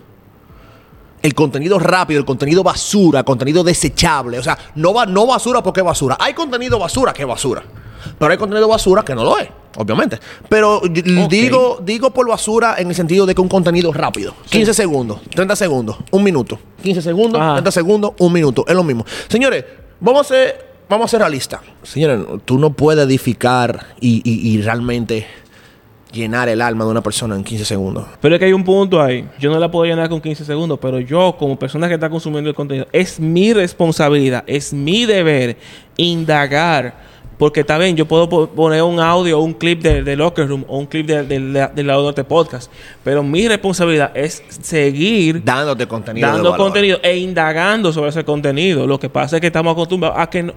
el 1.28 1.36
contenido 1.36 1.78
rápido, 1.78 2.19
el 2.19 2.25
contenido 2.25 2.63
basura, 2.63 3.23
contenido 3.23 3.63
desechable. 3.63 4.39
O 4.39 4.43
sea, 4.43 4.57
no, 4.75 4.93
va, 4.93 5.05
no 5.05 5.28
basura 5.28 5.61
porque 5.61 5.82
es 5.82 5.86
basura. 5.86 6.17
Hay 6.19 6.34
contenido 6.34 6.80
basura 6.80 7.13
que 7.13 7.21
es 7.21 7.28
basura. 7.28 7.63
Pero 8.17 8.32
hay 8.32 8.38
contenido 8.38 8.67
basura 8.67 9.03
que 9.03 9.13
no 9.13 9.23
lo 9.23 9.38
es, 9.38 9.49
obviamente. 9.75 10.17
Pero 10.47 10.82
digo, 11.30 11.80
digo 11.84 12.11
por 12.11 12.28
basura 12.28 12.75
en 12.78 12.88
el 12.89 12.95
sentido 12.95 13.25
de 13.25 13.36
que 13.36 13.41
un 13.41 13.49
contenido 13.49 13.91
rápido. 13.91 14.34
15 14.49 14.73
segundos, 14.73 15.19
30 15.36 15.55
segundos, 15.55 15.97
un 16.11 16.23
minuto. 16.23 16.57
15 16.84 17.01
segundos, 17.01 17.41
Ajá. 17.41 17.53
30 17.55 17.71
segundos, 17.71 18.11
un 18.19 18.32
minuto. 18.34 18.63
Es 18.67 18.75
lo 18.75 18.84
mismo. 18.84 19.05
Señores, 19.28 19.65
vamos 19.99 20.21
a 20.21 20.23
ser, 20.30 20.65
vamos 20.89 21.05
a 21.05 21.07
ser 21.09 21.19
realistas. 21.19 21.59
Señores, 21.84 22.19
tú 22.45 22.57
no 22.57 22.71
puedes 22.71 23.05
edificar 23.05 23.88
y, 23.99 24.21
y- 24.23 24.51
y 24.53 24.61
realmente 24.61 25.28
llenar 26.18 26.49
el 26.49 26.61
alma 26.61 26.84
de 26.84 26.91
una 26.91 27.01
persona 27.01 27.36
en 27.36 27.43
15 27.45 27.63
segundos. 27.63 28.05
Pero 28.20 28.36
es 28.36 28.39
que 28.39 28.45
hay 28.45 28.53
un 28.53 28.63
punto 28.65 29.01
ahí. 29.01 29.26
Yo 29.39 29.49
no 29.51 29.59
la 29.59 29.72
puedo 29.72 29.86
llenar 29.86 30.09
con 30.09 30.20
15 30.20 30.43
segundos, 30.43 30.78
pero 30.82 30.99
yo, 30.99 31.36
como 31.39 31.57
persona 31.57 31.88
que 31.88 31.93
está 31.93 32.09
consumiendo 32.09 32.49
el 32.49 32.55
contenido, 32.55 32.88
es 32.91 33.20
mi 33.20 33.53
responsabilidad, 33.53 34.43
es 34.47 34.74
mi 34.74 35.05
deber 35.05 35.55
indagar. 35.95 37.07
Porque 37.38 37.59
está 37.59 37.78
bien, 37.78 37.95
yo 37.95 38.07
puedo 38.07 38.28
po- 38.28 38.47
poner 38.47 38.82
un 38.82 38.99
audio 38.99 39.38
o 39.39 39.43
un 39.43 39.53
clip 39.53 39.84
de, 39.84 40.01
de 40.03 40.15
Locker 40.15 40.47
Room 40.47 40.65
o 40.68 40.80
un 40.80 40.88
clip 40.88 41.05
de- 41.05 41.22
de- 41.24 41.39
de- 41.39 41.68
del 41.68 41.86
lado 41.86 42.01
de 42.05 42.09
este 42.09 42.24
podcast. 42.24 42.72
Pero 43.03 43.22
mi 43.22 43.47
responsabilidad 43.47 44.11
es 44.15 44.41
seguir 44.49 45.43
Dándote 45.43 45.86
contenido. 45.88 46.28
dando 46.28 46.57
contenido 46.57 46.99
e 47.03 47.15
indagando 47.18 47.93
sobre 47.93 48.09
ese 48.09 48.24
contenido. 48.26 48.88
Lo 48.88 48.99
que 48.99 49.07
pasa 49.09 49.36
es 49.38 49.41
que 49.41 49.47
estamos 49.47 49.72
acostumbrados 49.74 50.18
a 50.18 50.28
que 50.32 50.41
no, 50.41 50.53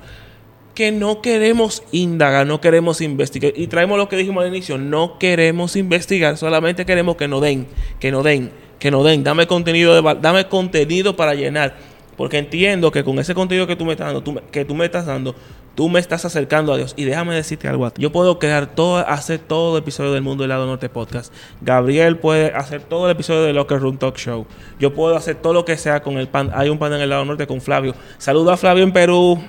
que 0.74 0.92
no 0.92 1.20
queremos 1.20 1.82
indagar, 1.92 2.46
no 2.46 2.60
queremos 2.60 3.00
investigar. 3.00 3.52
Y 3.56 3.66
traemos 3.66 3.98
lo 3.98 4.08
que 4.08 4.16
dijimos 4.16 4.44
al 4.44 4.48
inicio, 4.48 4.78
no 4.78 5.18
queremos 5.18 5.76
investigar, 5.76 6.36
solamente 6.36 6.86
queremos 6.86 7.16
que 7.16 7.28
nos 7.28 7.40
den, 7.40 7.66
que 7.98 8.10
nos 8.10 8.24
den, 8.24 8.50
que 8.78 8.90
nos 8.90 9.04
den. 9.04 9.24
Dame 9.24 9.46
contenido, 9.46 9.94
de, 9.94 10.20
dame 10.20 10.46
contenido 10.48 11.16
para 11.16 11.34
llenar. 11.34 11.76
Porque 12.16 12.36
entiendo 12.36 12.92
que 12.92 13.02
con 13.02 13.18
ese 13.18 13.34
contenido 13.34 13.66
que 13.66 13.76
tú 13.76 13.86
me 13.86 13.92
estás 13.92 14.12
dando, 14.12 14.42
que 14.50 14.66
tú 14.66 14.74
me 14.74 14.84
estás 14.84 15.06
dando, 15.06 15.34
tú 15.74 15.88
me 15.88 15.98
estás 15.98 16.26
acercando 16.26 16.72
a 16.74 16.76
Dios. 16.76 16.92
Y 16.98 17.04
déjame 17.04 17.34
decirte 17.34 17.66
algo. 17.66 17.90
Yo 17.96 18.12
puedo 18.12 18.38
crear 18.38 18.66
todo, 18.66 18.98
hacer 18.98 19.38
todo 19.38 19.78
el 19.78 19.82
episodio 19.82 20.12
del 20.12 20.20
Mundo 20.20 20.42
del 20.42 20.50
Lado 20.50 20.66
Norte 20.66 20.90
Podcast. 20.90 21.32
Gabriel 21.62 22.18
puede 22.18 22.52
hacer 22.52 22.82
todo 22.82 23.06
el 23.06 23.12
episodio 23.12 23.44
del 23.44 23.56
Locker 23.56 23.80
Room 23.80 23.96
Talk 23.96 24.18
Show. 24.18 24.46
Yo 24.78 24.92
puedo 24.92 25.16
hacer 25.16 25.36
todo 25.36 25.54
lo 25.54 25.64
que 25.64 25.78
sea 25.78 26.02
con 26.02 26.18
el 26.18 26.28
pan. 26.28 26.50
Hay 26.54 26.68
un 26.68 26.78
pan 26.78 26.92
en 26.92 27.00
el 27.00 27.08
lado 27.08 27.24
norte 27.24 27.46
con 27.46 27.62
Flavio. 27.62 27.94
Saludo 28.18 28.50
a 28.50 28.58
Flavio 28.58 28.84
en 28.84 28.92
Perú. 28.92 29.42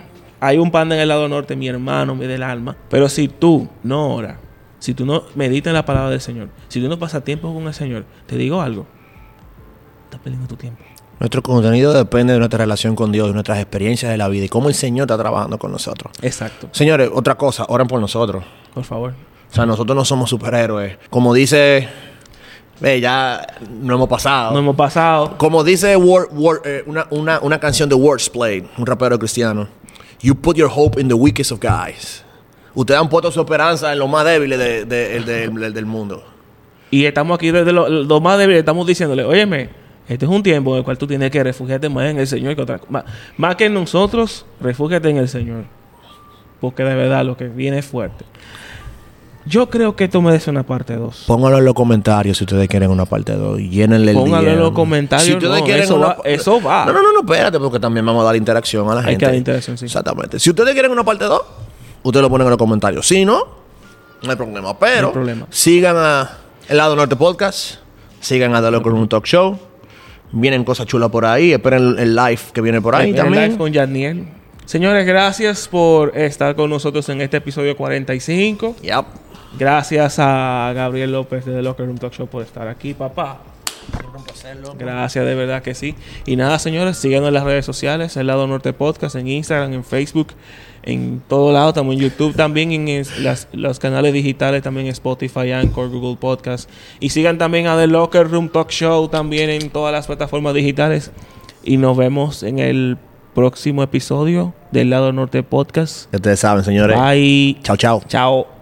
Hay 0.44 0.58
un 0.58 0.72
pan 0.72 0.92
en 0.92 1.00
el 1.00 1.08
lado 1.08 1.30
norte, 1.30 1.56
mi 1.56 1.68
hermano, 1.68 2.16
mi 2.16 2.26
del 2.26 2.42
alma. 2.42 2.76
Pero 2.90 3.08
si 3.08 3.28
tú 3.28 3.70
no 3.84 4.16
oras, 4.16 4.38
si 4.80 4.96
tú 4.96 5.06
no 5.06 5.24
meditas 5.36 5.70
en 5.70 5.76
la 5.76 5.86
palabra 5.86 6.10
del 6.10 6.20
Señor, 6.20 6.50
si 6.68 6.82
tú 6.82 6.90
no 6.90 6.98
pasas 6.98 7.24
tiempo 7.24 7.54
con 7.54 7.68
el 7.68 7.74
Señor, 7.76 8.06
te 8.26 8.36
digo 8.38 8.60
algo. 8.60 8.88
Estás 10.06 10.20
perdiendo 10.20 10.48
tu 10.48 10.56
tiempo. 10.56 10.82
Nuestro 11.20 11.44
contenido 11.44 11.94
depende 11.94 12.34
de 12.34 12.40
nuestra 12.40 12.58
relación 12.58 12.96
con 12.96 13.12
Dios, 13.12 13.28
de 13.28 13.34
nuestras 13.34 13.60
experiencias 13.60 14.12
de 14.12 14.18
la 14.18 14.28
vida 14.28 14.46
y 14.46 14.50
cómo 14.50 14.70
el 14.70 14.74
Señor 14.74 15.04
está 15.06 15.20
trabajando 15.20 15.60
con 15.60 15.72
nosotros. 15.72 16.12
Exacto. 16.24 16.70
Señores, 16.72 17.12
otra 17.14 17.36
cosa, 17.36 17.66
oren 17.70 17.86
por 17.86 18.02
nosotros. 18.02 18.44
Por 18.74 18.84
favor. 18.84 19.14
O 19.52 19.54
sea, 19.54 19.68
nosotros 19.68 19.96
no 19.96 20.04
somos 20.04 20.32
superhéroes. 20.32 20.98
Como 21.12 21.36
dice, 21.36 21.88
ve, 22.80 23.00
ya 23.00 23.46
no 23.70 23.94
hemos 23.94 24.10
pasado. 24.10 24.54
No 24.54 24.58
hemos 24.60 24.76
pasado. 24.76 25.38
Como 25.38 25.64
dice 25.64 25.94
eh, 25.94 26.84
una, 26.88 27.06
una, 27.12 27.40
una 27.42 27.60
canción 27.60 27.88
de 27.88 27.94
Wordplay, 27.94 28.68
un 28.80 28.86
rapero 28.88 29.20
cristiano. 29.20 29.68
You 30.22 30.36
put 30.36 30.56
your 30.58 30.70
hope 30.70 31.00
in 31.00 31.08
the 31.08 31.16
weakest 31.16 31.52
of 31.52 31.60
guys. 31.60 32.24
Ustedes 32.76 33.00
han 33.00 33.10
puesto 33.10 33.32
su 33.32 33.42
esperanza 33.42 33.92
en 33.92 34.00
lo 34.00 34.08
más 34.08 34.24
débiles 34.26 34.58
de- 34.60 34.86
de- 34.86 35.20
de- 35.22 35.44
el 35.46 35.74
del 35.74 35.86
mundo. 35.86 36.24
Y 36.90 37.06
estamos 37.06 37.36
aquí 37.36 37.52
desde 37.52 37.72
lo, 37.72 37.88
lo 37.90 38.22
más 38.22 38.38
débil, 38.38 38.56
estamos 38.58 38.86
diciéndole, 38.86 39.24
óyeme, 39.24 39.70
este 40.08 40.26
es 40.26 40.32
un 40.32 40.44
tiempo 40.44 40.72
en 40.74 40.80
el 40.80 40.84
cual 40.84 40.98
tú 40.98 41.08
tienes 41.08 41.32
que 41.32 41.44
refugiarte 41.44 41.90
más 41.90 42.06
en 42.10 42.18
el 42.20 42.28
Señor 42.28 42.56
que 42.56 42.62
otra 42.62 42.80
más, 42.90 43.06
más 43.38 43.56
que 43.56 43.66
en 43.66 43.74
nosotros, 43.74 44.46
refúgiate 44.60 45.10
en 45.10 45.18
el 45.18 45.28
Señor. 45.30 45.64
Porque 46.60 46.84
de 46.84 46.96
verdad 46.96 47.26
lo 47.26 47.36
que 47.38 47.48
viene 47.48 47.80
es 47.80 47.86
fuerte. 47.86 48.24
Yo 49.46 49.70
creo 49.72 49.96
que 49.96 50.04
esto 50.04 50.22
merece 50.22 50.52
una 50.52 50.64
parte 50.64 50.96
2. 50.96 51.24
Pónganlo 51.26 51.58
en 51.58 51.66
los 51.66 51.74
comentarios 51.74 52.38
si 52.38 52.44
ustedes 52.44 52.68
quieren 52.68 52.92
una 52.92 53.06
parte 53.06 53.34
2. 53.34 53.58
Llénenle 53.60 54.12
el 54.12 54.18
Pónganlo 54.18 54.52
en 54.52 54.60
los 54.60 54.72
comentarios, 54.72 55.26
Si 55.28 55.34
ustedes 55.34 55.60
no, 55.60 55.66
quieren 55.66 55.84
eso 55.84 55.96
una- 55.96 56.08
va- 56.08 56.18
eso 56.26 56.62
va. 56.62 56.86
No, 56.86 56.94
no, 56.94 57.02
no, 57.02 57.12
no, 57.12 57.20
espérate, 57.22 57.58
porque 57.60 57.80
también 57.80 58.06
vamos 58.06 58.22
a 58.22 58.26
dar 58.26 58.36
interacción 58.36 58.88
a 58.90 58.94
la 58.96 59.02
Hay 59.02 59.06
gente. 59.08 59.20
que 59.20 59.26
dar 59.26 59.36
interacción, 59.36 59.78
sí. 59.80 59.86
Exactamente. 59.86 60.40
Si 60.40 60.50
ustedes 60.52 60.74
quieren 60.74 60.92
una 60.92 61.04
parte 61.04 61.26
2, 61.26 61.42
ustedes 62.04 62.22
lo 62.22 62.30
ponen 62.30 62.46
en 62.46 62.52
los 62.52 62.58
comentarios. 62.60 63.08
Si 63.08 63.26
no, 63.26 63.44
no 64.22 64.30
hay 64.30 64.36
problema. 64.38 64.78
Pero 64.78 65.02
No 65.02 65.08
hay 65.08 65.14
problema. 65.14 65.48
sigan 65.50 65.96
a 65.98 66.38
El 66.70 66.78
Lado 66.78 66.96
Norte 66.96 67.16
Podcast. 67.16 67.78
Sigan 68.20 68.54
a 68.54 68.62
The 68.62 68.70
Locker 68.70 68.92
Room 68.92 69.08
Talk 69.08 69.26
Show. 69.26 69.58
Vienen 70.34 70.64
cosas 70.64 70.86
chulas 70.86 71.10
por 71.10 71.26
ahí. 71.26 71.52
Esperen 71.52 71.96
el, 71.98 72.00
el 72.00 72.16
live 72.16 72.40
que 72.54 72.62
viene 72.62 72.80
por 72.80 72.96
ahí 72.96 73.10
El 73.10 73.16
también. 73.16 73.44
live 73.46 73.58
con 73.58 73.74
Yadniel. 73.74 74.28
Señores, 74.66 75.06
gracias 75.08 75.68
por 75.68 76.16
estar 76.16 76.56
con 76.56 76.70
nosotros 76.70 77.10
en 77.10 77.20
este 77.22 77.38
episodio 77.38 77.76
45. 77.76 78.76
Yep. 78.84 79.06
Gracias 79.58 80.18
a 80.20 80.72
Gabriel 80.76 81.12
López 81.12 81.46
de 81.46 81.54
The 81.54 81.62
Locker 81.62 81.86
Room 81.86 81.98
Talk 81.98 82.14
Show 82.14 82.28
por 82.28 82.42
estar 82.44 82.68
aquí, 82.68 82.94
papá. 82.94 83.40
Gracias, 84.80 85.26
de 85.26 85.36
verdad 85.36 85.62
que 85.62 85.74
sí. 85.76 85.96
Y 86.26 86.36
nada, 86.36 86.58
señores, 86.60 86.98
síganos 86.98 87.28
en 87.28 87.34
las 87.34 87.44
redes 87.44 87.66
sociales, 87.66 88.16
el 88.16 88.28
lado 88.28 88.48
norte 88.48 88.72
podcast, 88.74 89.16
en 89.16 89.28
Instagram, 89.28 89.74
en 89.74 89.84
Facebook, 89.84 90.28
en 90.84 91.22
todo 91.28 91.52
lado, 91.52 91.74
también 91.74 92.00
en 92.02 92.10
YouTube, 92.10 92.36
también 92.36 92.72
en 92.72 92.88
es- 92.88 93.20
las- 93.20 93.48
los 93.52 93.80
canales 93.80 94.14
digitales, 94.14 94.64
también 94.64 94.86
en 94.88 94.94
Spotify, 94.94 95.52
Anchor, 95.52 95.90
Google 95.90 96.18
Podcast. 96.18 96.70
Y 97.00 97.10
sigan 97.10 97.38
también 97.38 97.68
a 97.68 97.76
The 97.78 97.88
Locker 97.88 98.30
Room 98.30 98.50
Talk 98.50 98.70
Show 98.70 99.10
también 99.10 99.50
en 99.50 99.70
todas 99.70 99.92
las 99.92 100.08
plataformas 100.08 100.54
digitales. 100.54 101.12
Y 101.64 101.78
nos 101.78 101.98
vemos 101.98 102.44
en 102.44 102.60
el 102.60 102.98
próximo 103.36 103.84
episodio 103.84 104.54
del 104.72 104.90
lado 104.90 105.12
norte 105.12 105.44
podcast. 105.44 106.14
Ustedes 106.14 106.40
saben, 106.40 106.64
señores. 106.64 106.98
Bye. 107.00 107.58
Chao, 107.64 107.76
chao. 107.78 108.02
Chao. 108.08 108.61